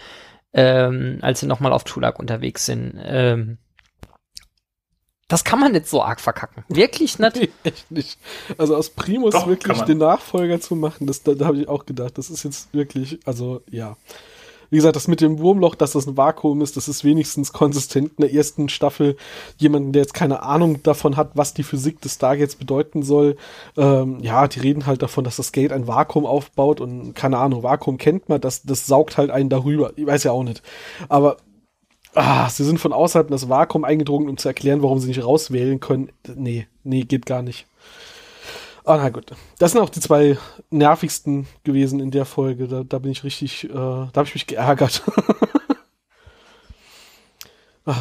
ähm, 0.52 1.18
als 1.22 1.40
sie 1.40 1.46
nochmal 1.46 1.72
auf 1.72 1.84
Tulak 1.84 2.18
unterwegs 2.18 2.66
sind. 2.66 2.94
Ähm, 3.02 3.58
das 5.30 5.44
kann 5.44 5.60
man 5.60 5.70
nicht 5.70 5.86
so 5.86 6.02
arg 6.02 6.20
verkacken. 6.20 6.64
Wirklich 6.68 7.20
nicht. 7.20 7.36
Nee, 7.36 7.50
echt 7.62 7.90
nicht. 7.90 8.18
Also 8.58 8.76
aus 8.76 8.90
Primus 8.90 9.32
Doch, 9.32 9.46
wirklich 9.46 9.80
den 9.82 9.98
Nachfolger 9.98 10.60
zu 10.60 10.74
machen, 10.74 11.06
das, 11.06 11.22
da, 11.22 11.34
da 11.34 11.46
habe 11.46 11.58
ich 11.58 11.68
auch 11.68 11.86
gedacht, 11.86 12.18
das 12.18 12.30
ist 12.30 12.42
jetzt 12.42 12.74
wirklich, 12.74 13.20
also 13.24 13.62
ja. 13.70 13.96
Wie 14.70 14.76
gesagt, 14.76 14.96
das 14.96 15.08
mit 15.08 15.20
dem 15.20 15.38
Wurmloch, 15.40 15.74
dass 15.74 15.92
das 15.92 16.06
ein 16.06 16.16
Vakuum 16.16 16.62
ist, 16.62 16.76
das 16.76 16.88
ist 16.88 17.04
wenigstens 17.04 17.52
konsistent 17.52 18.12
in 18.16 18.22
der 18.22 18.32
ersten 18.32 18.68
Staffel. 18.68 19.16
Jemanden, 19.58 19.92
der 19.92 20.02
jetzt 20.02 20.14
keine 20.14 20.42
Ahnung 20.42 20.82
davon 20.82 21.16
hat, 21.16 21.32
was 21.34 21.54
die 21.54 21.64
Physik 21.64 22.00
des 22.00 22.14
Stargates 22.14 22.56
bedeuten 22.56 23.02
soll. 23.02 23.36
Ähm, 23.76 24.20
ja, 24.20 24.46
die 24.48 24.60
reden 24.60 24.86
halt 24.86 25.02
davon, 25.02 25.24
dass 25.24 25.36
das 25.36 25.52
Gate 25.52 25.72
ein 25.72 25.86
Vakuum 25.88 26.24
aufbaut 26.24 26.80
und 26.80 27.14
keine 27.14 27.38
Ahnung, 27.38 27.62
Vakuum 27.62 27.98
kennt 27.98 28.28
man, 28.28 28.40
das, 28.40 28.62
das 28.62 28.86
saugt 28.86 29.18
halt 29.18 29.30
einen 29.30 29.50
darüber. 29.50 29.92
Ich 29.96 30.06
weiß 30.06 30.24
ja 30.24 30.32
auch 30.32 30.44
nicht. 30.44 30.62
Aber 31.08 31.36
ah, 32.14 32.48
sie 32.48 32.64
sind 32.64 32.78
von 32.78 32.92
außerhalb 32.92 33.28
in 33.28 33.32
das 33.32 33.48
Vakuum 33.48 33.84
eingedrungen, 33.84 34.28
um 34.28 34.36
zu 34.36 34.48
erklären, 34.48 34.82
warum 34.82 34.98
sie 34.98 35.08
nicht 35.08 35.24
rauswählen 35.24 35.80
können. 35.80 36.10
Nee, 36.34 36.66
nee, 36.84 37.02
geht 37.02 37.26
gar 37.26 37.42
nicht. 37.42 37.66
Ah, 38.84 38.96
na 38.96 39.10
gut. 39.10 39.32
Das 39.58 39.72
sind 39.72 39.80
auch 39.80 39.90
die 39.90 40.00
zwei 40.00 40.38
nervigsten 40.70 41.46
gewesen 41.64 42.00
in 42.00 42.10
der 42.10 42.24
Folge. 42.24 42.66
Da, 42.66 42.82
da 42.82 42.98
bin 42.98 43.12
ich 43.12 43.24
richtig, 43.24 43.64
äh, 43.64 43.72
da 43.72 44.10
habe 44.14 44.26
ich 44.26 44.34
mich 44.34 44.46
geärgert. 44.46 45.02
ah, 47.86 47.94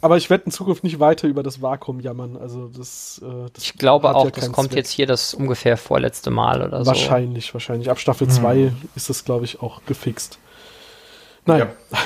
Aber 0.00 0.16
ich 0.16 0.30
werde 0.30 0.44
in 0.44 0.52
Zukunft 0.52 0.84
nicht 0.84 1.00
weiter 1.00 1.28
über 1.28 1.42
das 1.42 1.60
Vakuum 1.60 2.00
jammern. 2.00 2.36
Also 2.36 2.68
das, 2.68 3.20
äh, 3.24 3.50
das 3.52 3.64
ich 3.64 3.74
glaube 3.74 4.14
auch, 4.14 4.24
ja 4.24 4.30
das 4.30 4.52
kommt 4.52 4.70
Zweck. 4.70 4.78
jetzt 4.78 4.90
hier 4.90 5.06
das 5.06 5.34
ungefähr 5.34 5.76
vorletzte 5.76 6.30
Mal 6.30 6.62
oder 6.62 6.86
wahrscheinlich, 6.86 6.86
so. 6.86 7.10
Wahrscheinlich, 7.10 7.54
wahrscheinlich. 7.54 7.90
Ab 7.90 7.98
Staffel 7.98 8.28
2 8.28 8.54
hm. 8.54 8.76
ist 8.94 9.10
das, 9.10 9.24
glaube 9.24 9.44
ich, 9.44 9.60
auch 9.60 9.82
gefixt. 9.86 10.38
Naja. 11.44 11.68
Ja. 11.90 11.98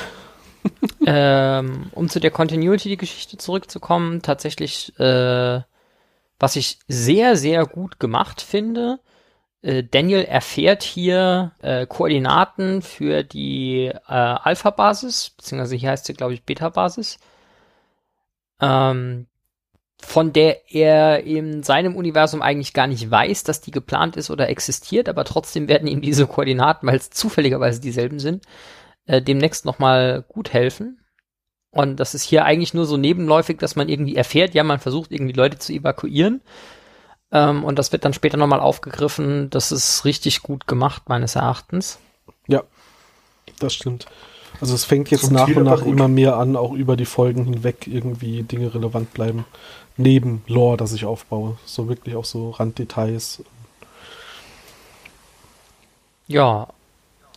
ähm, 1.59 1.91
um 1.93 2.09
zu 2.09 2.19
der 2.19 2.31
Continuity-Geschichte 2.31 3.37
zurückzukommen, 3.37 4.21
tatsächlich, 4.21 4.97
äh, 4.99 5.61
was 6.39 6.55
ich 6.55 6.79
sehr, 6.87 7.35
sehr 7.35 7.65
gut 7.65 7.99
gemacht 7.99 8.41
finde, 8.41 8.99
äh, 9.65 9.83
Daniel 9.83 10.23
erfährt 10.23 10.83
hier 10.83 11.53
äh, 11.61 11.87
Koordinaten 11.87 12.83
für 12.83 13.23
die 13.23 13.85
äh, 13.87 14.01
Alpha-Basis, 14.07 15.31
beziehungsweise 15.31 15.75
hier 15.75 15.89
heißt 15.89 16.05
sie, 16.05 16.13
glaube 16.13 16.35
ich, 16.35 16.43
Beta-Basis, 16.43 17.17
ähm, 18.61 19.25
von 19.99 20.33
der 20.33 20.71
er 20.71 21.23
in 21.23 21.63
seinem 21.63 21.95
Universum 21.95 22.43
eigentlich 22.43 22.73
gar 22.73 22.85
nicht 22.85 23.09
weiß, 23.09 23.43
dass 23.43 23.61
die 23.61 23.71
geplant 23.71 24.17
ist 24.17 24.29
oder 24.29 24.49
existiert, 24.49 25.09
aber 25.09 25.23
trotzdem 25.23 25.67
werden 25.67 25.87
ihm 25.87 26.01
diese 26.01 26.27
Koordinaten, 26.27 26.85
weil 26.87 26.97
es 26.97 27.09
zufälligerweise 27.09 27.81
dieselben 27.81 28.19
sind, 28.19 28.45
äh, 29.07 29.21
demnächst 29.21 29.65
nochmal 29.65 30.23
gut 30.27 30.53
helfen. 30.53 30.99
Und 31.75 31.97
das 31.97 32.15
ist 32.15 32.23
hier 32.23 32.45
eigentlich 32.45 32.73
nur 32.73 32.85
so 32.85 32.95
nebenläufig, 32.95 33.57
dass 33.57 33.75
man 33.75 33.89
irgendwie 33.89 34.15
erfährt, 34.15 34.53
ja, 34.53 34.63
man 34.63 34.79
versucht 34.79 35.11
irgendwie 35.11 35.33
Leute 35.33 35.59
zu 35.59 35.73
evakuieren. 35.73 36.39
Ähm, 37.33 37.65
und 37.65 37.77
das 37.77 37.91
wird 37.91 38.05
dann 38.05 38.13
später 38.13 38.37
nochmal 38.37 38.61
aufgegriffen. 38.61 39.49
Das 39.49 39.73
ist 39.73 40.05
richtig 40.05 40.41
gut 40.41 40.67
gemacht, 40.67 41.09
meines 41.09 41.35
Erachtens. 41.35 41.99
Ja, 42.47 42.63
das 43.59 43.73
stimmt. 43.73 44.05
Also 44.61 44.73
es 44.73 44.85
fängt 44.85 45.11
jetzt 45.11 45.33
nach 45.33 45.49
und 45.49 45.63
nach 45.63 45.81
immer 45.81 46.07
mehr 46.07 46.37
an, 46.37 46.55
auch 46.55 46.71
über 46.71 46.95
die 46.95 47.03
Folgen 47.03 47.43
hinweg 47.43 47.87
irgendwie 47.87 48.43
Dinge 48.43 48.73
relevant 48.73 49.13
bleiben. 49.13 49.43
Neben 49.97 50.45
Lore, 50.47 50.77
das 50.77 50.93
ich 50.93 51.03
aufbaue. 51.03 51.57
So 51.65 51.89
wirklich 51.89 52.15
auch 52.15 52.23
so 52.23 52.51
Randdetails. 52.51 53.43
Ja. 56.27 56.69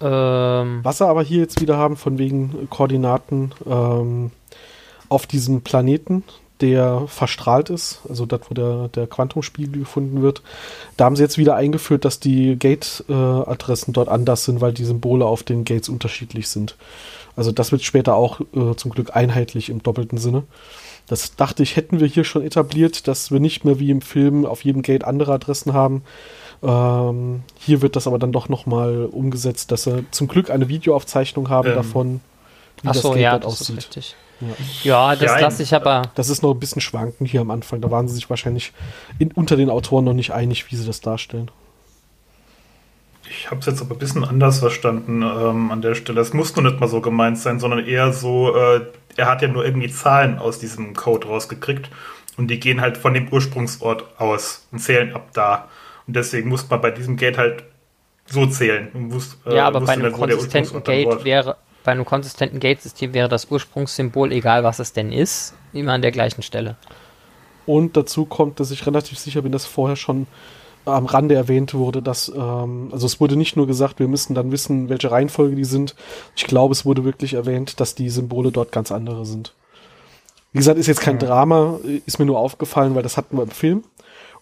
Ähm, 0.00 0.80
Was 0.82 1.00
wir 1.00 1.08
aber 1.08 1.22
hier 1.22 1.40
jetzt 1.40 1.60
wieder 1.60 1.76
haben, 1.76 1.96
von 1.96 2.18
wegen 2.18 2.68
Koordinaten 2.70 3.52
ähm, 3.66 4.30
auf 5.08 5.26
diesem 5.26 5.62
Planeten, 5.62 6.22
der 6.60 7.04
verstrahlt 7.06 7.70
ist, 7.70 8.00
also 8.08 8.26
das, 8.26 8.40
wo 8.48 8.54
der, 8.54 8.88
der 8.88 9.06
Quantumspiegel 9.06 9.80
gefunden 9.80 10.22
wird. 10.22 10.42
Da 10.96 11.04
haben 11.04 11.16
sie 11.16 11.22
jetzt 11.22 11.38
wieder 11.38 11.54
eingeführt, 11.54 12.04
dass 12.04 12.20
die 12.20 12.56
Gate-Adressen 12.56 13.90
äh, 13.90 13.94
dort 13.94 14.08
anders 14.08 14.44
sind, 14.44 14.60
weil 14.60 14.72
die 14.72 14.84
Symbole 14.84 15.24
auf 15.24 15.42
den 15.42 15.64
Gates 15.64 15.88
unterschiedlich 15.88 16.48
sind. 16.48 16.76
Also 17.36 17.52
das 17.52 17.70
wird 17.70 17.82
später 17.82 18.16
auch 18.16 18.40
äh, 18.40 18.74
zum 18.76 18.90
Glück 18.90 19.14
einheitlich 19.14 19.70
im 19.70 19.82
doppelten 19.82 20.18
Sinne. 20.18 20.42
Das 21.06 21.36
dachte 21.36 21.62
ich, 21.62 21.76
hätten 21.76 22.00
wir 22.00 22.06
hier 22.06 22.24
schon 22.24 22.42
etabliert, 22.42 23.06
dass 23.08 23.30
wir 23.30 23.40
nicht 23.40 23.64
mehr 23.64 23.78
wie 23.78 23.90
im 23.90 24.02
Film 24.02 24.44
auf 24.44 24.64
jedem 24.64 24.82
Gate 24.82 25.04
andere 25.04 25.32
Adressen 25.32 25.72
haben. 25.72 26.02
Ähm, 26.62 27.42
hier 27.56 27.82
wird 27.82 27.96
das 27.96 28.06
aber 28.06 28.18
dann 28.18 28.32
doch 28.32 28.48
nochmal 28.48 29.08
umgesetzt, 29.10 29.70
dass 29.70 29.86
wir 29.86 30.04
zum 30.10 30.28
Glück 30.28 30.50
eine 30.50 30.68
Videoaufzeichnung 30.68 31.48
haben 31.48 31.68
ähm. 31.68 31.74
davon, 31.74 32.20
wie 32.82 32.88
Ach 32.88 32.92
das 32.92 33.02
so, 33.02 33.10
Gate 33.10 33.20
ja, 33.20 33.38
das 33.38 33.46
aussieht. 33.46 33.96
Ist 33.96 34.16
ja. 34.40 34.48
ja, 35.10 35.16
das 35.16 35.40
lasse 35.40 35.62
ich 35.62 35.74
aber. 35.74 36.02
Das 36.14 36.28
ist 36.28 36.42
noch 36.42 36.52
ein 36.52 36.60
bisschen 36.60 36.80
schwanken 36.80 37.26
hier 37.26 37.40
am 37.40 37.50
Anfang. 37.50 37.80
Da 37.80 37.90
waren 37.90 38.08
sie 38.08 38.14
sich 38.14 38.30
wahrscheinlich 38.30 38.72
in, 39.18 39.32
unter 39.32 39.56
den 39.56 39.70
Autoren 39.70 40.04
noch 40.04 40.12
nicht 40.12 40.32
einig, 40.32 40.70
wie 40.70 40.76
sie 40.76 40.86
das 40.86 41.00
darstellen. 41.00 41.50
Ich 43.30 43.50
habe 43.50 43.60
es 43.60 43.66
jetzt 43.66 43.80
aber 43.80 43.94
ein 43.94 43.98
bisschen 43.98 44.24
anders 44.24 44.60
verstanden 44.60 45.22
ähm, 45.22 45.70
an 45.70 45.82
der 45.82 45.94
Stelle. 45.94 46.20
Es 46.20 46.32
muss 46.32 46.54
nur 46.56 46.64
nicht 46.64 46.80
mal 46.80 46.88
so 46.88 47.00
gemeint 47.00 47.38
sein, 47.38 47.60
sondern 47.60 47.84
eher 47.84 48.12
so, 48.12 48.54
äh, 48.56 48.80
er 49.16 49.26
hat 49.26 49.42
ja 49.42 49.48
nur 49.48 49.64
irgendwie 49.64 49.90
Zahlen 49.90 50.38
aus 50.38 50.58
diesem 50.58 50.94
Code 50.94 51.26
rausgekriegt 51.26 51.90
und 52.36 52.48
die 52.48 52.60
gehen 52.60 52.80
halt 52.80 52.96
von 52.96 53.12
dem 53.14 53.28
Ursprungsort 53.28 54.04
aus 54.18 54.66
und 54.72 54.78
zählen 54.78 55.14
ab 55.14 55.28
da. 55.34 55.68
Und 56.08 56.16
deswegen 56.16 56.48
muss 56.48 56.68
man 56.68 56.80
bei 56.80 56.90
diesem 56.90 57.16
Gate 57.16 57.38
halt 57.38 57.62
so 58.26 58.46
zählen. 58.46 58.88
Muss, 58.94 59.38
äh, 59.46 59.56
ja, 59.56 59.66
aber 59.66 59.80
bei 59.82 59.92
einem 59.92 60.12
konsistenten 60.12 60.82
Gate 60.82 61.24
wäre, 61.24 61.56
bei 61.84 61.92
einem 61.92 62.04
konsistenten 62.04 62.60
Gate-System 62.60 63.14
wäre 63.14 63.28
das 63.28 63.50
Ursprungssymbol, 63.50 64.32
egal 64.32 64.64
was 64.64 64.78
es 64.78 64.92
denn 64.92 65.12
ist, 65.12 65.54
immer 65.72 65.92
an 65.92 66.02
der 66.02 66.10
gleichen 66.10 66.42
Stelle. 66.42 66.76
Und 67.66 67.96
dazu 67.96 68.24
kommt, 68.24 68.60
dass 68.60 68.70
ich 68.70 68.86
relativ 68.86 69.18
sicher 69.18 69.42
bin, 69.42 69.52
dass 69.52 69.66
vorher 69.66 69.96
schon 69.96 70.26
am 70.86 71.06
Rande 71.06 71.34
erwähnt 71.34 71.74
wurde, 71.74 72.02
dass, 72.02 72.32
ähm, 72.34 72.88
also 72.92 73.06
es 73.06 73.20
wurde 73.20 73.36
nicht 73.36 73.56
nur 73.56 73.66
gesagt, 73.66 73.98
wir 73.98 74.08
müssen 74.08 74.34
dann 74.34 74.50
wissen, 74.50 74.88
welche 74.88 75.10
Reihenfolge 75.10 75.56
die 75.56 75.64
sind. 75.64 75.94
Ich 76.34 76.44
glaube, 76.44 76.72
es 76.72 76.86
wurde 76.86 77.04
wirklich 77.04 77.34
erwähnt, 77.34 77.80
dass 77.80 77.94
die 77.94 78.08
Symbole 78.08 78.50
dort 78.52 78.72
ganz 78.72 78.90
andere 78.90 79.26
sind. 79.26 79.54
Wie 80.52 80.58
gesagt, 80.58 80.78
ist 80.78 80.86
jetzt 80.86 81.02
kein 81.02 81.18
Drama, 81.18 81.78
ist 82.06 82.18
mir 82.18 82.24
nur 82.24 82.38
aufgefallen, 82.38 82.94
weil 82.94 83.02
das 83.02 83.18
hatten 83.18 83.36
wir 83.36 83.42
im 83.42 83.50
Film. 83.50 83.84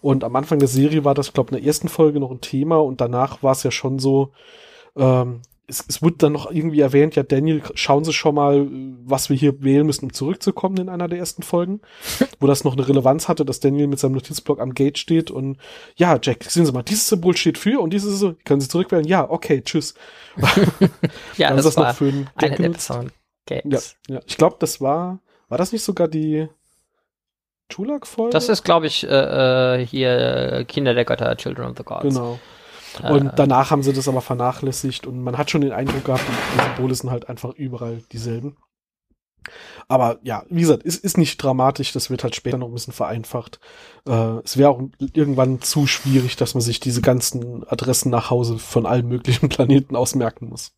Und 0.01 0.23
am 0.23 0.35
Anfang 0.35 0.59
der 0.59 0.67
Serie 0.67 1.05
war 1.05 1.13
das, 1.13 1.33
glaube 1.33 1.49
ich, 1.49 1.57
in 1.57 1.63
der 1.63 1.67
ersten 1.67 1.89
Folge 1.89 2.19
noch 2.19 2.31
ein 2.31 2.41
Thema 2.41 2.77
und 2.77 3.01
danach 3.01 3.43
war 3.43 3.51
es 3.51 3.63
ja 3.63 3.71
schon 3.71 3.99
so, 3.99 4.31
ähm, 4.95 5.41
es, 5.69 5.83
es 5.87 6.01
wurde 6.01 6.15
dann 6.17 6.31
noch 6.31 6.49
irgendwie 6.49 6.79
erwähnt, 6.79 7.15
ja, 7.15 7.23
Daniel, 7.23 7.61
schauen 7.73 8.05
Sie 8.05 8.13
schon 8.13 8.35
mal, 8.35 8.67
was 9.03 9.29
wir 9.29 9.35
hier 9.35 9.61
wählen 9.61 9.85
müssen, 9.85 10.05
um 10.05 10.13
zurückzukommen 10.13 10.77
in 10.77 10.89
einer 10.89 11.09
der 11.09 11.19
ersten 11.19 11.43
Folgen, 11.43 11.81
wo 12.39 12.47
das 12.47 12.63
noch 12.63 12.73
eine 12.73 12.87
Relevanz 12.87 13.27
hatte, 13.27 13.43
dass 13.43 13.59
Daniel 13.59 13.87
mit 13.87 13.99
seinem 13.99 14.13
Notizblock 14.13 14.61
am 14.61 14.73
Gate 14.73 14.97
steht 14.97 15.29
und 15.29 15.57
ja, 15.95 16.17
Jack, 16.21 16.45
sehen 16.45 16.65
Sie 16.65 16.71
mal, 16.71 16.83
dieses 16.83 17.09
Symbol 17.09 17.35
steht 17.35 17.57
für 17.57 17.81
und 17.81 17.91
dieses 17.91 18.17
so, 18.17 18.35
können 18.45 18.61
Sie 18.61 18.69
zurückwählen? 18.69 19.05
Ja, 19.05 19.29
okay, 19.29 19.61
tschüss. 19.61 19.93
ja, 21.37 21.53
das, 21.53 21.65
das 21.65 21.77
war 21.77 21.89
noch 21.89 21.95
für 21.95 22.07
einen 22.07 22.29
eine 22.35 22.55
der 22.55 22.69
besseren 22.69 23.11
Gates. 23.45 23.97
Ja, 24.07 24.15
ja. 24.15 24.21
ich 24.25 24.37
glaube, 24.37 24.55
das 24.59 24.79
war, 24.79 25.19
war 25.49 25.57
das 25.57 25.73
nicht 25.73 25.83
sogar 25.83 26.07
die 26.07 26.47
Chulak-Folge? 27.69 28.31
Das 28.31 28.49
ist, 28.49 28.63
glaube 28.63 28.87
ich, 28.87 29.03
äh, 29.03 29.81
äh, 29.81 29.85
hier 29.85 30.65
Kinder 30.67 30.93
der 30.93 31.05
Götter, 31.05 31.35
Children 31.37 31.71
of 31.71 31.77
the 31.77 31.83
Gods. 31.83 32.03
Genau. 32.03 32.39
Und 33.03 33.31
danach 33.35 33.71
haben 33.71 33.83
sie 33.83 33.93
das 33.93 34.07
aber 34.07 34.21
vernachlässigt 34.21 35.05
und 35.05 35.21
man 35.21 35.37
hat 35.37 35.51
schon 35.51 35.61
den 35.61 35.71
Eindruck 35.71 36.05
gehabt, 36.05 36.23
die 36.55 36.61
Symbole 36.63 36.95
sind 36.95 37.11
halt 37.11 37.29
einfach 37.29 37.53
überall 37.53 38.01
dieselben. 38.11 38.57
Aber 39.87 40.19
ja, 40.23 40.43
wie 40.49 40.61
gesagt, 40.61 40.83
ist, 40.83 41.03
ist 41.03 41.17
nicht 41.17 41.41
dramatisch, 41.41 41.93
das 41.93 42.09
wird 42.09 42.23
halt 42.23 42.35
später 42.35 42.57
noch 42.57 42.67
ein 42.67 42.73
bisschen 42.73 42.93
vereinfacht. 42.93 43.59
Äh, 44.05 44.39
es 44.43 44.57
wäre 44.57 44.69
auch 44.69 44.81
irgendwann 44.99 45.61
zu 45.61 45.87
schwierig, 45.87 46.35
dass 46.35 46.53
man 46.53 46.61
sich 46.61 46.79
diese 46.79 47.01
ganzen 47.01 47.65
Adressen 47.67 48.09
nach 48.09 48.29
Hause 48.29 48.59
von 48.59 48.85
allen 48.85 49.07
möglichen 49.07 49.49
Planeten 49.49 49.95
ausmerken 49.95 50.49
muss. 50.49 50.73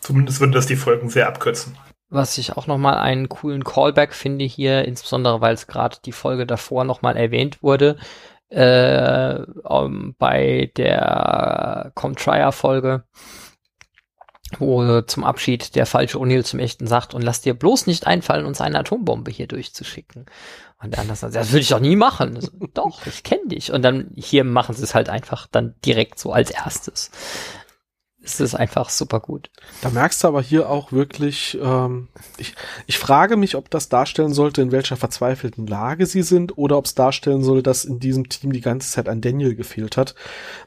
Zumindest 0.00 0.40
würde 0.40 0.54
das 0.54 0.66
die 0.66 0.76
Folgen 0.76 1.10
sehr 1.10 1.28
abkürzen. 1.28 1.76
Was 2.14 2.36
ich 2.36 2.58
auch 2.58 2.66
nochmal 2.66 2.98
einen 2.98 3.30
coolen 3.30 3.64
Callback 3.64 4.12
finde 4.12 4.44
hier, 4.44 4.84
insbesondere 4.84 5.40
weil 5.40 5.54
es 5.54 5.66
gerade 5.66 5.96
die 6.04 6.12
Folge 6.12 6.44
davor 6.44 6.84
nochmal 6.84 7.16
erwähnt 7.16 7.62
wurde, 7.62 7.96
äh, 8.50 9.38
um, 9.64 10.14
bei 10.18 10.70
der 10.76 11.90
Comtrier-Folge, 11.94 13.04
wo 14.58 15.00
zum 15.00 15.24
Abschied 15.24 15.74
der 15.74 15.86
falsche 15.86 16.18
O'Neill 16.18 16.44
zum 16.44 16.60
Echten 16.60 16.86
sagt, 16.86 17.14
und 17.14 17.22
lass 17.22 17.40
dir 17.40 17.54
bloß 17.54 17.86
nicht 17.86 18.06
einfallen, 18.06 18.44
uns 18.44 18.60
eine 18.60 18.80
Atombombe 18.80 19.30
hier 19.30 19.46
durchzuschicken. 19.46 20.26
Und 20.82 20.92
der 20.92 21.00
andere 21.00 21.16
sagt, 21.16 21.34
das 21.34 21.50
würde 21.50 21.60
ich 21.60 21.68
doch 21.68 21.80
nie 21.80 21.96
machen. 21.96 22.38
So, 22.38 22.50
doch, 22.74 23.06
ich 23.06 23.22
kenne 23.22 23.46
dich. 23.46 23.72
Und 23.72 23.80
dann 23.80 24.10
hier 24.16 24.44
machen 24.44 24.74
sie 24.74 24.84
es 24.84 24.94
halt 24.94 25.08
einfach 25.08 25.46
dann 25.50 25.76
direkt 25.82 26.18
so 26.18 26.30
als 26.30 26.50
erstes 26.50 27.10
es 28.24 28.40
ist 28.40 28.54
einfach 28.54 28.88
super 28.88 29.20
gut. 29.20 29.50
Da 29.80 29.90
merkst 29.90 30.22
du 30.22 30.28
aber 30.28 30.40
hier 30.40 30.70
auch 30.70 30.92
wirklich, 30.92 31.58
ähm, 31.60 32.08
ich, 32.38 32.54
ich 32.86 32.98
frage 32.98 33.36
mich, 33.36 33.56
ob 33.56 33.68
das 33.70 33.88
darstellen 33.88 34.32
sollte, 34.32 34.62
in 34.62 34.70
welcher 34.70 34.96
verzweifelten 34.96 35.66
Lage 35.66 36.06
sie 36.06 36.22
sind, 36.22 36.56
oder 36.56 36.78
ob 36.78 36.84
es 36.84 36.94
darstellen 36.94 37.42
soll, 37.42 37.62
dass 37.62 37.84
in 37.84 37.98
diesem 37.98 38.28
Team 38.28 38.52
die 38.52 38.60
ganze 38.60 38.90
Zeit 38.90 39.08
ein 39.08 39.20
Daniel 39.20 39.56
gefehlt 39.56 39.96
hat, 39.96 40.14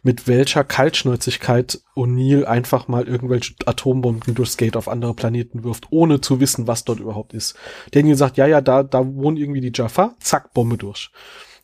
mit 0.04 0.28
welcher 0.28 0.64
Kaltschnäuzigkeit 0.64 1.82
O'Neill 1.96 2.44
einfach 2.44 2.88
mal 2.88 3.08
irgendwelche 3.08 3.56
Atombomben 3.66 4.36
durchs 4.36 4.58
Gate 4.58 4.76
auf 4.76 4.90
andere 4.90 5.14
Planeten 5.14 5.64
wirft, 5.64 5.88
ohne 5.92 6.20
zu 6.20 6.42
wissen, 6.42 6.68
was 6.68 6.84
dort 6.84 7.00
überhaupt 7.00 7.34
ist. 7.34 7.56
Daniel 7.92 8.18
sagt, 8.18 8.36
ja, 8.38 8.48
ja, 8.48 8.60
da, 8.60 8.84
da 8.84 9.06
wohnen 9.06 9.38
irgendwie 9.38 9.62
die 9.62 9.72
Jaffa, 9.74 10.16
zack, 10.20 10.54
Bombe 10.54 10.78
durch. 10.78 11.10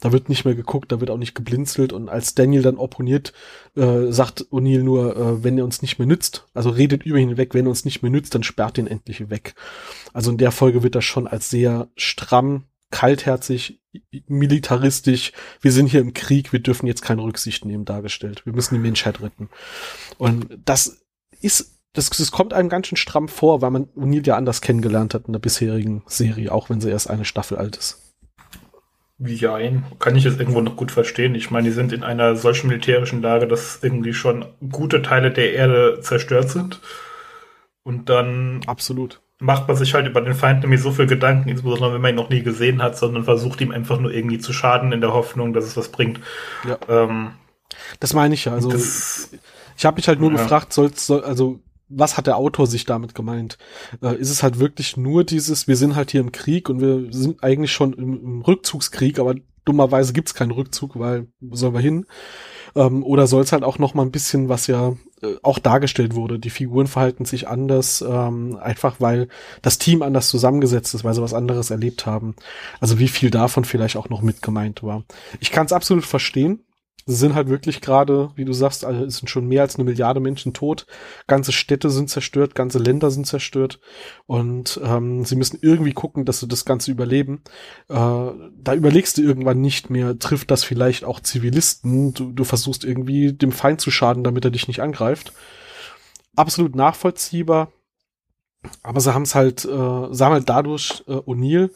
Da 0.01 0.11
wird 0.11 0.27
nicht 0.27 0.43
mehr 0.43 0.55
geguckt, 0.55 0.91
da 0.91 0.99
wird 0.99 1.09
auch 1.09 1.17
nicht 1.17 1.35
geblinzelt. 1.35 1.93
Und 1.93 2.09
als 2.09 2.35
Daniel 2.35 2.63
dann 2.63 2.77
opponiert, 2.77 3.31
äh, 3.75 4.11
sagt 4.11 4.47
O'Neill 4.51 4.83
nur, 4.83 5.15
äh, 5.15 5.43
wenn 5.43 5.57
er 5.57 5.63
uns 5.63 5.81
nicht 5.81 5.99
mehr 5.99 6.07
nützt, 6.07 6.47
also 6.53 6.69
redet 6.69 7.03
über 7.03 7.19
ihn 7.19 7.37
weg, 7.37 7.53
wenn 7.53 7.65
er 7.65 7.69
uns 7.69 7.85
nicht 7.85 8.01
mehr 8.01 8.11
nützt, 8.11 8.35
dann 8.35 8.43
sperrt 8.43 8.77
ihn 8.77 8.87
endlich 8.87 9.29
weg. 9.29 9.55
Also 10.11 10.31
in 10.31 10.37
der 10.37 10.51
Folge 10.51 10.83
wird 10.83 10.95
das 10.95 11.05
schon 11.05 11.27
als 11.27 11.49
sehr 11.49 11.87
stramm, 11.95 12.65
kaltherzig, 12.89 13.79
militaristisch, 14.27 15.31
wir 15.61 15.71
sind 15.71 15.87
hier 15.87 16.01
im 16.01 16.13
Krieg, 16.13 16.51
wir 16.51 16.59
dürfen 16.59 16.87
jetzt 16.87 17.01
keine 17.01 17.23
Rücksicht 17.23 17.65
nehmen, 17.65 17.85
dargestellt. 17.85 18.45
Wir 18.45 18.53
müssen 18.53 18.75
die 18.75 18.81
Menschheit 18.81 19.21
retten. 19.21 19.49
Und 20.17 20.47
das 20.65 21.03
ist 21.41 21.77
das, 21.93 22.09
das 22.09 22.31
kommt 22.31 22.53
einem 22.53 22.69
ganz 22.69 22.87
schön 22.87 22.97
stramm 22.97 23.27
vor, 23.27 23.61
weil 23.61 23.71
man 23.71 23.85
O'Neill 23.97 24.25
ja 24.25 24.37
anders 24.37 24.61
kennengelernt 24.61 25.13
hat 25.13 25.27
in 25.27 25.33
der 25.33 25.39
bisherigen 25.39 26.03
Serie, 26.07 26.51
auch 26.51 26.69
wenn 26.69 26.79
sie 26.79 26.89
erst 26.89 27.09
eine 27.09 27.25
Staffel 27.25 27.57
alt 27.57 27.75
ist. 27.75 28.10
Jein, 29.23 29.85
kann 29.99 30.15
ich 30.15 30.25
es 30.25 30.39
irgendwo 30.39 30.61
noch 30.61 30.75
gut 30.75 30.91
verstehen. 30.91 31.35
Ich 31.35 31.51
meine, 31.51 31.67
die 31.67 31.73
sind 31.73 31.93
in 31.93 32.03
einer 32.03 32.35
solchen 32.35 32.67
militärischen 32.67 33.21
Lage, 33.21 33.47
dass 33.47 33.79
irgendwie 33.83 34.13
schon 34.13 34.45
gute 34.71 35.01
Teile 35.01 35.31
der 35.31 35.53
Erde 35.53 35.99
zerstört 36.01 36.49
sind. 36.49 36.79
Und 37.83 38.09
dann. 38.09 38.61
Absolut. 38.67 39.21
macht 39.39 39.67
man 39.67 39.77
sich 39.77 39.93
halt 39.93 40.07
über 40.07 40.21
den 40.21 40.33
Feind 40.33 40.61
nämlich 40.61 40.81
so 40.81 40.91
viel 40.91 41.07
Gedanken, 41.07 41.49
insbesondere 41.49 41.93
wenn 41.93 42.01
man 42.01 42.11
ihn 42.11 42.15
noch 42.15 42.29
nie 42.29 42.43
gesehen 42.43 42.81
hat, 42.81 42.97
sondern 42.97 43.23
versucht 43.23 43.61
ihm 43.61 43.71
einfach 43.71 43.99
nur 43.99 44.11
irgendwie 44.11 44.39
zu 44.39 44.53
schaden 44.53 44.91
in 44.91 45.01
der 45.01 45.13
Hoffnung, 45.13 45.53
dass 45.53 45.65
es 45.65 45.77
was 45.77 45.89
bringt. 45.89 46.19
Ja. 46.67 46.77
Ähm, 46.87 47.33
das 47.99 48.13
meine 48.13 48.33
ich 48.33 48.45
ja. 48.45 48.53
Also 48.53 48.73
ich 48.73 49.85
habe 49.85 49.95
mich 49.95 50.07
halt 50.07 50.19
nur 50.19 50.31
ja. 50.31 50.37
gefragt, 50.37 50.73
soll, 50.73 50.93
soll 50.93 51.23
also 51.23 51.59
was 51.93 52.17
hat 52.17 52.27
der 52.27 52.37
Autor 52.37 52.67
sich 52.67 52.85
damit 52.85 53.15
gemeint? 53.15 53.57
Äh, 54.01 54.15
ist 54.15 54.29
es 54.29 54.43
halt 54.43 54.59
wirklich 54.59 54.97
nur 54.97 55.23
dieses, 55.23 55.67
wir 55.67 55.75
sind 55.75 55.95
halt 55.95 56.11
hier 56.11 56.21
im 56.21 56.31
Krieg 56.31 56.69
und 56.69 56.81
wir 56.81 57.11
sind 57.11 57.43
eigentlich 57.43 57.71
schon 57.71 57.93
im, 57.93 58.23
im 58.23 58.41
Rückzugskrieg, 58.41 59.19
aber 59.19 59.35
dummerweise 59.65 60.13
gibt's 60.13 60.33
keinen 60.33 60.51
Rückzug, 60.51 60.97
weil 60.97 61.27
wo 61.39 61.55
sollen 61.55 61.73
wir 61.73 61.81
hin? 61.81 62.05
Ähm, 62.75 63.03
oder 63.03 63.27
soll 63.27 63.43
es 63.43 63.51
halt 63.51 63.63
auch 63.63 63.79
noch 63.79 63.93
mal 63.93 64.03
ein 64.03 64.11
bisschen, 64.11 64.49
was 64.49 64.67
ja 64.67 64.93
äh, 65.21 65.35
auch 65.43 65.59
dargestellt 65.59 66.15
wurde, 66.15 66.39
die 66.39 66.49
Figuren 66.49 66.87
verhalten 66.87 67.25
sich 67.25 67.47
anders, 67.47 68.01
ähm, 68.07 68.57
einfach 68.61 68.95
weil 68.99 69.27
das 69.61 69.77
Team 69.77 70.01
anders 70.01 70.29
zusammengesetzt 70.29 70.93
ist, 70.95 71.03
weil 71.03 71.13
sie 71.13 71.21
was 71.21 71.33
anderes 71.33 71.69
erlebt 71.69 72.05
haben. 72.05 72.35
Also 72.79 72.99
wie 72.99 73.07
viel 73.07 73.29
davon 73.29 73.65
vielleicht 73.65 73.97
auch 73.97 74.09
noch 74.09 74.21
mit 74.21 74.41
gemeint 74.41 74.83
war. 74.83 75.03
Ich 75.39 75.51
kann 75.51 75.65
es 75.65 75.73
absolut 75.73 76.05
verstehen, 76.05 76.63
sind 77.05 77.35
halt 77.35 77.49
wirklich 77.49 77.81
gerade, 77.81 78.31
wie 78.35 78.45
du 78.45 78.53
sagst, 78.53 78.85
also 78.85 79.05
es 79.05 79.17
sind 79.17 79.29
schon 79.29 79.47
mehr 79.47 79.63
als 79.63 79.75
eine 79.75 79.85
Milliarde 79.85 80.19
Menschen 80.19 80.53
tot. 80.53 80.85
Ganze 81.27 81.51
Städte 81.51 81.89
sind 81.89 82.09
zerstört, 82.09 82.55
ganze 82.55 82.79
Länder 82.79 83.11
sind 83.11 83.25
zerstört 83.25 83.79
und 84.27 84.79
ähm, 84.83 85.25
sie 85.25 85.35
müssen 85.35 85.59
irgendwie 85.61 85.93
gucken, 85.93 86.25
dass 86.25 86.39
sie 86.39 86.47
das 86.47 86.65
Ganze 86.65 86.91
überleben. 86.91 87.41
Äh, 87.89 87.95
da 87.95 88.73
überlegst 88.75 89.17
du 89.17 89.21
irgendwann 89.21 89.61
nicht 89.61 89.89
mehr, 89.89 90.17
trifft 90.19 90.51
das 90.51 90.63
vielleicht 90.63 91.03
auch 91.03 91.19
Zivilisten? 91.19 92.13
Du, 92.13 92.31
du 92.31 92.43
versuchst 92.43 92.83
irgendwie 92.83 93.33
dem 93.33 93.51
Feind 93.51 93.81
zu 93.81 93.91
schaden, 93.91 94.23
damit 94.23 94.45
er 94.45 94.51
dich 94.51 94.67
nicht 94.67 94.81
angreift. 94.81 95.33
Absolut 96.35 96.75
nachvollziehbar. 96.75 97.71
Aber 98.83 99.01
sie 99.01 99.13
haben 99.13 99.23
es 99.23 99.35
halt, 99.35 99.65
äh, 99.65 99.67
sie 99.67 100.23
haben 100.23 100.33
halt 100.33 100.49
dadurch 100.49 101.03
äh, 101.07 101.13
O'Neill 101.13 101.71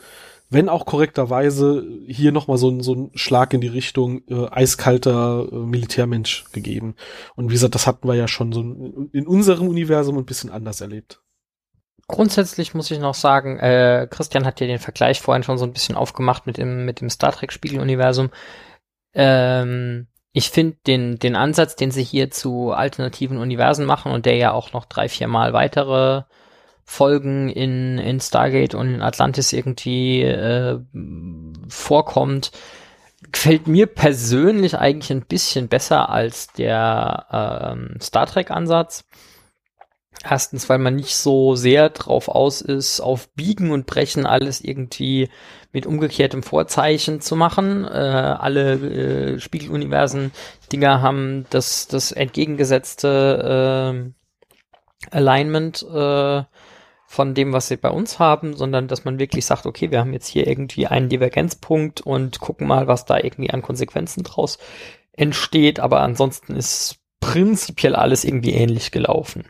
wenn 0.49 0.69
auch 0.69 0.85
korrekterweise, 0.85 1.85
hier 2.07 2.31
nochmal 2.31 2.57
so, 2.57 2.81
so 2.81 2.93
ein 2.93 3.11
Schlag 3.15 3.53
in 3.53 3.61
die 3.61 3.67
Richtung 3.67 4.21
äh, 4.29 4.47
eiskalter 4.49 5.47
äh, 5.51 5.55
Militärmensch 5.55 6.45
gegeben. 6.51 6.95
Und 7.35 7.49
wie 7.49 7.53
gesagt, 7.53 7.75
das 7.75 7.87
hatten 7.87 8.07
wir 8.07 8.15
ja 8.15 8.27
schon 8.27 8.51
so 8.51 8.61
in 8.61 9.27
unserem 9.27 9.67
Universum 9.67 10.17
ein 10.17 10.25
bisschen 10.25 10.51
anders 10.51 10.81
erlebt. 10.81 11.21
Grundsätzlich 12.07 12.75
muss 12.75 12.91
ich 12.91 12.99
noch 12.99 13.15
sagen, 13.15 13.57
äh, 13.57 14.07
Christian 14.09 14.45
hat 14.45 14.61
ja 14.61 14.67
den 14.67 14.77
Vergleich 14.77 15.21
vorhin 15.21 15.41
schon 15.41 15.57
so 15.57 15.65
ein 15.65 15.73
bisschen 15.73 15.95
aufgemacht 15.95 16.45
mit 16.45 16.57
dem, 16.57 16.85
mit 16.85 17.01
dem 17.01 17.09
Star 17.09 17.31
Trek 17.31 17.51
Spiegeluniversum. 17.51 18.29
Ähm, 19.15 20.07
ich 20.31 20.51
finde 20.51 20.77
den, 20.85 21.17
den 21.17 21.35
Ansatz, 21.35 21.75
den 21.75 21.89
sie 21.89 22.03
hier 22.03 22.29
zu 22.29 22.71
alternativen 22.71 23.37
Universen 23.37 23.85
machen 23.85 24.11
und 24.11 24.27
der 24.27 24.35
ja 24.35 24.51
auch 24.51 24.73
noch 24.73 24.85
drei, 24.85 25.09
vier 25.09 25.27
Mal 25.27 25.53
weitere 25.53 26.23
Folgen 26.85 27.49
in, 27.49 27.97
in 27.97 28.19
Stargate 28.19 28.75
und 28.75 28.93
in 28.93 29.01
Atlantis 29.01 29.53
irgendwie 29.53 30.21
äh, 30.21 30.79
vorkommt, 31.67 32.51
gefällt 33.31 33.67
mir 33.67 33.87
persönlich 33.87 34.77
eigentlich 34.77 35.11
ein 35.11 35.25
bisschen 35.25 35.67
besser 35.67 36.09
als 36.09 36.53
der 36.53 37.73
ähm, 37.75 37.97
Star 37.99 38.27
Trek-Ansatz. 38.27 39.03
Erstens, 40.23 40.69
weil 40.69 40.77
man 40.77 40.95
nicht 40.95 41.17
so 41.17 41.55
sehr 41.55 41.89
drauf 41.89 42.29
aus 42.29 42.61
ist, 42.61 43.01
auf 43.01 43.27
Biegen 43.33 43.71
und 43.71 43.85
Brechen 43.85 44.25
alles 44.25 44.61
irgendwie 44.61 45.29
mit 45.73 45.85
umgekehrtem 45.85 46.41
Vorzeichen 46.41 47.19
zu 47.19 47.35
machen. 47.35 47.83
Äh, 47.83 47.89
alle 47.89 48.73
äh, 48.75 49.39
Spiegeluniversen-Dinger 49.39 51.01
haben 51.01 51.45
das, 51.49 51.87
das 51.87 52.11
entgegengesetzte 52.11 54.05
äh, 54.05 54.11
Alignment 55.11 55.83
äh, 55.83 56.43
von 57.15 57.33
dem, 57.33 57.53
was 57.53 57.69
sie 57.69 57.77
bei 57.77 57.89
uns 57.89 58.19
haben, 58.19 58.55
sondern 58.55 58.87
dass 58.89 59.05
man 59.05 59.19
wirklich 59.19 59.45
sagt, 59.45 59.65
okay, 59.65 59.89
wir 59.89 59.99
haben 59.99 60.13
jetzt 60.13 60.27
hier 60.27 60.47
irgendwie 60.47 60.85
einen 60.85 61.07
Divergenzpunkt 61.07 62.01
und 62.01 62.41
gucken 62.41 62.67
mal, 62.67 62.87
was 62.87 63.05
da 63.05 63.17
irgendwie 63.17 63.49
an 63.49 63.61
Konsequenzen 63.61 64.23
draus 64.23 64.59
entsteht. 65.13 65.79
Aber 65.79 66.01
ansonsten 66.01 66.55
ist 66.55 66.97
prinzipiell 67.21 67.95
alles 67.95 68.25
irgendwie 68.25 68.51
ähnlich 68.51 68.91
gelaufen. 68.91 69.45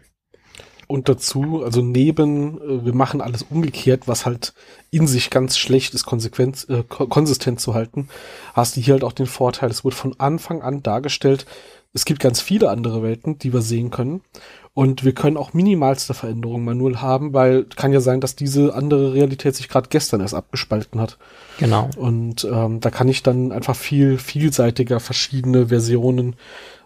Und 0.87 1.09
dazu, 1.09 1.63
also 1.63 1.81
neben, 1.81 2.61
äh, 2.61 2.85
wir 2.85 2.93
machen 2.93 3.19
alles 3.19 3.41
umgekehrt, 3.41 4.07
was 4.07 4.27
halt 4.27 4.53
in 4.91 5.07
sich 5.07 5.31
ganz 5.31 5.57
schlecht 5.57 5.95
ist, 5.95 6.05
konsequent, 6.05 6.67
äh, 6.69 6.83
konsistent 6.83 7.59
zu 7.59 7.73
halten, 7.73 8.09
hast 8.53 8.77
du 8.77 8.81
hier 8.81 8.93
halt 8.93 9.03
auch 9.03 9.11
den 9.11 9.25
Vorteil, 9.25 9.71
es 9.71 9.83
wurde 9.83 9.95
von 9.95 10.19
Anfang 10.19 10.61
an 10.61 10.83
dargestellt, 10.83 11.47
es 11.93 12.05
gibt 12.05 12.19
ganz 12.19 12.39
viele 12.39 12.69
andere 12.69 13.01
Welten, 13.01 13.39
die 13.39 13.51
wir 13.51 13.61
sehen 13.61 13.89
können. 13.89 14.21
Und 14.75 15.05
wir 15.05 15.13
können 15.13 15.37
auch 15.37 15.53
minimalste 15.53 16.13
Veränderungen 16.13 16.65
manuell 16.65 16.97
haben, 16.97 17.33
weil 17.33 17.63
kann 17.63 17.93
ja 17.93 18.01
sein, 18.01 18.19
dass 18.19 18.35
diese 18.35 18.75
andere 18.75 19.13
Realität 19.13 19.55
sich 19.55 19.69
gerade 19.69 19.87
gestern 19.89 20.19
erst 20.19 20.33
abgespalten 20.33 20.99
hat. 20.99 21.17
Genau. 21.59 21.89
Und 21.95 22.43
ähm, 22.43 22.81
da 22.81 22.89
kann 22.91 23.07
ich 23.07 23.23
dann 23.23 23.53
einfach 23.53 23.75
viel 23.75 24.17
vielseitiger 24.17 24.99
verschiedene 24.99 25.69
Versionen 25.69 26.35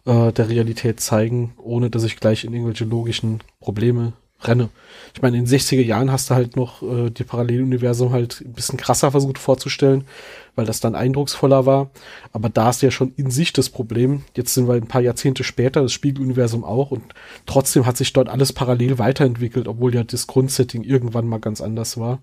äh, 0.05 0.31
der 0.31 0.49
Realität 0.49 0.99
zeigen, 0.99 1.55
ohne 1.57 1.89
dass 1.89 2.03
ich 2.03 2.19
gleich 2.19 2.43
in 2.43 2.53
irgendwelche 2.53 2.85
logischen 2.85 3.39
Probleme 3.59 4.13
renne. 4.41 4.69
Ich 5.13 5.21
meine, 5.21 5.37
in 5.37 5.45
den 5.45 5.59
60er 5.59 5.81
Jahren 5.81 6.11
hast 6.11 6.29
du 6.29 6.35
halt 6.35 6.55
noch 6.55 6.81
äh, 6.81 7.09
die 7.09 7.23
Paralleluniversum 7.23 8.11
halt 8.11 8.41
ein 8.41 8.53
bisschen 8.53 8.77
krasser 8.77 9.11
versucht 9.11 9.37
vorzustellen, 9.37 10.05
weil 10.55 10.65
das 10.65 10.79
dann 10.79 10.95
eindrucksvoller 10.95 11.65
war. 11.65 11.89
Aber 12.31 12.49
da 12.49 12.69
ist 12.69 12.81
ja 12.81 12.91
schon 12.91 13.13
in 13.17 13.31
sich 13.31 13.53
das 13.53 13.69
Problem. 13.69 14.23
Jetzt 14.35 14.53
sind 14.53 14.67
wir 14.67 14.75
ein 14.75 14.87
paar 14.87 15.01
Jahrzehnte 15.01 15.43
später, 15.43 15.81
das 15.81 15.93
Spiegeluniversum 15.93 16.63
auch, 16.63 16.91
und 16.91 17.03
trotzdem 17.45 17.85
hat 17.85 17.97
sich 17.97 18.13
dort 18.13 18.29
alles 18.29 18.53
parallel 18.53 18.97
weiterentwickelt, 18.99 19.67
obwohl 19.67 19.93
ja 19.93 20.03
das 20.03 20.27
Grundsetting 20.27 20.83
irgendwann 20.83 21.27
mal 21.27 21.39
ganz 21.39 21.61
anders 21.61 21.97
war. 21.97 22.19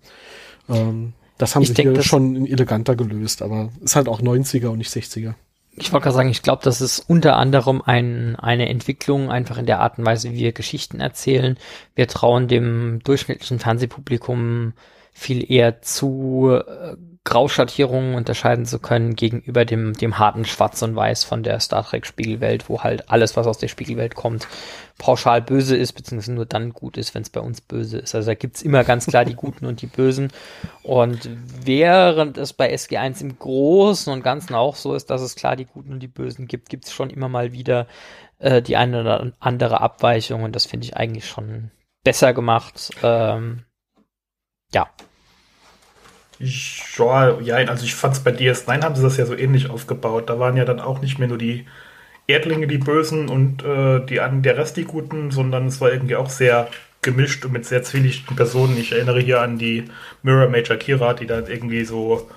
Ähm, 0.69 1.13
das 1.39 1.55
haben 1.55 1.63
ich 1.63 1.69
sie 1.69 1.75
denk, 1.75 1.93
hier 1.93 2.03
schon 2.03 2.47
eleganter 2.47 2.97
gelöst, 2.97 3.43
aber 3.43 3.71
ist 3.83 3.97
halt 3.97 4.09
auch 4.09 4.23
90er 4.23 4.69
und 4.69 4.79
nicht 4.79 4.91
60er 4.91 5.35
ich 5.77 5.93
wollte 5.93 6.05
gerade 6.05 6.17
sagen, 6.17 6.29
ich 6.31 6.43
glaube, 6.43 6.63
das 6.65 6.81
ist 6.81 7.01
unter 7.01 7.37
anderem 7.37 7.83
ein, 7.83 8.37
eine 8.37 8.69
Entwicklung 8.69 9.31
einfach 9.31 9.59
in 9.59 9.67
der 9.67 9.81
Art 9.81 9.99
und 9.99 10.07
Weise, 10.07 10.33
wie 10.33 10.39
wir 10.39 10.53
Geschichten 10.53 11.01
erzählen. 11.01 11.59
Wir 11.95 12.09
trauen 12.09 12.49
dem 12.49 13.01
durchschnittlichen 13.05 13.59
Fernsehpublikum 13.59 14.73
viel 15.13 15.51
eher 15.51 15.83
zu, 15.83 16.51
äh, 16.67 16.97
Grauschattierungen 17.27 18.15
unterscheiden 18.15 18.67
zu 18.67 18.79
können 18.79 19.17
gegenüber 19.17 19.65
dem, 19.65 19.95
dem 19.95 20.19
harten 20.19 20.45
Schwarz 20.45 20.81
und 20.83 20.95
Weiß 20.95 21.25
von 21.25 21.43
der 21.43 21.59
Star 21.59 21.85
Trek 21.85 22.07
Spiegelwelt, 22.07 22.69
wo 22.69 22.85
halt 22.85 23.11
alles, 23.11 23.37
was 23.37 23.49
aus 23.49 23.59
der 23.59 23.67
Spiegelwelt 23.67 24.15
kommt, 24.15 24.47
pauschal 24.97 25.43
böse 25.43 25.77
ist, 25.77 25.93
beziehungsweise 25.93 26.33
nur 26.33 26.47
dann 26.47 26.73
gut 26.73 26.97
ist, 26.97 27.17
wenn 27.17 27.23
es 27.23 27.31
bei 27.31 27.41
uns 27.41 27.61
böse 27.61 27.99
ist. 27.99 28.15
Also 28.15 28.31
da 28.31 28.35
gibt's 28.35 28.63
immer 28.63 28.85
ganz 28.85 29.07
klar 29.07 29.25
die 29.25 29.35
Guten 29.35 29.67
und 29.67 29.83
die 29.83 29.89
Bösen. 29.89 30.33
Und 30.85 31.29
während 31.65 32.39
es 32.39 32.53
bei 32.53 32.73
SG1 32.73 33.21
im 33.23 33.37
Großen 33.37 34.13
und 34.13 34.23
Ganzen 34.23 34.55
auch 34.55 34.77
so 34.77 34.95
ist, 34.95 35.11
dass 35.11 35.21
es 35.21 35.35
klar 35.35 35.57
die 35.57 35.67
Guten 35.67 35.93
und 35.93 36.01
die 36.01 36.09
Bösen 36.09 36.47
gibt, 36.47 36.69
gibt's 36.69 36.93
schon 36.93 37.11
immer 37.11 37.29
mal 37.29 37.53
wieder 37.53 37.89
äh, 38.39 38.63
die 38.63 38.77
eine 38.77 39.01
oder 39.01 39.33
andere 39.41 39.81
Abweichung 39.81 40.45
und 40.45 40.55
das 40.55 40.65
finde 40.65 40.87
ich 40.87 40.97
eigentlich 40.97 41.27
schon 41.27 41.73
besser 42.05 42.33
gemacht. 42.33 42.91
Ähm, 43.03 43.65
ja. 44.73 44.89
Ja, 46.39 47.39
ja, 47.41 47.57
also 47.57 47.85
ich 47.85 47.95
fand 47.95 48.15
es 48.15 48.21
bei 48.21 48.31
DS9 48.31 48.83
haben 48.83 48.95
sie 48.95 49.03
das 49.03 49.17
ja 49.17 49.25
so 49.27 49.35
ähnlich 49.35 49.71
aufgebaut. 49.71 50.29
Da 50.29 50.39
waren 50.39 50.57
ja 50.57 50.65
dann 50.65 50.81
auch 50.81 51.01
nicht 51.01 51.19
mehr 51.19 51.29
nur 51.29 51.39
die 51.39 51.67
Erdlinge 52.27 52.67
die 52.67 52.79
Bösen 52.79 53.29
und 53.29 53.65
äh, 53.65 54.05
die, 54.05 54.21
der 54.43 54.59
Rest 54.59 54.77
die 54.77 54.85
Guten, 54.85 55.31
sondern 55.31 55.67
es 55.67 55.81
war 55.81 55.93
irgendwie 55.93 56.17
auch 56.17 56.29
sehr 56.29 56.69
gemischt 57.03 57.45
und 57.45 57.53
mit 57.53 57.65
sehr 57.65 57.83
zwielichtigen 57.85 58.37
Personen. 58.37 58.77
Ich 58.79 58.93
erinnere 58.93 59.21
hier 59.21 59.41
an 59.41 59.59
die 59.59 59.85
Mirror 60.23 60.49
Major 60.49 60.77
Kira, 60.77 61.15
die 61.15 61.27
da 61.27 61.39
irgendwie 61.47 61.85
so 61.85 62.29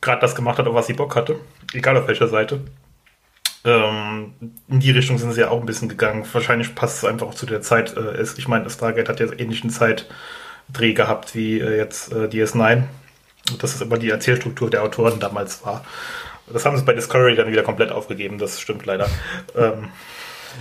gerade 0.00 0.20
das 0.20 0.34
gemacht 0.34 0.58
hat, 0.58 0.66
auf 0.66 0.74
was 0.74 0.86
sie 0.86 0.94
Bock 0.94 1.14
hatte. 1.14 1.36
Egal 1.74 1.96
auf 1.96 2.08
welcher 2.08 2.28
Seite. 2.28 2.60
Ähm, 3.64 4.34
in 4.68 4.80
die 4.80 4.90
Richtung 4.90 5.18
sind 5.18 5.32
sie 5.32 5.40
ja 5.40 5.50
auch 5.50 5.60
ein 5.60 5.66
bisschen 5.66 5.88
gegangen. 5.88 6.24
Wahrscheinlich 6.32 6.74
passt 6.74 6.98
es 6.98 7.04
einfach 7.04 7.28
auch 7.28 7.34
zu 7.34 7.46
der 7.46 7.62
Zeit. 7.62 7.96
Äh, 7.96 8.22
ich 8.22 8.48
meine, 8.48 8.68
Stargate 8.70 9.08
hat 9.08 9.20
ja 9.20 9.26
ähnlichen 9.32 9.70
Zeitdreh 9.70 10.94
gehabt 10.94 11.34
wie 11.34 11.60
äh, 11.60 11.76
jetzt 11.76 12.12
äh, 12.12 12.26
DS9 12.26 12.84
dass 13.58 13.74
es 13.74 13.80
immer 13.80 13.98
die 13.98 14.10
Erzählstruktur 14.10 14.70
der 14.70 14.82
Autoren 14.82 15.20
damals 15.20 15.64
war. 15.64 15.84
Das 16.52 16.66
haben 16.66 16.76
sie 16.76 16.84
bei 16.84 16.92
Discovery 16.92 17.36
dann 17.36 17.50
wieder 17.50 17.62
komplett 17.62 17.90
aufgegeben, 17.90 18.38
das 18.38 18.60
stimmt 18.60 18.84
leider. 18.86 19.08
ähm, 19.56 19.88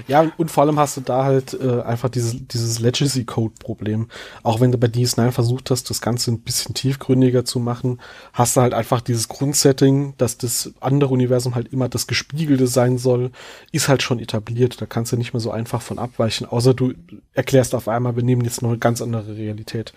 ja, 0.07 0.31
und 0.37 0.51
vor 0.51 0.63
allem 0.63 0.79
hast 0.79 0.97
du 0.97 1.01
da 1.01 1.23
halt 1.23 1.53
äh, 1.53 1.81
einfach 1.81 2.09
dieses, 2.09 2.35
dieses 2.47 2.79
Legacy-Code-Problem. 2.79 4.07
Auch 4.43 4.61
wenn 4.61 4.71
du 4.71 4.77
bei 4.77 4.87
DS9 4.87 5.31
versucht 5.31 5.71
hast, 5.71 5.89
das 5.89 6.01
Ganze 6.01 6.31
ein 6.31 6.39
bisschen 6.41 6.73
tiefgründiger 6.73 7.45
zu 7.45 7.59
machen, 7.59 7.99
hast 8.33 8.57
du 8.57 8.61
halt 8.61 8.73
einfach 8.73 9.01
dieses 9.01 9.27
Grundsetting, 9.27 10.13
dass 10.17 10.37
das 10.37 10.73
andere 10.79 11.13
Universum 11.13 11.55
halt 11.55 11.71
immer 11.71 11.89
das 11.89 12.07
Gespiegelte 12.07 12.67
sein 12.67 12.97
soll, 12.97 13.31
ist 13.71 13.87
halt 13.87 14.03
schon 14.03 14.19
etabliert. 14.19 14.81
Da 14.81 14.85
kannst 14.85 15.11
du 15.11 15.17
nicht 15.17 15.33
mehr 15.33 15.39
so 15.39 15.51
einfach 15.51 15.81
von 15.81 15.99
abweichen, 15.99 16.45
außer 16.45 16.73
du 16.73 16.93
erklärst 17.33 17.75
auf 17.75 17.87
einmal, 17.87 18.15
wir 18.15 18.23
nehmen 18.23 18.43
jetzt 18.43 18.61
noch 18.61 18.69
eine 18.69 18.79
ganz 18.79 19.01
andere 19.01 19.35
Realität. 19.35 19.93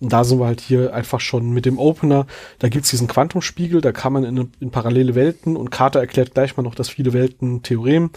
Und 0.00 0.12
da 0.12 0.24
sind 0.24 0.38
wir 0.38 0.46
halt 0.46 0.60
hier 0.60 0.94
einfach 0.94 1.20
schon 1.20 1.50
mit 1.50 1.66
dem 1.66 1.78
Opener, 1.78 2.26
da 2.58 2.68
gibt's 2.68 2.90
diesen 2.90 3.08
Quantumspiegel, 3.08 3.80
da 3.80 3.92
kann 3.92 4.12
man 4.12 4.24
in, 4.24 4.50
in 4.60 4.70
parallele 4.70 5.14
Welten 5.14 5.56
und 5.56 5.70
Carter 5.70 6.00
erklärt 6.00 6.34
gleich 6.34 6.56
mal 6.56 6.62
noch 6.62 6.74
das 6.74 6.88
viele 6.88 7.12
Welten 7.12 7.62
Theorem 7.62 8.10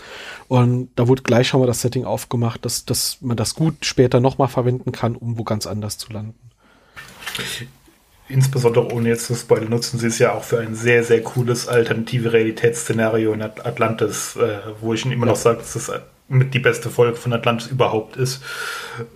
und 0.47 0.89
da 0.95 1.07
wurde 1.07 1.18
gut, 1.19 1.25
gleich 1.25 1.53
haben 1.53 1.61
wir 1.61 1.67
das 1.67 1.81
Setting 1.81 2.05
aufgemacht, 2.05 2.65
dass, 2.65 2.85
dass 2.85 3.17
man 3.21 3.37
das 3.37 3.53
gut 3.53 3.85
später 3.85 4.19
nochmal 4.19 4.47
verwenden 4.47 4.91
kann, 4.91 5.15
um 5.15 5.37
wo 5.37 5.43
ganz 5.43 5.67
anders 5.67 5.97
zu 5.97 6.11
landen. 6.13 6.35
Insbesondere 8.27 8.91
ohne 8.93 9.09
jetzt 9.09 9.25
zu 9.25 9.35
spoilern, 9.35 9.69
nutzen 9.69 9.99
sie 9.99 10.07
es 10.07 10.19
ja 10.19 10.33
auch 10.33 10.43
für 10.43 10.59
ein 10.59 10.75
sehr, 10.75 11.03
sehr 11.03 11.23
cooles 11.23 11.67
alternative 11.67 12.31
Realitätsszenario 12.31 13.33
in 13.33 13.41
Atlantis, 13.41 14.35
äh, 14.35 14.59
wo 14.81 14.93
ich 14.93 15.05
immer 15.05 15.25
noch 15.25 15.35
sage, 15.35 15.59
dass 15.59 15.73
das 15.73 15.91
mit 16.27 16.53
die 16.53 16.59
beste 16.59 16.89
Folge 16.89 17.17
von 17.17 17.33
Atlantis 17.33 17.67
überhaupt 17.67 18.17
ist, 18.17 18.43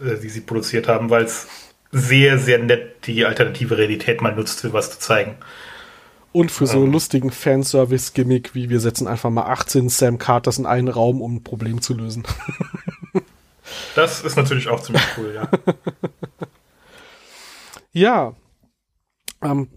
äh, 0.04 0.20
die 0.20 0.30
sie 0.30 0.42
produziert 0.42 0.88
haben, 0.88 1.10
weil 1.10 1.26
es 1.26 1.48
sehr, 1.92 2.40
sehr 2.40 2.58
nett 2.58 3.06
die 3.06 3.26
alternative 3.26 3.78
Realität 3.78 4.22
mal 4.22 4.34
nutzt, 4.36 4.62
für 4.62 4.74
was 4.74 4.92
zu 4.92 5.00
zeigen. 5.00 5.36
Und 6.34 6.52
für 6.52 6.66
so 6.66 6.80
einen 6.80 6.92
lustigen 6.92 7.32
Fanservice-Gimmick, 7.32 8.56
wie 8.56 8.70
wir 8.70 8.80
setzen 8.80 9.08
einfach 9.08 9.30
mal 9.30 9.46
18 9.46 9.88
Sam 9.88 10.18
Carters 10.18 10.58
in 10.58 10.66
einen 10.66 10.88
Raum, 10.88 11.22
um 11.22 11.36
ein 11.36 11.44
Problem 11.44 11.82
zu 11.82 11.94
lösen. 11.94 12.24
Das 13.96 14.22
ist 14.22 14.36
natürlich 14.36 14.68
auch 14.68 14.82
ziemlich 14.82 15.04
cool, 15.18 15.34
ja. 15.36 15.50
ja. 17.94 18.36
Ähm, 19.42 19.70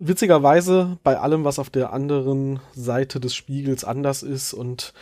witzigerweise 0.00 0.98
bei 1.02 1.18
allem, 1.18 1.44
was 1.44 1.58
auf 1.58 1.68
der 1.68 1.92
anderen 1.92 2.60
Seite 2.72 3.20
des 3.20 3.34
Spiegels 3.34 3.84
anders 3.84 4.22
ist 4.22 4.54
und 4.54 4.94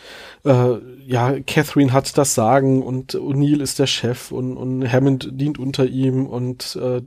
äh, 0.45 0.75
ja, 1.07 1.39
Catherine 1.47 1.93
hat 1.93 2.19
das 2.19 2.35
Sagen 2.35 2.83
und 2.83 3.15
O'Neill 3.15 3.63
ist 3.63 3.79
der 3.79 3.87
Chef 3.87 4.33
und, 4.33 4.57
und 4.57 4.93
Hammond 4.93 5.29
dient 5.31 5.61
unter 5.61 5.87
ihm 5.87 6.27
und 6.27 6.77
äh, 6.83 7.01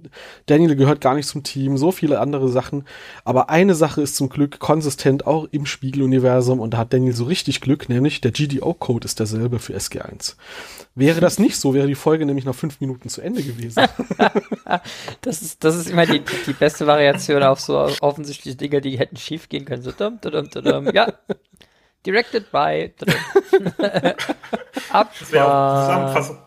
Daniel 0.46 0.78
gehört 0.78 1.02
gar 1.02 1.16
nicht 1.16 1.28
zum 1.28 1.44
Team, 1.44 1.78
so 1.78 1.92
viele 1.92 2.22
andere 2.22 2.48
Sachen. 2.48 2.86
Aber 3.26 3.50
eine 3.50 3.76
Sache 3.76 4.02
ist 4.02 4.16
zum 4.16 4.30
Glück 4.30 4.60
konsistent 4.60 5.28
auch 5.28 5.48
im 5.52 5.66
Spiegeluniversum 5.66 6.62
und 6.62 6.74
da 6.74 6.78
hat 6.80 6.94
Daniel 6.94 7.14
so 7.14 7.26
richtig 7.26 7.60
Glück, 7.60 7.90
nämlich 7.90 8.22
der 8.22 8.32
GDO-Code 8.32 9.04
ist 9.06 9.20
derselbe 9.20 9.60
für 9.60 9.76
SG1. 9.76 10.36
Wäre 10.96 11.20
das 11.20 11.40
nicht 11.40 11.58
so, 11.58 11.74
wäre 11.74 11.88
die 11.88 11.96
Folge 11.96 12.26
nämlich 12.26 12.46
nach 12.46 12.56
fünf 12.56 12.80
Minuten 12.80 13.10
zu 13.10 13.22
Ende 13.22 13.44
gewesen. 13.44 13.84
das, 15.22 15.42
ist, 15.42 15.64
das 15.64 15.76
ist 15.76 15.90
immer 15.90 16.06
die, 16.06 16.22
die 16.48 16.54
beste 16.54 16.88
Variation 16.88 17.44
auf 17.44 17.60
so 17.60 17.81
offensichtliche 18.02 18.58
Dinge, 18.58 18.82
die 18.82 18.98
hätten 18.98 19.18
schief 19.18 19.50
gehen 19.50 19.66
können. 19.66 19.84
So, 19.84 19.92
dum, 19.92 20.20
dum, 20.22 20.50
dum, 20.50 20.90
ja. 20.94 21.14
Directed 22.06 22.52
by. 22.52 22.94
Zusammenfassung, 25.20 26.38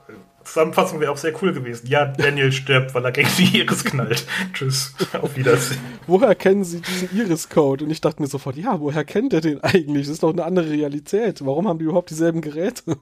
Zusammenfassung 0.44 1.01
wäre 1.01 1.12
auch 1.12 1.16
sehr 1.16 1.33
cool 1.42 1.53
gewesen. 1.53 1.87
Ja, 1.87 2.07
Daniel 2.07 2.53
stirbt, 2.53 2.94
weil 2.94 3.05
er 3.05 3.12
gegen 3.12 3.29
die 3.38 3.59
Iris 3.59 3.85
knallt. 3.85 4.27
Tschüss. 4.53 4.94
Auf 5.20 5.37
Wiedersehen. 5.37 5.81
Woher 6.07 6.35
kennen 6.35 6.64
Sie 6.64 6.81
diesen 6.81 7.16
Iris-Code? 7.16 7.85
Und 7.85 7.90
ich 7.90 8.01
dachte 8.01 8.20
mir 8.20 8.29
sofort, 8.29 8.57
ja, 8.57 8.81
woher 8.81 9.05
kennt 9.05 9.33
er 9.33 9.40
den 9.40 9.62
eigentlich? 9.62 10.07
Das 10.07 10.14
ist 10.14 10.23
doch 10.23 10.33
eine 10.33 10.44
andere 10.44 10.70
Realität. 10.70 11.44
Warum 11.44 11.68
haben 11.68 11.79
die 11.79 11.85
überhaupt 11.85 12.11
dieselben 12.11 12.40
Geräte? 12.40 12.97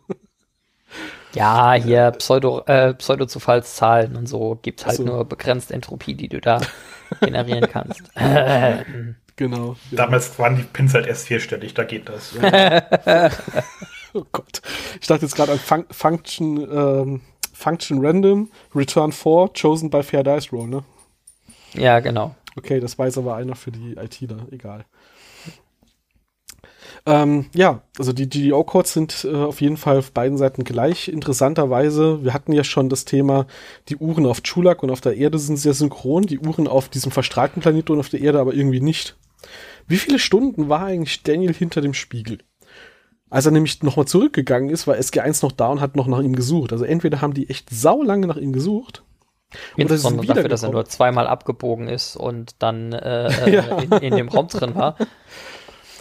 Ja, 1.35 1.73
hier 1.75 2.11
Pseudo, 2.13 2.63
äh, 2.67 2.95
Pseudo-Zufallszahlen 2.95 4.17
und 4.17 4.27
so 4.27 4.59
gibt 4.61 4.87
halt 4.87 4.97
so. 4.97 5.05
nur 5.05 5.25
begrenzt 5.25 5.71
Entropie, 5.71 6.15
die 6.15 6.29
du 6.29 6.41
da 6.41 6.61
generieren 7.21 7.69
kannst. 7.71 8.03
genau. 9.37 9.77
Ja. 9.91 9.97
Damals 9.97 10.39
waren 10.39 10.57
die 10.57 10.63
Pins 10.63 10.95
halt 10.95 11.07
erst 11.07 11.27
vierstellig, 11.27 11.75
da 11.75 11.85
geht 11.85 12.09
das. 12.09 12.35
oh 14.13 14.25
Gott. 14.33 14.63
Ich 15.01 15.07
dachte 15.07 15.25
jetzt 15.25 15.35
gerade 15.35 15.53
an 15.53 15.59
Fun 15.59 15.87
Function, 15.91 16.59
ähm, 16.71 17.21
Function 17.53 18.05
Random, 18.05 18.51
Return 18.75 19.13
4, 19.13 19.51
Chosen 19.61 19.89
by 19.89 20.03
Fair 20.03 20.23
Dice 20.25 20.53
Roll, 20.53 20.69
ne? 20.69 20.85
Ja, 21.75 22.01
genau. 22.01 22.35
Okay, 22.57 22.81
das 22.81 22.99
weiß 22.99 23.19
aber 23.19 23.37
einer 23.37 23.55
für 23.55 23.71
die 23.71 23.95
ITler, 23.95 24.47
egal. 24.51 24.85
Ähm, 27.05 27.47
ja, 27.53 27.83
also 27.99 28.13
die 28.13 28.29
GDO-Codes 28.29 28.93
sind 28.93 29.27
äh, 29.29 29.35
auf 29.35 29.61
jeden 29.61 29.77
Fall 29.77 29.99
auf 29.99 30.13
beiden 30.13 30.39
Seiten 30.39 30.63
gleich. 30.63 31.09
Interessanterweise, 31.09 32.23
wir 32.23 32.33
hatten 32.33 32.53
ja 32.53 32.63
schon 32.63 32.89
das 32.89 33.05
Thema, 33.05 33.47
die 33.89 33.97
Uhren 33.97 34.25
auf 34.25 34.43
Chulak 34.43 34.83
und 34.83 34.91
auf 34.91 35.01
der 35.01 35.17
Erde 35.17 35.39
sind 35.39 35.57
sehr 35.57 35.75
synchron, 35.75 36.23
die 36.23 36.39
Uhren 36.39 36.69
auf 36.69 36.89
diesem 36.89 37.11
verstrahlten 37.11 37.61
Planeten 37.61 37.93
und 37.93 37.99
auf 37.99 38.09
der 38.09 38.21
Erde 38.21 38.39
aber 38.39 38.55
irgendwie 38.55 38.81
nicht. 38.81 39.17
Wie 39.89 39.97
viele 39.97 40.21
Stunden 40.21 40.69
war 40.69 40.85
eigentlich 40.85 41.25
Daniel 41.25 41.53
hinter 41.55 41.81
dem 41.81 41.95
Spiegel? 41.95 42.39
Als 43.31 43.47
er 43.47 43.53
nämlich 43.53 43.83
nochmal 43.83 44.07
zurückgegangen 44.07 44.71
ist, 44.71 44.87
war 44.87 44.95
SG1 44.95 45.43
noch 45.43 45.53
da 45.53 45.69
und 45.69 45.81
hat 45.81 45.97
noch 45.97 46.07
nach 46.07 46.21
ihm 46.21 46.37
gesucht. 46.37 46.73
Also 46.73 46.85
entweder 46.85 47.21
haben 47.21 47.35
die 47.35 47.49
echt 47.51 47.71
sau 47.71 48.03
lange 48.03 48.27
nach 48.27 48.37
ihm 48.37 48.53
gesucht. 48.53 49.03
Insbesondere 49.77 50.27
dafür, 50.27 50.49
dass 50.49 50.63
er 50.63 50.71
nur 50.71 50.85
zweimal 50.85 51.27
abgebogen 51.27 51.89
ist 51.89 52.17
und 52.17 52.55
dann 52.59 52.93
äh, 52.93 53.51
ja. 53.51 53.79
in, 53.79 53.93
in, 53.93 54.17
dem 54.17 54.29
Raum 54.29 54.49
drin 54.49 54.75
war. 54.75 54.97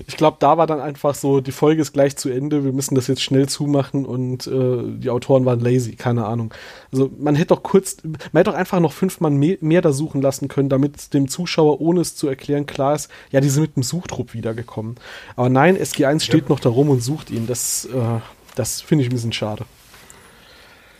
Ich 0.08 0.18
glaube, 0.18 0.38
da 0.40 0.58
war 0.58 0.68
dann 0.68 0.80
einfach 0.80 1.16
so, 1.16 1.42
die 1.42 1.52
Folge 1.52 1.82
ist 1.82 1.94
gleich 1.94 2.16
zu 2.18 2.30
Ende, 2.30 2.64
wir 2.64 2.72
müssen 2.72 2.96
das 2.96 3.08
jetzt 3.08 3.22
schnell 3.22 3.48
zumachen 3.48 4.06
und 4.06 4.48
äh, 4.48 4.84
die 4.98 5.10
Autoren 5.10 5.46
waren 5.46 5.60
lazy, 5.60 5.96
keine 5.96 6.26
Ahnung. 6.26 6.54
Also 6.92 7.12
man 7.18 7.36
hätte 7.36 7.50
doch 7.50 7.64
kurz, 7.64 7.98
man 8.04 8.20
hätte 8.34 8.52
doch 8.52 8.58
einfach 8.58 8.80
noch 8.80 8.94
fünfmal 8.94 9.32
mehr, 9.32 9.58
mehr 9.62 9.82
da 9.82 9.92
suchen 9.92 10.22
lassen 10.22 10.48
können, 10.48 10.70
damit 10.70 11.14
dem 11.14 11.28
Zuschauer, 11.28 11.82
ohne 11.82 12.02
es 12.02 12.16
zu 12.16 12.28
erklären, 12.28 12.66
klar 12.66 12.96
ist, 12.96 13.10
ja, 13.32 13.42
die 13.42 13.50
sind 13.50 13.62
mit 13.62 13.76
dem 13.76 13.84
Suchtrupp 13.84 14.34
wiedergekommen. 14.34 14.96
Aber 15.36 15.50
nein, 15.50 15.78
SG1 15.78 16.22
steht 16.22 16.50
noch 16.50 16.60
da 16.60 16.70
rum 16.70 16.90
und 16.90 17.02
sucht 17.02 17.30
ihn. 17.30 17.48
Das, 17.48 17.86
äh, 17.86 18.20
das 18.56 18.82
finde 18.82 19.04
ich 19.04 19.10
ein 19.10 19.14
bisschen 19.14 19.34
schade. 19.34 19.66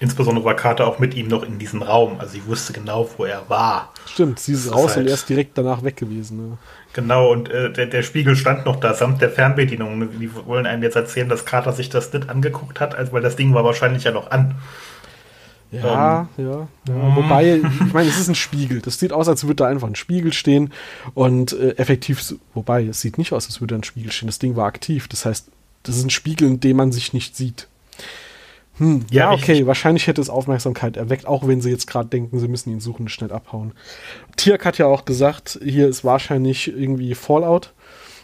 Insbesondere 0.02 0.44
war 0.44 0.56
Carter 0.56 0.88
auch 0.88 0.98
mit 0.98 1.14
ihm 1.14 1.28
noch 1.28 1.44
in 1.44 1.60
diesem 1.60 1.84
Raum. 1.84 2.20
Also 2.20 2.34
sie 2.34 2.46
wusste 2.48 2.74
genau, 2.74 3.08
wo 3.18 3.26
er 3.26 3.48
war. 3.50 3.94
Stimmt, 4.08 4.40
sie 4.40 4.54
ist 4.54 4.74
raus 4.74 4.96
halt 4.96 5.02
und 5.02 5.08
er 5.08 5.14
ist 5.14 5.30
direkt 5.30 5.56
danach 5.60 5.84
weg 5.84 5.96
gewesen. 5.96 6.38
Ne? 6.38 6.58
Genau, 6.94 7.32
und 7.32 7.50
äh, 7.52 7.72
der, 7.72 7.86
der 7.86 8.02
Spiegel 8.02 8.36
stand 8.36 8.66
noch 8.66 8.80
da, 8.80 8.96
samt 8.96 9.22
der 9.22 9.30
Fernbedienung. 9.30 10.10
Die 10.20 10.32
wollen 10.48 10.66
einem 10.66 10.82
jetzt 10.82 10.96
erzählen, 10.96 11.30
dass 11.30 11.46
Carter 11.46 11.72
sich 11.72 11.90
das 11.90 12.12
nicht 12.14 12.32
angeguckt 12.32 12.80
hat, 12.80 12.96
also, 12.96 13.12
weil 13.14 13.22
das 13.22 13.36
Ding 13.36 13.54
war 13.54 13.64
wahrscheinlich 13.64 14.04
ja 14.04 14.12
noch 14.12 14.32
an. 14.32 14.56
Ja, 15.72 16.28
ähm, 16.38 16.46
ja, 16.46 16.68
ja. 16.90 17.16
Wobei, 17.16 17.62
ich 17.86 17.94
meine, 17.94 18.10
es 18.10 18.20
ist 18.20 18.28
ein 18.28 18.36
Spiegel. 18.36 18.82
Das 18.82 18.98
sieht 18.98 19.14
aus, 19.14 19.28
als 19.28 19.44
würde 19.44 19.58
da 19.58 19.68
einfach 19.68 19.88
ein 19.88 19.96
Spiegel 19.96 20.34
stehen. 20.34 20.74
Und 21.14 21.54
äh, 21.54 21.76
effektiv, 21.78 22.34
wobei, 22.56 22.86
es 22.86 23.02
sieht 23.02 23.20
nicht 23.20 23.34
aus, 23.34 23.46
als 23.46 23.62
würde 23.62 23.76
da 23.76 23.80
ein 23.80 23.84
Spiegel 23.84 24.12
stehen. 24.12 24.28
Das 24.28 24.40
Ding 24.40 24.56
war 24.56 24.66
aktiv. 24.66 25.08
Das 25.08 25.26
heißt, 25.26 25.48
das 25.84 25.96
ist 25.96 26.04
ein 26.04 26.10
Spiegel, 26.10 26.48
in 26.48 26.60
dem 26.60 26.78
man 26.78 26.92
sich 26.92 27.14
nicht 27.14 27.36
sieht. 27.36 27.68
Hm, 28.82 29.06
ja, 29.12 29.26
ja, 29.26 29.32
okay, 29.32 29.68
wahrscheinlich 29.68 30.08
hätte 30.08 30.22
es 30.22 30.32
Aufmerksamkeit 30.32 30.98
erweckt, 30.98 31.28
auch 31.28 31.48
wenn 31.48 31.62
sie 31.62 31.70
jetzt 31.70 31.86
gerade 31.86 32.10
denken, 32.10 32.40
sie 32.40 32.48
müssen 32.48 32.72
ihn 32.72 32.80
suchen 32.80 33.04
und 33.04 33.10
schnell 33.10 33.32
abhauen. 33.32 33.74
Tiak 34.38 34.66
hat 34.66 34.80
ja 34.80 34.88
auch 34.88 35.06
gesagt, 35.06 35.60
hier 35.64 35.88
ist 35.88 36.04
wahrscheinlich 36.04 36.68
irgendwie 36.68 37.14
Fallout. 37.14 37.74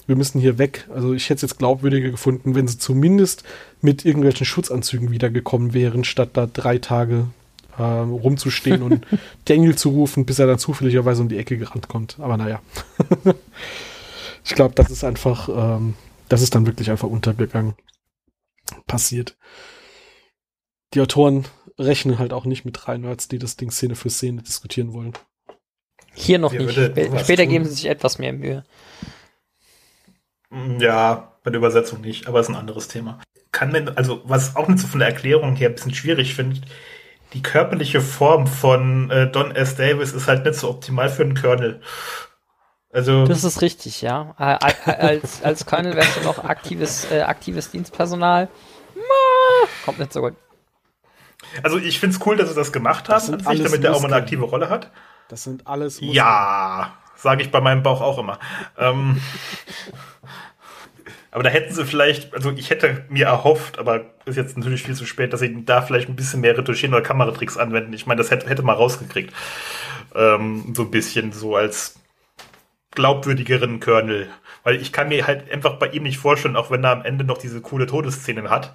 Wir 0.08 0.15
müssen 0.15 0.41
hier 0.41 0.58
weg. 0.58 0.88
Also 0.91 1.13
ich 1.13 1.26
hätte 1.26 1.36
es 1.36 1.41
jetzt 1.43 1.60
glaubwürdiger 1.60 2.10
gefunden, 2.10 2.56
wenn 2.56 2.67
sie 2.67 2.80
zumindest 2.80 3.43
mit 3.82 4.04
irgendwelchen 4.04 4.48
Schutzanzügen 4.48 5.12
wiedergekommen 5.12 5.76
wären, 5.76 6.04
statt 6.04 6.30
da 6.34 6.48
drei 6.48 6.80
Tage 6.80 7.28
äh, 7.78 7.84
rumzustehen 7.84 8.82
und 8.82 9.06
Daniel 9.46 9.76
zu 9.76 9.89
rufen, 9.89 10.26
bis 10.26 10.39
er 10.39 10.48
dann 10.48 10.58
zufälligerweise 10.58 11.22
um 11.22 11.30
die 11.30 11.38
Ecke 11.38 11.60
gerannt 11.60 11.88
kommt. 11.88 12.17
Aber 12.20 12.36
naja. 12.36 12.62
ich 14.43 14.56
glaube, 14.56 14.74
das 14.74 14.89
ist 14.89 15.04
einfach, 15.04 15.50
ähm, 15.50 15.93
das 16.30 16.41
ist 16.41 16.56
dann 16.56 16.65
wirklich 16.65 16.89
einfach 16.89 17.10
untergegangen. 17.10 17.76
Passiert 18.88 19.38
die 20.93 21.02
Autoren 21.02 21.45
rechnen 21.78 22.19
halt 22.19 22.34
auch 22.34 22.45
nicht 22.45 22.65
mit 22.65 22.88
rein, 22.88 23.06
als 23.06 23.28
die 23.28 23.39
das 23.39 23.56
Ding 23.56 23.71
Szene 23.71 23.95
für 23.95 24.10
Szene 24.10 24.41
diskutieren 24.41 24.93
wollen. 24.93 25.13
Hier 26.13 26.39
noch 26.39 26.52
Hier 26.52 26.62
nicht. 26.62 26.73
Spä 26.73 27.19
später 27.19 27.43
tun. 27.43 27.52
geben 27.52 27.65
sie 27.65 27.73
sich 27.73 27.86
etwas 27.86 28.17
mehr 28.17 28.34
Mühe. 28.34 28.63
Mm, 30.50 30.80
ja, 30.80 31.36
bei 31.43 31.52
der 31.52 31.60
Übersetzung 31.60 32.02
nicht, 32.02 32.28
aber 32.28 32.39
ist 32.39 32.50
ein 32.50 32.56
anderes 32.56 32.88
Thema. 32.88 33.19
Kann 33.52 33.71
denn, 33.71 33.89
also 33.89 34.21
was 34.26 34.56
auch 34.56 34.67
nicht 34.67 34.80
so 34.80 34.88
von 34.88 35.00
der 35.00 35.10
Erklärung 35.10 35.56
her 35.56 35.69
ein 35.69 35.76
bisschen 35.76 35.93
schwierig 35.93 36.34
finde, 36.34 36.62
die 37.34 37.41
körperliche 37.41 38.02
Form 38.02 38.47
von 38.47 39.12
äh, 39.12 39.30
Don 39.30 39.56
S. 39.56 39.76
Davis 39.76 40.13
ist 40.13 40.28
halt 40.28 40.45
nicht 40.45 40.58
so 40.58 40.69
optimal 40.69 41.10
für 41.10 41.23
einen 41.23 41.36
Colonel. 41.36 41.82
Also 42.89 43.26
das 43.28 43.43
ist 43.43 43.62
richtig, 43.62 44.02
ja. 44.02 44.34
Als, 44.38 45.43
als 45.43 45.65
Colonel 45.65 45.95
wärst 45.95 46.17
du 46.17 46.21
noch 46.21 46.43
aktives, 46.43 47.12
äh, 47.12 47.21
aktives 47.21 47.69
Dienstpersonal. 47.69 48.48
Kommt 49.85 50.00
nicht 50.00 50.13
so 50.13 50.21
gut. 50.21 50.35
Also 51.63 51.77
ich 51.77 51.99
finde 51.99 52.15
es 52.15 52.25
cool, 52.25 52.35
dass 52.35 52.49
sie 52.49 52.55
das 52.55 52.71
gemacht 52.71 53.10
haben, 53.10 53.31
das 53.31 53.45
sich, 53.45 53.63
damit 53.63 53.83
er 53.83 53.95
auch 53.95 54.01
mal 54.01 54.08
eine 54.08 54.15
aktive 54.15 54.45
Rolle 54.45 54.69
hat. 54.69 54.91
Das 55.27 55.43
sind 55.43 55.67
alles 55.67 55.95
Muskeln. 55.95 56.15
Ja, 56.15 56.93
sage 57.15 57.41
ich 57.41 57.51
bei 57.51 57.62
meinem 57.62 57.83
Bauch 57.83 58.01
auch 58.01 58.17
immer. 58.17 58.39
ähm, 58.77 59.21
aber 61.31 61.43
da 61.43 61.49
hätten 61.49 61.73
sie 61.73 61.85
vielleicht, 61.85 62.33
also 62.33 62.51
ich 62.51 62.69
hätte 62.69 63.05
mir 63.10 63.27
erhofft, 63.27 63.77
aber 63.77 64.05
ist 64.25 64.37
jetzt 64.37 64.58
natürlich 64.58 64.83
viel 64.83 64.95
zu 64.95 65.05
spät, 65.05 65.33
dass 65.33 65.41
sie 65.41 65.65
da 65.65 65.81
vielleicht 65.81 66.10
ein 66.10 66.15
bisschen 66.15 66.41
mehr 66.41 66.58
retuschieren 66.58 66.95
oder 66.95 67.03
Kameratricks 67.03 67.58
anwenden. 67.58 67.93
Ich 67.93 68.08
meine, 68.08 68.17
das 68.19 68.31
hätte, 68.31 68.49
hätte 68.49 68.63
mal 68.63 68.73
rausgekriegt. 68.73 69.33
Ähm, 70.15 70.73
so 70.75 70.83
ein 70.83 70.91
bisschen 70.91 71.33
so 71.33 71.55
als 71.55 71.99
glaubwürdigeren 72.91 73.79
Colonel. 73.79 74.29
Weil 74.63 74.81
ich 74.81 74.91
kann 74.91 75.10
mir 75.10 75.27
halt 75.27 75.51
einfach 75.51 75.75
bei 75.75 75.89
ihm 75.89 76.03
nicht 76.03 76.17
vorstellen, 76.17 76.55
auch 76.55 76.71
wenn 76.71 76.83
er 76.83 76.91
am 76.91 77.05
Ende 77.05 77.23
noch 77.23 77.37
diese 77.37 77.62
coole 77.62 77.85
Todesszenen 77.85 78.49
hat, 78.49 78.73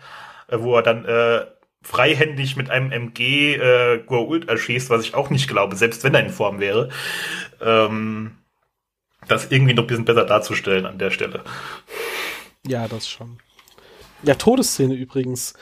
äh, 0.48 0.58
wo 0.60 0.76
er 0.76 0.82
dann 0.82 1.04
äh, 1.04 1.46
freihändig 1.82 2.56
mit 2.56 2.70
einem 2.70 2.92
MG 2.92 3.54
äh, 3.54 4.02
Goa'uld 4.06 4.48
erschießt, 4.48 4.90
was 4.90 5.04
ich 5.04 5.14
auch 5.14 5.30
nicht 5.30 5.48
glaube, 5.48 5.76
selbst 5.76 6.04
wenn 6.04 6.14
er 6.14 6.24
in 6.24 6.30
Form 6.30 6.60
wäre, 6.60 6.88
ähm, 7.60 8.38
das 9.28 9.50
irgendwie 9.50 9.74
noch 9.74 9.84
ein 9.84 9.88
bisschen 9.88 10.04
besser 10.04 10.24
darzustellen 10.24 10.86
an 10.86 10.98
der 10.98 11.10
Stelle. 11.10 11.44
Ja, 12.66 12.88
das 12.88 13.08
schon. 13.08 13.38
Ja, 14.22 14.34
Todesszene 14.34 14.94
übrigens. 14.94 15.54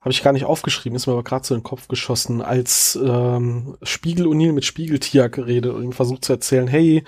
habe 0.00 0.12
ich 0.12 0.22
gar 0.22 0.32
nicht 0.32 0.44
aufgeschrieben, 0.44 0.96
ist 0.96 1.06
mir 1.06 1.14
aber 1.14 1.24
gerade 1.24 1.44
so 1.44 1.54
in 1.54 1.60
den 1.60 1.64
Kopf 1.64 1.88
geschossen, 1.88 2.40
als 2.40 2.96
ähm, 3.02 3.76
Spiegel 3.82 4.26
O'Neill 4.26 4.52
mit 4.52 4.64
Spiegeltier 4.64 5.28
geredet 5.28 5.74
und 5.74 5.82
ihm 5.82 5.92
versucht 5.92 6.24
zu 6.24 6.32
erzählen, 6.32 6.68
hey, 6.68 7.04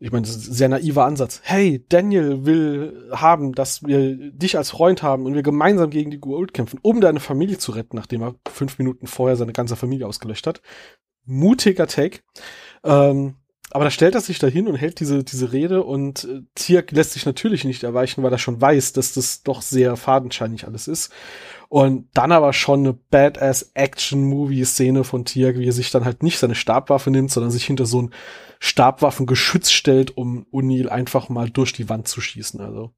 ich 0.00 0.12
meine, 0.12 0.26
das 0.26 0.36
ist 0.36 0.48
ein 0.48 0.54
sehr 0.54 0.68
naiver 0.68 1.04
Ansatz. 1.04 1.40
Hey, 1.42 1.84
Daniel 1.88 2.46
will 2.46 3.10
haben, 3.10 3.52
dass 3.52 3.82
wir 3.82 4.30
dich 4.30 4.56
als 4.56 4.70
Freund 4.70 5.02
haben 5.02 5.26
und 5.26 5.34
wir 5.34 5.42
gemeinsam 5.42 5.90
gegen 5.90 6.10
die 6.10 6.20
Goa'uld 6.20 6.52
kämpfen, 6.52 6.78
um 6.82 7.00
deine 7.00 7.20
Familie 7.20 7.58
zu 7.58 7.72
retten, 7.72 7.96
nachdem 7.96 8.22
er 8.22 8.34
fünf 8.48 8.78
Minuten 8.78 9.08
vorher 9.08 9.36
seine 9.36 9.52
ganze 9.52 9.74
Familie 9.74 10.06
ausgelöscht 10.06 10.46
hat. 10.46 10.62
Mutiger 11.24 11.88
Take. 11.88 12.20
Ähm, 12.84 13.34
aber 13.70 13.84
da 13.84 13.90
stellt 13.90 14.14
er 14.14 14.20
sich 14.20 14.38
dahin 14.38 14.66
und 14.66 14.76
hält 14.76 15.00
diese, 15.00 15.24
diese 15.24 15.52
Rede 15.52 15.82
und 15.82 16.24
äh, 16.24 16.42
Tiak 16.54 16.92
lässt 16.92 17.12
sich 17.12 17.26
natürlich 17.26 17.64
nicht 17.64 17.82
erweichen, 17.82 18.22
weil 18.22 18.32
er 18.32 18.38
schon 18.38 18.60
weiß, 18.60 18.94
dass 18.94 19.12
das 19.12 19.42
doch 19.42 19.60
sehr 19.60 19.96
fadenscheinig 19.96 20.66
alles 20.66 20.88
ist. 20.88 21.12
Und 21.68 22.08
dann 22.14 22.32
aber 22.32 22.54
schon 22.54 22.80
eine 22.80 22.92
badass 22.94 23.72
Action-Movie-Szene 23.74 25.04
von 25.04 25.26
Tiak, 25.26 25.58
wie 25.58 25.68
er 25.68 25.72
sich 25.72 25.90
dann 25.90 26.06
halt 26.06 26.22
nicht 26.22 26.38
seine 26.38 26.54
Stabwaffe 26.54 27.10
nimmt, 27.10 27.30
sondern 27.30 27.50
sich 27.50 27.66
hinter 27.66 27.84
so 27.84 28.02
ein 28.02 28.14
Stabwaffengeschütz 28.60 29.70
stellt, 29.70 30.16
um 30.16 30.46
Unil 30.50 30.88
einfach 30.88 31.28
mal 31.28 31.50
durch 31.50 31.72
die 31.72 31.88
Wand 31.88 32.08
zu 32.08 32.20
schießen. 32.20 32.60
Also 32.60 32.94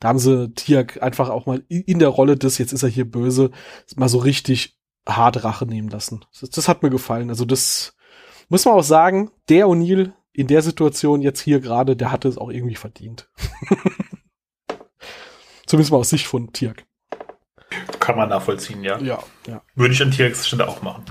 da 0.00 0.08
haben 0.08 0.18
sie 0.18 0.52
Tiak 0.54 1.02
einfach 1.02 1.30
auch 1.30 1.46
mal 1.46 1.64
in 1.68 1.98
der 1.98 2.08
Rolle 2.08 2.36
des, 2.36 2.58
jetzt 2.58 2.72
ist 2.72 2.82
er 2.82 2.88
hier 2.88 3.10
böse, 3.10 3.50
mal 3.96 4.08
so 4.08 4.18
richtig 4.18 4.78
hart 5.08 5.44
Rache 5.44 5.66
nehmen 5.66 5.88
lassen. 5.88 6.24
Das, 6.40 6.50
das 6.50 6.68
hat 6.68 6.82
mir 6.82 6.90
gefallen. 6.90 7.30
Also 7.30 7.44
das 7.44 7.96
muss 8.48 8.64
man 8.64 8.74
auch 8.74 8.82
sagen, 8.82 9.30
der 9.48 9.66
O'Neill 9.66 10.12
in 10.32 10.46
der 10.48 10.62
Situation 10.62 11.22
jetzt 11.22 11.40
hier 11.40 11.60
gerade, 11.60 11.96
der 11.96 12.12
hatte 12.12 12.28
es 12.28 12.38
auch 12.38 12.50
irgendwie 12.50 12.76
verdient. 12.76 13.30
Zumindest 15.66 15.92
mal 15.92 15.98
aus 15.98 16.10
Sicht 16.10 16.26
von 16.26 16.52
Tiak. 16.52 16.84
Kann 17.98 18.16
man 18.16 18.28
nachvollziehen, 18.28 18.84
ja. 18.84 18.98
Ja, 19.00 19.22
ja. 19.46 19.62
Würde 19.74 19.94
ich 19.94 20.02
an 20.02 20.10
Tiaks 20.10 20.46
Stelle 20.46 20.68
auch 20.68 20.82
machen. 20.82 21.04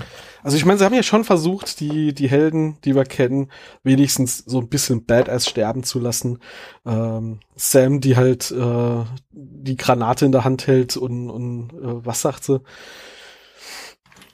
Also 0.46 0.58
ich 0.58 0.64
meine, 0.64 0.78
sie 0.78 0.84
haben 0.84 0.94
ja 0.94 1.02
schon 1.02 1.24
versucht, 1.24 1.80
die, 1.80 2.14
die 2.14 2.28
Helden, 2.28 2.80
die 2.84 2.94
wir 2.94 3.02
kennen, 3.02 3.50
wenigstens 3.82 4.44
so 4.46 4.60
ein 4.60 4.68
bisschen 4.68 5.04
Badass 5.04 5.48
sterben 5.48 5.82
zu 5.82 5.98
lassen. 5.98 6.38
Ähm, 6.86 7.40
Sam, 7.56 8.00
die 8.00 8.16
halt 8.16 8.52
äh, 8.52 9.04
die 9.32 9.76
Granate 9.76 10.24
in 10.24 10.30
der 10.30 10.44
Hand 10.44 10.68
hält 10.68 10.96
und, 10.96 11.30
und 11.30 11.70
äh, 11.72 12.06
was 12.06 12.20
sagt 12.20 12.44
sie? 12.44 12.60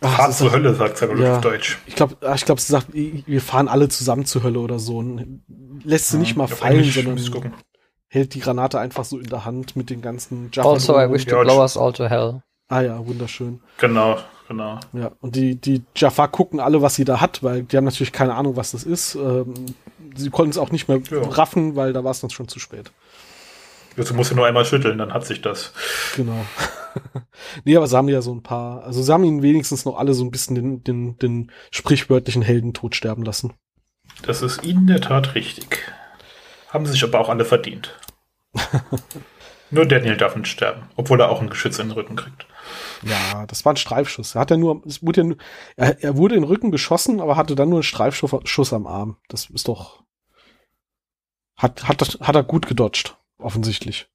Ach, 0.02 0.16
Fahrt 0.18 0.34
zur 0.34 0.52
Hölle, 0.52 0.74
sagt 0.74 0.98
sie 0.98 1.06
ja, 1.06 1.36
auf 1.36 1.40
Deutsch. 1.40 1.78
Ich 1.86 1.96
glaube, 1.96 2.18
ich 2.34 2.44
glaube, 2.44 2.60
sie 2.60 2.72
sagt, 2.72 2.88
wir 2.92 3.40
fahren 3.40 3.68
alle 3.68 3.88
zusammen 3.88 4.26
zur 4.26 4.42
Hölle 4.42 4.58
oder 4.58 4.78
so. 4.78 4.98
Und 4.98 5.40
lässt 5.82 6.10
sie 6.10 6.18
ja, 6.18 6.20
nicht 6.20 6.36
mal 6.36 6.46
fallen, 6.46 6.84
sondern 6.84 7.54
hält 8.08 8.34
die 8.34 8.40
Granate 8.40 8.78
einfach 8.78 9.06
so 9.06 9.18
in 9.18 9.30
der 9.30 9.46
Hand 9.46 9.76
mit 9.76 9.88
den 9.88 10.02
ganzen 10.02 10.50
Jaffa 10.52 10.72
Also, 10.72 11.00
I 11.00 11.10
wish 11.10 11.24
to 11.24 11.40
blow 11.40 11.62
us 11.62 11.78
all 11.78 11.94
to 11.94 12.04
hell. 12.04 12.42
Ah 12.68 12.82
ja, 12.82 13.06
wunderschön. 13.06 13.62
Genau, 13.78 14.18
genau. 14.52 14.80
Ja, 14.92 15.12
und 15.20 15.36
die, 15.36 15.56
die 15.56 15.82
Jaffa 15.96 16.26
gucken 16.26 16.60
alle, 16.60 16.82
was 16.82 16.94
sie 16.94 17.04
da 17.04 17.20
hat, 17.20 17.42
weil 17.42 17.62
die 17.62 17.76
haben 17.76 17.84
natürlich 17.84 18.12
keine 18.12 18.34
Ahnung, 18.34 18.56
was 18.56 18.72
das 18.72 18.84
ist. 18.84 19.14
Ähm, 19.14 19.54
sie 20.14 20.30
konnten 20.30 20.50
es 20.50 20.58
auch 20.58 20.70
nicht 20.70 20.88
mehr 20.88 21.00
ja. 21.10 21.22
raffen, 21.22 21.76
weil 21.76 21.92
da 21.92 22.04
war 22.04 22.10
es 22.10 22.20
dann 22.20 22.30
schon 22.30 22.48
zu 22.48 22.58
spät. 22.58 22.92
Du 23.96 24.14
musst 24.14 24.30
ja 24.30 24.36
nur 24.36 24.46
einmal 24.46 24.64
schütteln, 24.64 24.96
dann 24.96 25.12
hat 25.12 25.26
sich 25.26 25.42
das. 25.42 25.72
Genau. 26.16 26.46
nee, 27.64 27.76
aber 27.76 27.86
sie 27.86 27.96
haben 27.96 28.08
ja 28.08 28.22
so 28.22 28.34
ein 28.34 28.42
paar, 28.42 28.84
also 28.84 29.02
sie 29.02 29.12
haben 29.12 29.24
ihn 29.24 29.42
wenigstens 29.42 29.84
noch 29.84 29.98
alle 29.98 30.14
so 30.14 30.24
ein 30.24 30.30
bisschen 30.30 30.54
den, 30.54 30.84
den, 30.84 31.18
den 31.18 31.52
sprichwörtlichen 31.70 32.42
Heldentod 32.42 32.94
sterben 32.96 33.22
lassen. 33.22 33.52
Das 34.22 34.40
ist 34.40 34.64
in 34.64 34.86
der 34.86 35.00
Tat 35.00 35.34
richtig. 35.34 35.78
Haben 36.68 36.86
sich 36.86 37.02
aber 37.04 37.20
auch 37.20 37.28
alle 37.28 37.44
verdient. 37.44 37.98
nur 39.70 39.84
Daniel 39.84 40.16
darf 40.16 40.36
nicht 40.36 40.48
sterben, 40.48 40.84
obwohl 40.96 41.20
er 41.20 41.30
auch 41.30 41.42
ein 41.42 41.50
Geschütz 41.50 41.78
in 41.78 41.88
den 41.88 41.92
Rücken 41.92 42.16
kriegt. 42.16 42.46
Ja, 43.02 43.46
das 43.46 43.64
war 43.64 43.72
ein 43.72 43.76
Streifschuss. 43.76 44.34
Er 44.34 44.42
hat 44.42 44.50
ja 44.50 44.56
nur, 44.56 44.82
es 44.86 45.04
wurde 45.04 45.20
ja 45.22 45.26
nur, 45.26 45.36
er, 45.76 46.02
er 46.02 46.16
wurde 46.16 46.34
in 46.34 46.42
den 46.42 46.48
Rücken 46.48 46.70
geschossen, 46.70 47.20
aber 47.20 47.36
hatte 47.36 47.54
dann 47.54 47.68
nur 47.68 47.78
einen 47.78 47.82
Streifschuss 47.82 48.72
am 48.72 48.86
Arm. 48.86 49.16
Das 49.28 49.50
ist 49.50 49.68
doch, 49.68 50.02
hat, 51.56 51.86
hat, 51.88 52.18
hat 52.20 52.34
er 52.34 52.42
gut 52.42 52.66
gedodged, 52.66 53.16
offensichtlich. 53.38 54.08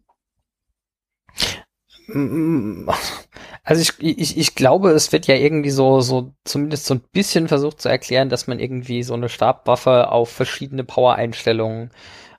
Also 3.63 3.81
ich, 3.81 3.93
ich, 3.99 4.37
ich 4.37 4.55
glaube, 4.55 4.91
es 4.91 5.11
wird 5.11 5.27
ja 5.27 5.35
irgendwie 5.35 5.71
so, 5.71 5.99
so 5.99 6.33
zumindest 6.45 6.85
so 6.85 6.93
ein 6.93 7.01
bisschen 7.11 7.49
versucht 7.49 7.81
zu 7.81 7.89
erklären, 7.89 8.29
dass 8.29 8.47
man 8.47 8.59
irgendwie 8.59 9.03
so 9.03 9.13
eine 9.13 9.27
Stabwaffe 9.27 10.09
auf 10.09 10.29
verschiedene 10.29 10.85
Power-Einstellungen 10.85 11.91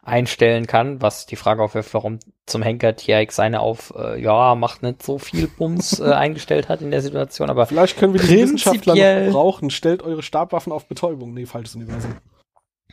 einstellen 0.08 0.66
kann, 0.66 1.00
was 1.00 1.26
die 1.26 1.36
Frage 1.36 1.62
aufwirft, 1.62 1.94
warum 1.94 2.18
zum 2.46 2.62
Henker 2.62 2.96
TX 2.96 3.36
seine 3.36 3.60
auf, 3.60 3.92
äh, 3.96 4.20
ja, 4.20 4.54
macht 4.54 4.82
nicht 4.82 5.02
so 5.02 5.18
viel 5.18 5.46
Bums 5.46 6.00
äh, 6.00 6.04
eingestellt 6.12 6.68
hat 6.68 6.80
in 6.80 6.90
der 6.90 7.02
Situation, 7.02 7.50
aber 7.50 7.66
vielleicht 7.66 7.98
können 7.98 8.14
wir 8.14 8.20
die 8.20 8.28
Wissenschaftler 8.28 8.94
noch 8.94 9.32
brauchen. 9.32 9.70
Stellt 9.70 10.02
eure 10.02 10.22
Stabwaffen 10.22 10.72
auf 10.72 10.86
Betäubung. 10.86 11.34
Nee, 11.34 11.46
falsches 11.46 11.76
Universum. 11.76 12.16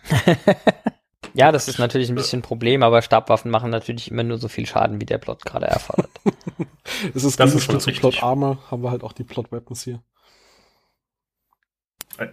Ja, 1.35 1.51
das 1.51 1.67
ist 1.67 1.79
natürlich 1.79 2.07
ein 2.07 2.15
bisschen 2.15 2.39
ein 2.39 2.43
Problem, 2.43 2.81
aber 2.81 3.01
Stabwaffen 3.01 3.51
machen 3.51 3.69
natürlich 3.69 4.09
immer 4.09 4.23
nur 4.23 4.37
so 4.37 4.47
viel 4.47 4.65
Schaden, 4.65 5.01
wie 5.01 5.05
der 5.05 5.17
Plot 5.17 5.43
gerade 5.43 5.65
erfordert. 5.65 6.09
das 7.13 7.25
ist 7.25 7.37
das 7.37 7.53
ist 7.53 7.81
zu 7.81 7.91
Plot 7.91 8.23
Armor, 8.23 8.59
haben 8.71 8.81
wir 8.83 8.89
halt 8.89 9.03
auch 9.03 9.11
die 9.11 9.25
Plot 9.25 9.51
Weapons 9.51 9.83
hier. 9.83 10.01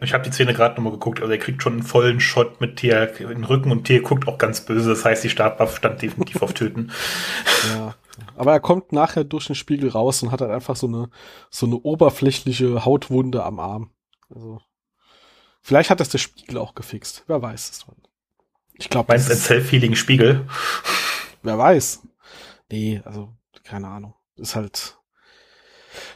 Ich 0.01 0.15
habe 0.15 0.25
die 0.25 0.31
Szene 0.31 0.55
gerade 0.55 0.77
nochmal 0.77 0.93
geguckt, 0.93 1.21
also 1.21 1.33
er 1.33 1.39
kriegt 1.39 1.63
schon 1.63 1.73
einen 1.75 1.83
vollen 1.83 2.21
Shot 2.21 2.61
mit 2.61 2.77
Tier 2.77 3.19
in 3.19 3.29
den 3.29 3.45
Rücken 3.45 3.73
und 3.73 3.85
Tier 3.85 4.03
guckt 4.03 4.29
auch 4.29 4.39
ganz 4.39 4.61
böse, 4.65 4.91
das 4.91 5.05
heißt, 5.05 5.25
die 5.25 5.31
Stabwaffe 5.31 5.77
stand 5.77 6.03
definitiv 6.03 6.43
auf 6.43 6.53
Töten. 6.53 6.93
Ja. 7.75 7.95
Aber 8.37 8.53
er 8.53 8.61
kommt 8.61 8.93
nachher 8.93 9.25
durch 9.25 9.47
den 9.47 9.55
Spiegel 9.55 9.89
raus 9.89 10.23
und 10.23 10.33
hat 10.33 10.41
halt 10.41 10.51
einfach 10.51 10.77
so 10.77 10.87
eine, 10.87 11.11
so 11.49 11.67
eine 11.67 11.77
oberflächliche 11.77 12.85
Hautwunde 12.85 13.45
am 13.45 13.59
Arm. 13.61 13.91
Also, 14.29 14.61
vielleicht 15.61 15.91
hat 15.91 16.01
das 16.01 16.09
der 16.09 16.19
Spiegel 16.19 16.59
auch 16.59 16.75
gefixt. 16.75 17.25
Wer 17.27 17.41
weiß. 17.41 17.71
Das 17.71 17.87
ich 18.75 18.89
glaube. 18.89 19.13
Meinst 19.13 19.29
du 19.29 19.33
ein 19.33 19.39
self-healing 19.39 19.95
Spiegel? 19.95 20.47
Wer 21.43 21.57
weiß. 21.57 22.03
Nee, 22.71 23.01
also, 23.05 23.33
keine 23.65 23.89
Ahnung. 23.89 24.15
Ist 24.37 24.57
halt 24.57 24.99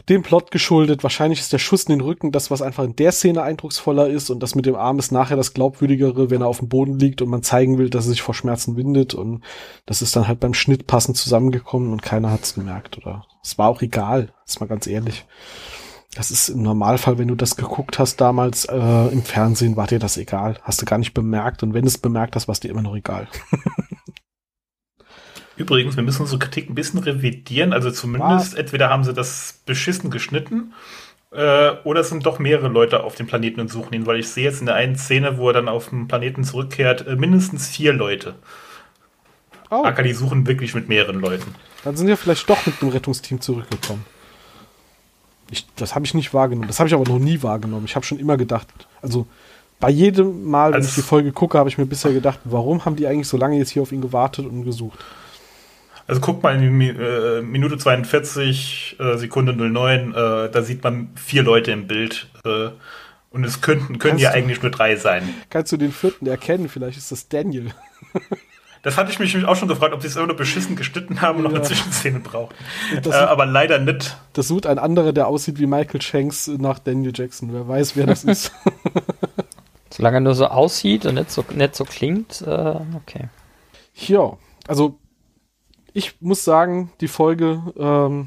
dem 0.09 0.23
Plot 0.23 0.51
geschuldet. 0.51 1.03
Wahrscheinlich 1.03 1.41
ist 1.41 1.53
der 1.53 1.59
Schuss 1.59 1.85
in 1.85 1.91
den 1.91 2.01
Rücken 2.01 2.33
das, 2.33 2.51
was 2.51 2.63
einfach 2.63 2.85
in 2.85 2.97
der 2.97 3.13
Szene 3.13 3.43
eindrucksvoller 3.43 4.09
ist 4.09 4.31
und 4.31 4.43
das 4.43 4.55
mit 4.55 4.67
dem 4.67 4.77
Arm 4.77 4.99
ist 4.99 5.13
nachher 5.13 5.37
das 5.37 5.55
glaubwürdigere, 5.55 6.31
wenn 6.31 6.43
er 6.43 6.49
auf 6.49 6.59
dem 6.59 6.69
Boden 6.69 6.99
liegt 6.99 7.23
und 7.23 7.29
man 7.29 7.43
zeigen 7.43 7.79
will, 7.79 7.91
dass 7.91 8.07
er 8.07 8.11
sich 8.11 8.23
vor 8.23 8.35
Schmerzen 8.35 8.77
windet 8.77 9.15
und 9.15 9.43
das 9.87 10.03
ist 10.03 10.17
dann 10.17 10.29
halt 10.29 10.41
beim 10.41 10.55
Schnitt 10.55 10.87
passend 10.87 11.17
zusammengekommen 11.17 11.93
und 11.93 12.03
keiner 12.03 12.31
hat's 12.31 12.55
gemerkt 12.55 12.99
oder 12.99 13.27
es 13.43 13.59
war 13.59 13.69
auch 13.69 13.83
egal, 13.83 14.33
ist 14.45 14.61
mal 14.61 14.67
ganz 14.67 14.87
ehrlich. 14.87 15.25
Das 16.17 16.31
ist 16.31 16.49
im 16.49 16.63
Normalfall, 16.63 17.19
wenn 17.19 17.29
du 17.29 17.35
das 17.35 17.57
geguckt 17.57 17.99
hast 17.99 18.23
damals 18.23 18.65
äh, 18.65 19.09
im 19.13 19.23
Fernsehen, 19.23 19.77
war 19.77 19.87
dir 19.87 19.99
das 19.99 20.17
egal. 20.17 20.59
Hast 20.63 20.81
du 20.81 20.87
gar 20.87 20.97
nicht 20.97 21.13
bemerkt. 21.13 21.63
Und 21.63 21.75
wenn 21.75 21.87
es 21.87 21.99
bemerkt 21.99 22.37
hast, 22.37 22.49
war 22.49 22.55
es 22.55 22.61
dir 22.61 22.71
immer 22.71 22.81
noch 22.81 22.97
egal. 22.97 23.29
Übrigens, 25.57 25.97
wir 25.97 26.03
müssen 26.03 26.23
unsere 26.23 26.39
Kritik 26.39 26.69
ein 26.69 26.75
bisschen 26.75 27.01
revidieren. 27.01 27.73
Also 27.73 27.91
zumindest, 27.91 28.53
Was? 28.53 28.55
entweder 28.55 28.91
haben 28.91 29.05
sie 29.05 29.15
das 29.15 29.61
beschissen 29.65 30.11
geschnitten 30.11 30.73
äh, 31.33 31.73
oder 31.85 32.01
es 32.01 32.09
sind 32.09 32.25
doch 32.25 32.39
mehrere 32.39 32.69
Leute 32.69 33.03
auf 33.03 33.15
dem 33.15 33.27
Planeten 33.27 33.61
und 33.61 33.71
suchen 33.71 33.93
ihn, 33.95 34.07
weil 34.07 34.19
ich 34.19 34.29
sehe 34.29 34.45
jetzt 34.45 34.61
in 34.61 34.67
der 34.67 34.75
einen 34.75 34.97
Szene, 34.97 35.39
wo 35.39 35.49
er 35.49 35.55
dann 35.55 35.69
auf 35.69 35.89
dem 35.89 36.09
Planeten 36.09 36.45
zurückkehrt, 36.45 37.07
äh, 37.07 37.17
mindestens 37.17 37.69
vier 37.69 37.93
Leute. 37.93 38.35
Oh. 39.71 39.83
Akali 39.85 40.15
suchen 40.15 40.47
wirklich 40.47 40.75
mit 40.75 40.89
mehreren 40.89 41.21
Leuten. 41.21 41.55
Dann 41.85 41.97
sind 41.97 42.07
wir 42.07 42.17
vielleicht 42.17 42.49
doch 42.49 42.65
mit 42.67 42.81
dem 42.81 42.89
Rettungsteam 42.89 43.41
zurückgekommen. 43.41 44.05
Ich, 45.51 45.67
das 45.77 45.95
habe 45.95 46.05
ich 46.05 46.15
nicht 46.15 46.33
wahrgenommen. 46.33 46.69
Das 46.69 46.79
habe 46.79 46.89
ich 46.89 46.95
aber 46.95 47.05
noch 47.05 47.19
nie 47.19 47.43
wahrgenommen. 47.43 47.85
Ich 47.85 47.97
habe 47.97 48.07
schon 48.07 48.19
immer 48.19 48.37
gedacht, 48.37 48.69
also 49.03 49.27
bei 49.79 49.91
jedem 49.91 50.45
Mal, 50.45 50.71
wenn 50.71 50.77
also, 50.77 50.89
ich 50.89 50.95
die 50.95 51.03
Folge 51.03 51.33
gucke, 51.33 51.59
habe 51.59 51.69
ich 51.69 51.79
mir 51.79 51.87
bisher 51.87 52.13
gedacht, 52.13 52.39
warum 52.45 52.85
haben 52.85 52.97
die 52.97 53.07
eigentlich 53.07 53.29
so 53.29 53.37
lange 53.37 53.59
jetzt 53.59 53.71
hier 53.71 53.83
auf 53.83 53.93
ihn 53.93 54.01
gewartet 54.01 54.47
und 54.47 54.65
gesucht? 54.65 54.99
Also 56.07 56.21
guck 56.21 56.43
mal 56.43 56.57
in 56.57 56.81
äh, 56.81 57.43
Minute 57.43 57.79
42, 57.79 58.97
äh, 58.99 59.17
Sekunde 59.17 59.55
09, 59.55 60.13
äh, 60.13 60.51
da 60.51 60.63
sieht 60.63 60.85
man 60.85 61.09
vier 61.17 61.43
Leute 61.43 61.73
im 61.73 61.87
Bild. 61.87 62.29
Und 63.31 63.45
es 63.45 63.61
könnten, 63.61 63.99
können 63.99 64.19
ja 64.19 64.31
eigentlich 64.31 64.63
nur 64.63 64.71
drei 64.71 64.95
sein. 64.95 65.35
Kannst 65.51 65.73
du 65.73 65.77
den 65.77 65.91
vierten 65.91 66.27
erkennen? 66.27 66.69
Vielleicht 66.69 66.97
ist 66.97 67.11
das 67.11 67.29
Daniel. 67.29 67.73
Das 68.87 68.97
hatte 68.97 69.11
ich 69.11 69.19
mich 69.19 69.45
auch 69.45 69.57
schon 69.57 69.67
gefragt, 69.67 69.93
ob 69.93 70.01
sie 70.01 70.07
es 70.07 70.15
immer 70.15 70.29
nur 70.29 70.37
beschissen 70.37 70.77
geschnitten 70.77 71.21
haben 71.21 71.39
und 71.39 71.45
ja. 71.45 71.51
noch 71.51 71.57
eine 71.57 71.67
Zwischenszene 71.67 72.21
brauchen. 72.21 72.55
Äh, 73.05 73.11
aber 73.11 73.45
leider 73.45 73.81
nicht. 73.81 74.17
Das 74.35 74.47
sucht 74.47 74.65
ein 74.65 74.79
anderer, 74.79 75.13
der 75.13 75.27
aussieht 75.27 75.59
wie 75.59 75.67
Michael 75.67 76.01
Shanks 76.01 76.47
nach 76.47 76.79
Daniel 76.79 77.11
Jackson. 77.13 77.53
Wer 77.53 77.67
weiß, 77.67 77.97
wer 77.97 78.07
das 78.07 78.23
ist. 78.23 78.53
Solange 79.91 80.19
er 80.19 80.21
nur 80.21 80.37
so 80.37 80.47
aussieht 80.47 81.05
und 81.05 81.17
nicht 81.17 81.33
so, 81.33 81.45
nicht 81.53 81.75
so 81.75 81.85
klingt, 81.85 82.43
äh, 82.43 82.77
okay. 82.95 83.25
Ja, 83.97 84.35
also 84.69 85.01
ich 85.97 86.21
muss 86.21 86.45
sagen, 86.45 86.93
die 87.01 87.09
Folge, 87.09 87.73
ähm, 87.79 88.27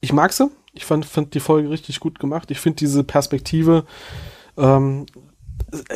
ich 0.00 0.14
mag 0.14 0.32
sie. 0.32 0.50
Ich 0.72 0.86
fand, 0.86 1.04
fand 1.04 1.34
die 1.34 1.40
Folge 1.40 1.68
richtig 1.68 2.00
gut 2.00 2.18
gemacht. 2.18 2.50
Ich 2.50 2.60
finde 2.60 2.76
diese 2.76 3.04
Perspektive, 3.04 3.84
ähm, 4.56 5.04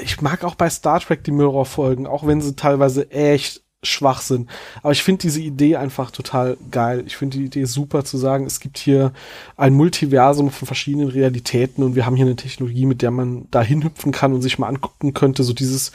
ich 0.03 0.21
mag 0.21 0.45
auch 0.45 0.55
bei 0.55 0.69
Star 0.69 1.01
Trek 1.01 1.25
die 1.25 1.31
Mirror-Folgen, 1.31 2.07
auch 2.07 2.27
wenn 2.27 2.43
sie 2.43 2.55
teilweise 2.57 3.11
echt 3.11 3.63
Schwachsinn. 3.83 4.49
Aber 4.83 4.93
ich 4.93 5.03
finde 5.03 5.23
diese 5.23 5.41
Idee 5.41 5.77
einfach 5.77 6.11
total 6.11 6.59
geil. 6.71 7.05
Ich 7.07 7.17
finde 7.17 7.39
die 7.39 7.47
Idee 7.47 7.65
super 7.65 8.05
zu 8.05 8.19
sagen, 8.19 8.45
es 8.45 8.61
gibt 8.61 8.77
hier 8.77 9.15
ein 9.57 9.73
Multiversum 9.73 10.51
von 10.51 10.67
verschiedenen 10.67 11.09
Realitäten 11.09 11.83
und 11.83 11.95
wir 11.95 12.05
haben 12.05 12.17
hier 12.17 12.27
eine 12.27 12.37
Technologie, 12.37 12.85
mit 12.85 13.01
der 13.01 13.13
man 13.13 13.49
da 13.51 13.63
hinhüpfen 13.63 14.13
kann 14.13 14.35
und 14.35 14.43
sich 14.43 14.59
mal 14.59 14.69
angucken 14.69 15.15
könnte, 15.15 15.43
so 15.43 15.55
dieses 15.55 15.93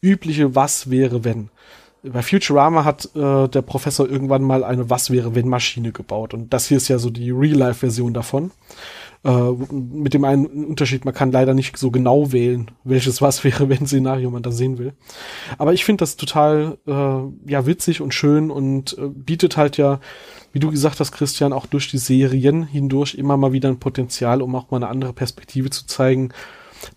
übliche 0.00 0.54
Was 0.54 0.88
wäre 0.88 1.24
wenn. 1.24 1.50
Bei 2.02 2.22
Futurama 2.22 2.84
hat 2.84 3.14
äh, 3.14 3.48
der 3.48 3.62
Professor 3.62 4.08
irgendwann 4.08 4.42
mal 4.42 4.64
eine 4.64 4.88
Was 4.88 5.10
wäre 5.10 5.34
wenn 5.34 5.48
Maschine 5.48 5.92
gebaut 5.92 6.32
und 6.32 6.52
das 6.52 6.68
hier 6.68 6.78
ist 6.78 6.88
ja 6.88 6.98
so 6.98 7.10
die 7.10 7.30
Real-Life-Version 7.30 8.14
davon. 8.14 8.52
Äh, 9.22 9.50
mit 9.70 10.14
dem 10.14 10.24
einen 10.24 10.46
Unterschied, 10.46 11.04
man 11.04 11.12
kann 11.12 11.30
leider 11.30 11.52
nicht 11.52 11.76
so 11.76 11.90
genau 11.90 12.32
wählen, 12.32 12.70
welches 12.84 13.20
was 13.20 13.44
wäre, 13.44 13.68
wenn 13.68 13.86
Szenario 13.86 14.30
man 14.30 14.42
da 14.42 14.50
sehen 14.50 14.78
will. 14.78 14.94
Aber 15.58 15.74
ich 15.74 15.84
finde 15.84 16.02
das 16.02 16.16
total 16.16 16.78
äh, 16.86 17.50
ja 17.50 17.66
witzig 17.66 18.00
und 18.00 18.14
schön 18.14 18.50
und 18.50 18.96
äh, 18.96 19.08
bietet 19.08 19.58
halt 19.58 19.76
ja, 19.76 20.00
wie 20.52 20.58
du 20.58 20.70
gesagt 20.70 21.00
hast, 21.00 21.12
Christian, 21.12 21.52
auch 21.52 21.66
durch 21.66 21.90
die 21.90 21.98
Serien 21.98 22.62
hindurch 22.62 23.14
immer 23.14 23.36
mal 23.36 23.52
wieder 23.52 23.68
ein 23.68 23.78
Potenzial, 23.78 24.40
um 24.40 24.54
auch 24.54 24.70
mal 24.70 24.78
eine 24.78 24.88
andere 24.88 25.12
Perspektive 25.12 25.68
zu 25.68 25.86
zeigen, 25.86 26.32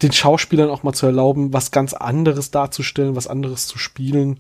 den 0.02 0.14
Schauspielern 0.14 0.70
auch 0.70 0.84
mal 0.84 0.94
zu 0.94 1.06
erlauben, 1.06 1.52
was 1.52 1.72
ganz 1.72 1.94
anderes 1.94 2.52
darzustellen, 2.52 3.18
was 3.18 3.28
anderes 3.28 3.68
zu 3.68 3.78
spielen. 3.78 4.40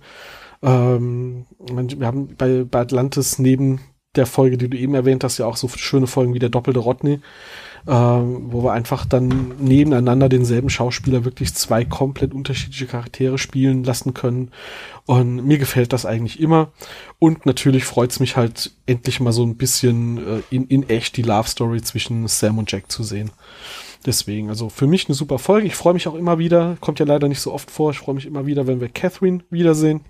Ähm, 0.63 1.45
wir 1.59 2.07
haben 2.07 2.35
bei, 2.37 2.63
bei 2.63 2.79
Atlantis 2.79 3.37
neben 3.37 3.81
der 4.15 4.25
Folge, 4.25 4.57
die 4.57 4.69
du 4.69 4.77
eben 4.77 4.95
erwähnt 4.95 5.23
hast, 5.23 5.39
ja 5.39 5.45
auch 5.45 5.57
so 5.57 5.67
schöne 5.67 6.07
Folgen 6.07 6.33
wie 6.33 6.39
der 6.39 6.49
doppelte 6.49 6.79
Rodney, 6.79 7.19
äh, 7.87 7.91
wo 7.91 8.63
wir 8.63 8.71
einfach 8.71 9.05
dann 9.05 9.53
nebeneinander 9.59 10.29
denselben 10.29 10.69
Schauspieler 10.69 11.25
wirklich 11.25 11.53
zwei 11.55 11.83
komplett 11.83 12.33
unterschiedliche 12.33 12.85
Charaktere 12.85 13.37
spielen 13.37 13.83
lassen 13.83 14.13
können. 14.13 14.51
Und 15.05 15.45
mir 15.45 15.57
gefällt 15.57 15.93
das 15.93 16.05
eigentlich 16.05 16.39
immer. 16.39 16.71
Und 17.19 17.45
natürlich 17.45 17.85
freut 17.85 18.11
es 18.11 18.19
mich 18.19 18.37
halt 18.37 18.71
endlich 18.85 19.19
mal 19.19 19.33
so 19.33 19.43
ein 19.43 19.57
bisschen 19.57 20.17
äh, 20.17 20.41
in, 20.49 20.67
in 20.67 20.89
echt 20.89 21.17
die 21.17 21.23
Love 21.23 21.49
Story 21.49 21.81
zwischen 21.81 22.27
Sam 22.27 22.59
und 22.59 22.71
Jack 22.71 22.91
zu 22.91 23.03
sehen. 23.03 23.31
Deswegen, 24.05 24.49
also 24.49 24.69
für 24.69 24.85
mich 24.85 25.07
eine 25.07 25.15
super 25.15 25.39
Folge. 25.39 25.65
Ich 25.65 25.75
freue 25.75 25.93
mich 25.93 26.07
auch 26.07 26.15
immer 26.15 26.37
wieder. 26.37 26.77
Kommt 26.81 26.99
ja 26.99 27.05
leider 27.05 27.27
nicht 27.27 27.39
so 27.39 27.51
oft 27.51 27.71
vor. 27.71 27.91
Ich 27.91 27.99
freue 27.99 28.15
mich 28.15 28.25
immer 28.25 28.45
wieder, 28.45 28.67
wenn 28.67 28.81
wir 28.81 28.89
Catherine 28.89 29.43
wiedersehen. 29.49 30.01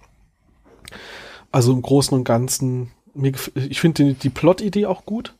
Also 1.54 1.72
im 1.72 1.82
Großen 1.82 2.18
und 2.18 2.26
Ganzen, 2.26 2.91
ich 3.56 3.80
finde 3.80 4.04
die, 4.04 4.14
die 4.16 4.30
Plot-Idee 4.30 4.88
auch 4.88 5.06
gut. 5.06 5.36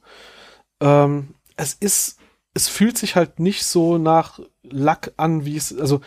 Ähm, 0.80 1.36
es 1.57 1.74
ist 1.74 2.18
es 2.55 2.68
fühlt 2.68 2.97
sich 2.97 3.16
halt 3.16 3.39
nicht 3.39 3.66
so 3.66 3.97
nach 3.97 4.39
Lack 4.64 5.11
an, 5.18 5.43
wie 5.43 5.57
es, 5.57 5.78
also, 5.78 6.01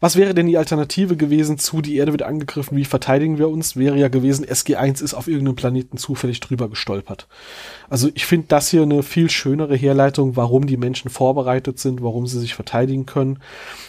was 0.00 0.16
wäre 0.16 0.34
denn 0.34 0.48
die 0.48 0.58
Alternative 0.58 1.16
gewesen 1.16 1.58
zu, 1.58 1.80
die 1.80 1.96
Erde 1.96 2.12
wird 2.12 2.22
angegriffen, 2.22 2.76
wie 2.76 2.84
verteidigen 2.84 3.38
wir 3.38 3.48
uns? 3.48 3.76
Wäre 3.76 3.96
ja 3.96 4.08
gewesen, 4.08 4.44
SG1 4.44 5.02
ist 5.02 5.14
auf 5.14 5.28
irgendeinem 5.28 5.56
Planeten 5.56 5.96
zufällig 5.96 6.40
drüber 6.40 6.68
gestolpert. 6.68 7.28
Also 7.88 8.10
ich 8.14 8.26
finde 8.26 8.48
das 8.48 8.68
hier 8.68 8.82
eine 8.82 9.04
viel 9.04 9.30
schönere 9.30 9.76
Herleitung, 9.76 10.34
warum 10.34 10.66
die 10.66 10.76
Menschen 10.76 11.08
vorbereitet 11.08 11.78
sind, 11.78 12.02
warum 12.02 12.26
sie 12.26 12.40
sich 12.40 12.54
verteidigen 12.54 13.06
können. 13.06 13.38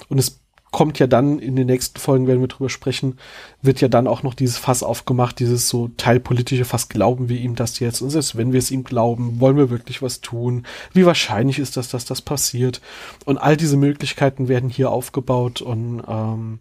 Und 0.07 0.19
es 0.19 0.39
kommt 0.73 0.99
ja 0.99 1.07
dann 1.07 1.39
in 1.39 1.55
den 1.55 1.67
nächsten 1.67 1.99
Folgen, 1.99 2.27
werden 2.27 2.41
wir 2.41 2.47
drüber 2.49 2.69
sprechen, 2.69 3.17
wird 3.61 3.79
ja 3.79 3.87
dann 3.87 4.07
auch 4.07 4.23
noch 4.23 4.33
dieses 4.33 4.57
Fass 4.57 4.83
aufgemacht, 4.83 5.39
dieses 5.39 5.69
so 5.69 5.89
teilpolitische 5.95 6.65
Fass, 6.65 6.89
glauben 6.89 7.29
wir 7.29 7.39
ihm 7.39 7.55
das 7.55 7.79
jetzt? 7.79 8.01
Und 8.01 8.09
selbst 8.09 8.35
wenn 8.35 8.51
wir 8.51 8.59
es 8.59 8.71
ihm 8.71 8.83
glauben, 8.83 9.39
wollen 9.39 9.55
wir 9.55 9.69
wirklich 9.69 10.01
was 10.01 10.19
tun? 10.19 10.65
Wie 10.91 11.05
wahrscheinlich 11.05 11.59
ist 11.59 11.77
das, 11.77 11.89
dass 11.89 12.05
das 12.05 12.21
passiert? 12.21 12.81
Und 13.23 13.37
all 13.37 13.55
diese 13.55 13.77
Möglichkeiten 13.77 14.49
werden 14.49 14.69
hier 14.69 14.89
aufgebaut 14.89 15.61
und 15.61 16.03
ähm, 16.07 16.59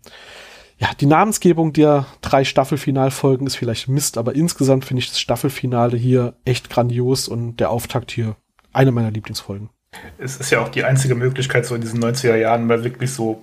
ja, 0.78 0.90
die 1.00 1.06
Namensgebung 1.06 1.72
der 1.72 2.06
drei 2.20 2.44
Staffelfinalfolgen 2.44 3.46
ist 3.46 3.56
vielleicht 3.56 3.88
Mist, 3.88 4.18
aber 4.18 4.34
insgesamt 4.34 4.84
finde 4.84 5.00
ich 5.00 5.08
das 5.08 5.20
Staffelfinale 5.20 5.96
hier 5.96 6.34
echt 6.44 6.68
grandios 6.68 7.28
und 7.28 7.56
der 7.60 7.70
Auftakt 7.70 8.10
hier 8.10 8.36
eine 8.74 8.92
meiner 8.92 9.10
Lieblingsfolgen. 9.10 9.70
Es 10.18 10.36
ist 10.36 10.50
ja 10.50 10.60
auch 10.60 10.68
die 10.68 10.84
einzige 10.84 11.14
Möglichkeit, 11.14 11.64
so 11.64 11.74
in 11.74 11.80
diesen 11.80 12.02
90er 12.02 12.36
Jahren 12.36 12.66
mal 12.66 12.84
wirklich 12.84 13.10
so 13.12 13.42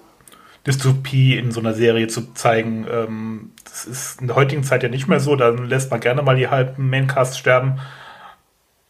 Dystopie 0.65 1.37
in 1.37 1.51
so 1.51 1.59
einer 1.59 1.73
Serie 1.73 2.07
zu 2.07 2.33
zeigen. 2.33 2.85
Ähm, 2.91 3.51
das 3.63 3.85
ist 3.85 4.21
in 4.21 4.27
der 4.27 4.35
heutigen 4.35 4.63
Zeit 4.63 4.83
ja 4.83 4.89
nicht 4.89 5.07
mehr 5.07 5.19
so. 5.19 5.35
Dann 5.35 5.65
lässt 5.65 5.91
man 5.91 5.99
gerne 5.99 6.21
mal 6.21 6.35
die 6.35 6.49
halben 6.49 6.89
Maincasts 6.89 7.37
sterben. 7.37 7.79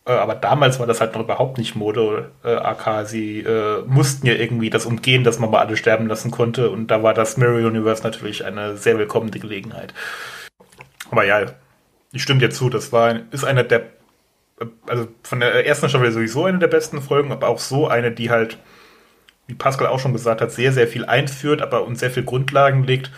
Äh, 0.05 0.11
aber 0.11 0.35
damals 0.35 0.79
war 0.79 0.87
das 0.87 1.01
halt 1.01 1.13
noch 1.13 1.21
überhaupt 1.21 1.57
nicht 1.57 1.75
Mode. 1.75 2.31
Äh, 2.43 2.55
AK, 2.55 3.07
sie 3.07 3.41
äh, 3.41 3.83
mussten 3.85 4.25
ja 4.25 4.33
irgendwie 4.33 4.69
das 4.69 4.85
umgehen, 4.85 5.23
dass 5.23 5.39
man 5.39 5.51
mal 5.51 5.59
alle 5.59 5.77
sterben 5.77 6.07
lassen 6.07 6.31
konnte. 6.31 6.69
Und 6.69 6.87
da 6.87 7.03
war 7.03 7.13
das 7.13 7.37
Mirror 7.37 7.67
Universe 7.67 8.03
natürlich 8.03 8.45
eine 8.45 8.77
sehr 8.77 8.97
willkommene 8.97 9.39
Gelegenheit. 9.39 9.93
Aber 11.11 11.25
ja, 11.25 11.45
ich 12.11 12.23
stimme 12.23 12.39
dir 12.39 12.49
zu. 12.49 12.69
Das 12.69 12.91
war 12.91 13.19
ist 13.31 13.45
einer 13.45 13.63
der 13.63 13.83
also 14.87 15.07
von 15.23 15.39
der 15.39 15.65
ersten 15.65 15.89
Staffel 15.89 16.11
sowieso 16.11 16.45
eine 16.45 16.59
der 16.59 16.67
besten 16.67 17.01
Folgen, 17.01 17.31
aber 17.31 17.47
auch 17.47 17.59
so 17.59 17.87
eine, 17.87 18.11
die 18.11 18.29
halt 18.29 18.57
wie 19.49 19.55
Pascal 19.55 19.87
auch 19.87 19.99
schon 19.99 20.13
gesagt 20.13 20.41
hat, 20.41 20.51
sehr, 20.51 20.71
sehr 20.71 20.87
viel 20.87 21.05
einführt, 21.05 21.61
aber 21.61 21.85
uns 21.85 21.99
sehr 21.99 22.11
viel 22.11 22.23
Grundlagen 22.23 22.83
legt 22.83 23.11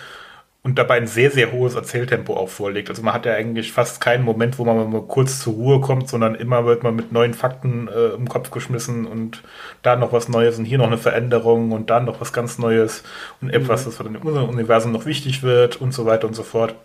und 0.64 0.78
dabei 0.78 0.98
ein 0.98 1.08
sehr, 1.08 1.32
sehr 1.32 1.52
hohes 1.52 1.76
Erzähltempo 1.76 2.36
auch 2.36 2.50
vorlegt. 2.50 2.90
Also 2.90 3.02
man 3.02 3.14
hat 3.14 3.26
ja 3.26 3.34
eigentlich 3.34 3.74
fast 3.74 4.00
keinen 4.00 4.24
Moment, 4.24 4.60
wo 4.60 4.66
man 4.66 4.92
mal 4.92 5.02
kurz 5.02 5.40
zur 5.40 5.54
Ruhe 5.54 5.82
kommt, 5.82 6.08
sondern 6.08 6.36
immer 6.36 6.66
wird 6.66 6.84
man 6.84 6.96
mit 6.96 7.12
neuen 7.12 7.34
Fakten 7.34 7.88
äh, 7.88 8.14
im 8.16 8.30
Kopf 8.30 8.52
geschmissen 8.52 9.06
und 9.06 9.42
da 9.82 9.96
noch 9.96 10.14
was 10.14 10.30
Neues 10.30 10.60
und 10.60 10.66
hier 10.66 10.78
noch 10.78 10.88
eine 10.88 11.00
Veränderung 11.00 11.72
und 11.72 11.90
dann 11.90 12.06
noch 12.06 12.22
was 12.22 12.32
ganz 12.32 12.60
Neues 12.60 13.04
und 13.42 13.50
etwas, 13.50 13.82
mhm. 13.82 13.86
das 13.86 13.98
für 13.98 14.04
dem 14.04 14.16
Universum 14.50 14.92
noch 14.92 15.06
wichtig 15.06 15.42
wird 15.44 15.82
und 15.82 15.94
so 15.94 16.06
weiter 16.06 16.28
und 16.28 16.36
so 16.36 16.44
fort. 16.44 16.76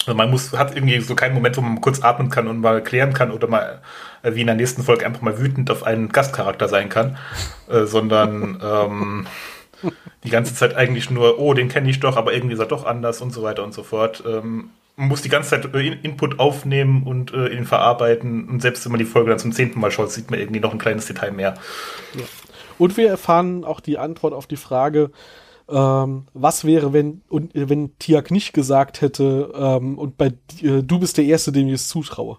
Also 0.00 0.16
man 0.16 0.30
muss, 0.30 0.52
hat 0.52 0.74
irgendwie 0.74 1.00
so 1.00 1.14
keinen 1.14 1.34
Moment, 1.34 1.56
wo 1.56 1.60
man 1.60 1.80
kurz 1.80 2.02
atmen 2.02 2.28
kann 2.28 2.48
und 2.48 2.60
mal 2.60 2.82
klären 2.82 3.12
kann 3.12 3.30
oder 3.30 3.46
mal, 3.46 3.82
wie 4.22 4.40
in 4.40 4.46
der 4.46 4.56
nächsten 4.56 4.82
Folge, 4.82 5.06
einfach 5.06 5.22
mal 5.22 5.38
wütend 5.38 5.70
auf 5.70 5.84
einen 5.84 6.08
Gastcharakter 6.10 6.68
sein 6.68 6.88
kann, 6.88 7.16
äh, 7.68 7.84
sondern 7.84 8.60
ähm, 8.62 9.26
die 10.24 10.30
ganze 10.30 10.54
Zeit 10.54 10.74
eigentlich 10.74 11.10
nur, 11.10 11.38
oh, 11.38 11.54
den 11.54 11.68
kenne 11.68 11.90
ich 11.90 12.00
doch, 12.00 12.16
aber 12.16 12.32
irgendwie 12.32 12.54
ist 12.54 12.60
er 12.60 12.66
doch 12.66 12.84
anders 12.84 13.20
und 13.20 13.32
so 13.32 13.42
weiter 13.42 13.64
und 13.64 13.74
so 13.74 13.82
fort. 13.82 14.22
Ähm, 14.26 14.70
man 14.96 15.08
muss 15.08 15.22
die 15.22 15.28
ganze 15.28 15.50
Zeit 15.50 15.74
äh, 15.74 15.98
Input 16.02 16.38
aufnehmen 16.38 17.04
und 17.04 17.32
äh, 17.32 17.48
ihn 17.48 17.64
verarbeiten 17.64 18.48
und 18.48 18.60
selbst 18.60 18.84
wenn 18.84 18.92
man 18.92 18.98
die 18.98 19.04
Folge 19.04 19.30
dann 19.30 19.38
zum 19.38 19.52
zehnten 19.52 19.80
Mal 19.80 19.90
schaut, 19.90 20.10
sieht 20.10 20.30
man 20.30 20.38
irgendwie 20.38 20.60
noch 20.60 20.72
ein 20.72 20.78
kleines 20.78 21.06
Detail 21.06 21.32
mehr. 21.32 21.54
Ja. 22.14 22.24
Und 22.78 22.96
wir 22.96 23.08
erfahren 23.08 23.64
auch 23.64 23.80
die 23.80 23.98
Antwort 23.98 24.34
auf 24.34 24.46
die 24.46 24.56
Frage, 24.56 25.10
ähm, 25.68 26.26
was 26.34 26.64
wäre, 26.64 26.92
wenn, 26.92 27.22
und, 27.28 27.52
wenn 27.54 27.96
Tiak 27.98 28.30
nicht 28.30 28.52
gesagt 28.52 29.00
hätte, 29.00 29.52
ähm, 29.54 29.98
und 29.98 30.16
bei 30.16 30.32
äh, 30.60 30.82
du 30.82 30.98
bist 30.98 31.16
der 31.16 31.24
Erste, 31.24 31.52
dem 31.52 31.68
ich 31.68 31.74
es 31.74 31.88
zutraue. 31.88 32.38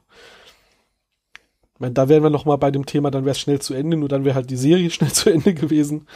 Meine, 1.84 1.96
da 1.96 2.08
wären 2.08 2.24
wir 2.24 2.30
noch 2.30 2.46
mal 2.46 2.56
bei 2.56 2.72
dem 2.72 2.86
Thema, 2.86 3.12
dann 3.12 3.26
wäre 3.26 3.34
es 3.34 3.40
schnell 3.42 3.60
zu 3.60 3.74
Ende, 3.74 3.98
nur 3.98 4.08
dann 4.08 4.24
wäre 4.24 4.36
halt 4.36 4.50
die 4.50 4.56
Serie 4.56 4.90
schnell 4.90 5.12
zu 5.12 5.30
Ende 5.30 5.54
gewesen. 5.54 6.08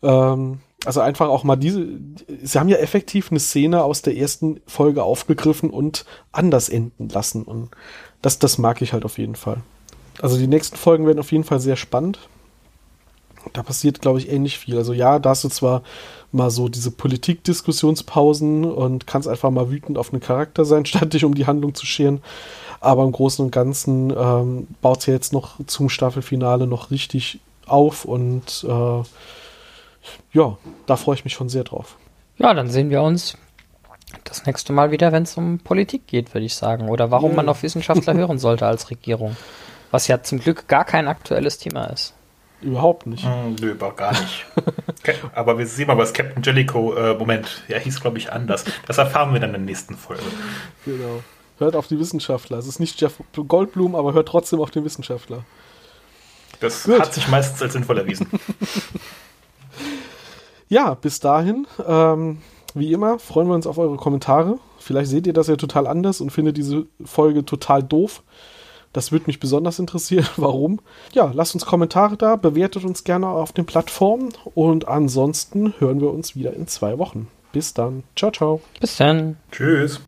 Ähm, 0.00 0.60
also 0.84 1.00
einfach 1.00 1.28
auch 1.28 1.42
mal 1.42 1.56
diese, 1.56 1.88
sie 2.40 2.56
haben 2.56 2.68
ja 2.68 2.76
effektiv 2.76 3.32
eine 3.32 3.40
Szene 3.40 3.82
aus 3.82 4.02
der 4.02 4.16
ersten 4.16 4.60
Folge 4.68 5.02
aufgegriffen 5.02 5.70
und 5.70 6.04
anders 6.30 6.68
enden 6.68 7.08
lassen 7.08 7.42
und 7.42 7.70
das, 8.22 8.38
das 8.38 8.58
mag 8.58 8.80
ich 8.80 8.92
halt 8.92 9.04
auf 9.04 9.18
jeden 9.18 9.34
Fall. 9.34 9.56
Also 10.22 10.38
die 10.38 10.46
nächsten 10.46 10.76
Folgen 10.76 11.04
werden 11.04 11.18
auf 11.18 11.32
jeden 11.32 11.42
Fall 11.42 11.58
sehr 11.58 11.74
spannend. 11.74 12.20
Da 13.54 13.64
passiert, 13.64 14.00
glaube 14.00 14.20
ich, 14.20 14.30
ähnlich 14.30 14.56
viel. 14.56 14.76
Also 14.76 14.92
ja, 14.92 15.18
da 15.18 15.30
hast 15.30 15.42
du 15.42 15.48
zwar 15.48 15.82
mal 16.30 16.50
so 16.50 16.68
diese 16.68 16.92
Politikdiskussionspausen 16.92 18.64
und 18.66 19.08
kannst 19.08 19.26
einfach 19.26 19.50
mal 19.50 19.68
wütend 19.68 19.98
auf 19.98 20.12
einen 20.12 20.22
Charakter 20.22 20.64
sein, 20.64 20.86
statt 20.86 21.12
dich 21.12 21.24
um 21.24 21.34
die 21.34 21.46
Handlung 21.46 21.74
zu 21.74 21.86
scheren. 21.86 22.20
Aber 22.80 23.04
im 23.04 23.12
Großen 23.12 23.44
und 23.44 23.50
Ganzen 23.50 24.10
ähm, 24.10 24.68
baut 24.80 25.00
es 25.00 25.06
ja 25.06 25.14
jetzt 25.14 25.32
noch 25.32 25.56
zum 25.66 25.88
Staffelfinale 25.88 26.66
noch 26.66 26.90
richtig 26.90 27.40
auf 27.66 28.04
und 28.04 28.64
äh, 28.66 29.02
ja, 30.32 30.56
da 30.86 30.96
freue 30.96 31.16
ich 31.16 31.24
mich 31.24 31.34
schon 31.34 31.48
sehr 31.48 31.64
drauf. 31.64 31.96
Ja, 32.38 32.54
dann 32.54 32.70
sehen 32.70 32.90
wir 32.90 33.02
uns 33.02 33.36
das 34.24 34.46
nächste 34.46 34.72
Mal 34.72 34.90
wieder, 34.90 35.12
wenn 35.12 35.24
es 35.24 35.36
um 35.36 35.58
Politik 35.58 36.06
geht, 36.06 36.34
würde 36.34 36.46
ich 36.46 36.54
sagen. 36.54 36.88
Oder 36.88 37.10
warum 37.10 37.32
ja. 37.32 37.36
man 37.36 37.48
auf 37.48 37.62
Wissenschaftler 37.62 38.14
hören 38.16 38.38
sollte 38.38 38.66
als 38.66 38.90
Regierung. 38.90 39.36
Was 39.90 40.06
ja 40.06 40.22
zum 40.22 40.38
Glück 40.38 40.68
gar 40.68 40.84
kein 40.84 41.08
aktuelles 41.08 41.58
Thema 41.58 41.86
ist. 41.86 42.14
Überhaupt 42.60 43.06
nicht. 43.06 43.24
Mm, 43.24 43.54
nö, 43.60 43.72
aber 43.72 43.94
gar 43.94 44.12
nicht. 44.12 44.46
aber 45.34 45.58
wir 45.58 45.66
sehen 45.66 45.86
mal, 45.86 45.96
was 45.96 46.12
Captain 46.12 46.42
Jellicoe, 46.42 47.12
äh, 47.12 47.14
Moment, 47.14 47.62
ja, 47.68 47.78
hieß, 47.78 48.00
glaube 48.00 48.18
ich, 48.18 48.32
anders. 48.32 48.64
Das 48.86 48.98
erfahren 48.98 49.32
wir 49.32 49.40
dann 49.40 49.50
in 49.50 49.60
der 49.60 49.62
nächsten 49.62 49.96
Folge. 49.96 50.22
Genau. 50.84 51.22
Hört 51.58 51.76
auf 51.76 51.88
die 51.88 51.98
Wissenschaftler. 51.98 52.58
Es 52.58 52.66
ist 52.66 52.78
nicht 52.78 53.00
Jeff 53.00 53.20
Goldblum, 53.34 53.94
aber 53.94 54.12
hört 54.12 54.28
trotzdem 54.28 54.60
auf 54.60 54.70
den 54.70 54.84
Wissenschaftler. 54.84 55.44
Das 56.60 56.84
Gut. 56.84 57.00
hat 57.00 57.14
sich 57.14 57.28
meistens 57.28 57.62
als 57.62 57.72
sinnvoll 57.72 57.98
erwiesen. 57.98 58.28
ja, 60.68 60.94
bis 60.94 61.20
dahin, 61.20 61.66
ähm, 61.86 62.38
wie 62.74 62.92
immer, 62.92 63.18
freuen 63.18 63.48
wir 63.48 63.54
uns 63.54 63.66
auf 63.66 63.78
eure 63.78 63.96
Kommentare. 63.96 64.58
Vielleicht 64.78 65.10
seht 65.10 65.26
ihr 65.26 65.32
das 65.32 65.48
ja 65.48 65.56
total 65.56 65.86
anders 65.86 66.20
und 66.20 66.30
findet 66.30 66.56
diese 66.56 66.86
Folge 67.04 67.44
total 67.44 67.82
doof. 67.82 68.22
Das 68.92 69.12
würde 69.12 69.26
mich 69.26 69.40
besonders 69.40 69.78
interessieren. 69.78 70.26
Warum? 70.36 70.80
Ja, 71.12 71.30
lasst 71.34 71.54
uns 71.54 71.66
Kommentare 71.66 72.16
da, 72.16 72.36
bewertet 72.36 72.84
uns 72.84 73.04
gerne 73.04 73.28
auf 73.28 73.52
den 73.52 73.66
Plattformen 73.66 74.32
und 74.54 74.88
ansonsten 74.88 75.74
hören 75.78 76.00
wir 76.00 76.10
uns 76.10 76.36
wieder 76.36 76.54
in 76.54 76.66
zwei 76.66 76.98
Wochen. 76.98 77.28
Bis 77.52 77.74
dann. 77.74 78.04
Ciao, 78.16 78.30
ciao. 78.30 78.60
Bis 78.80 78.96
dann. 78.96 79.36
Tschüss. 79.50 80.00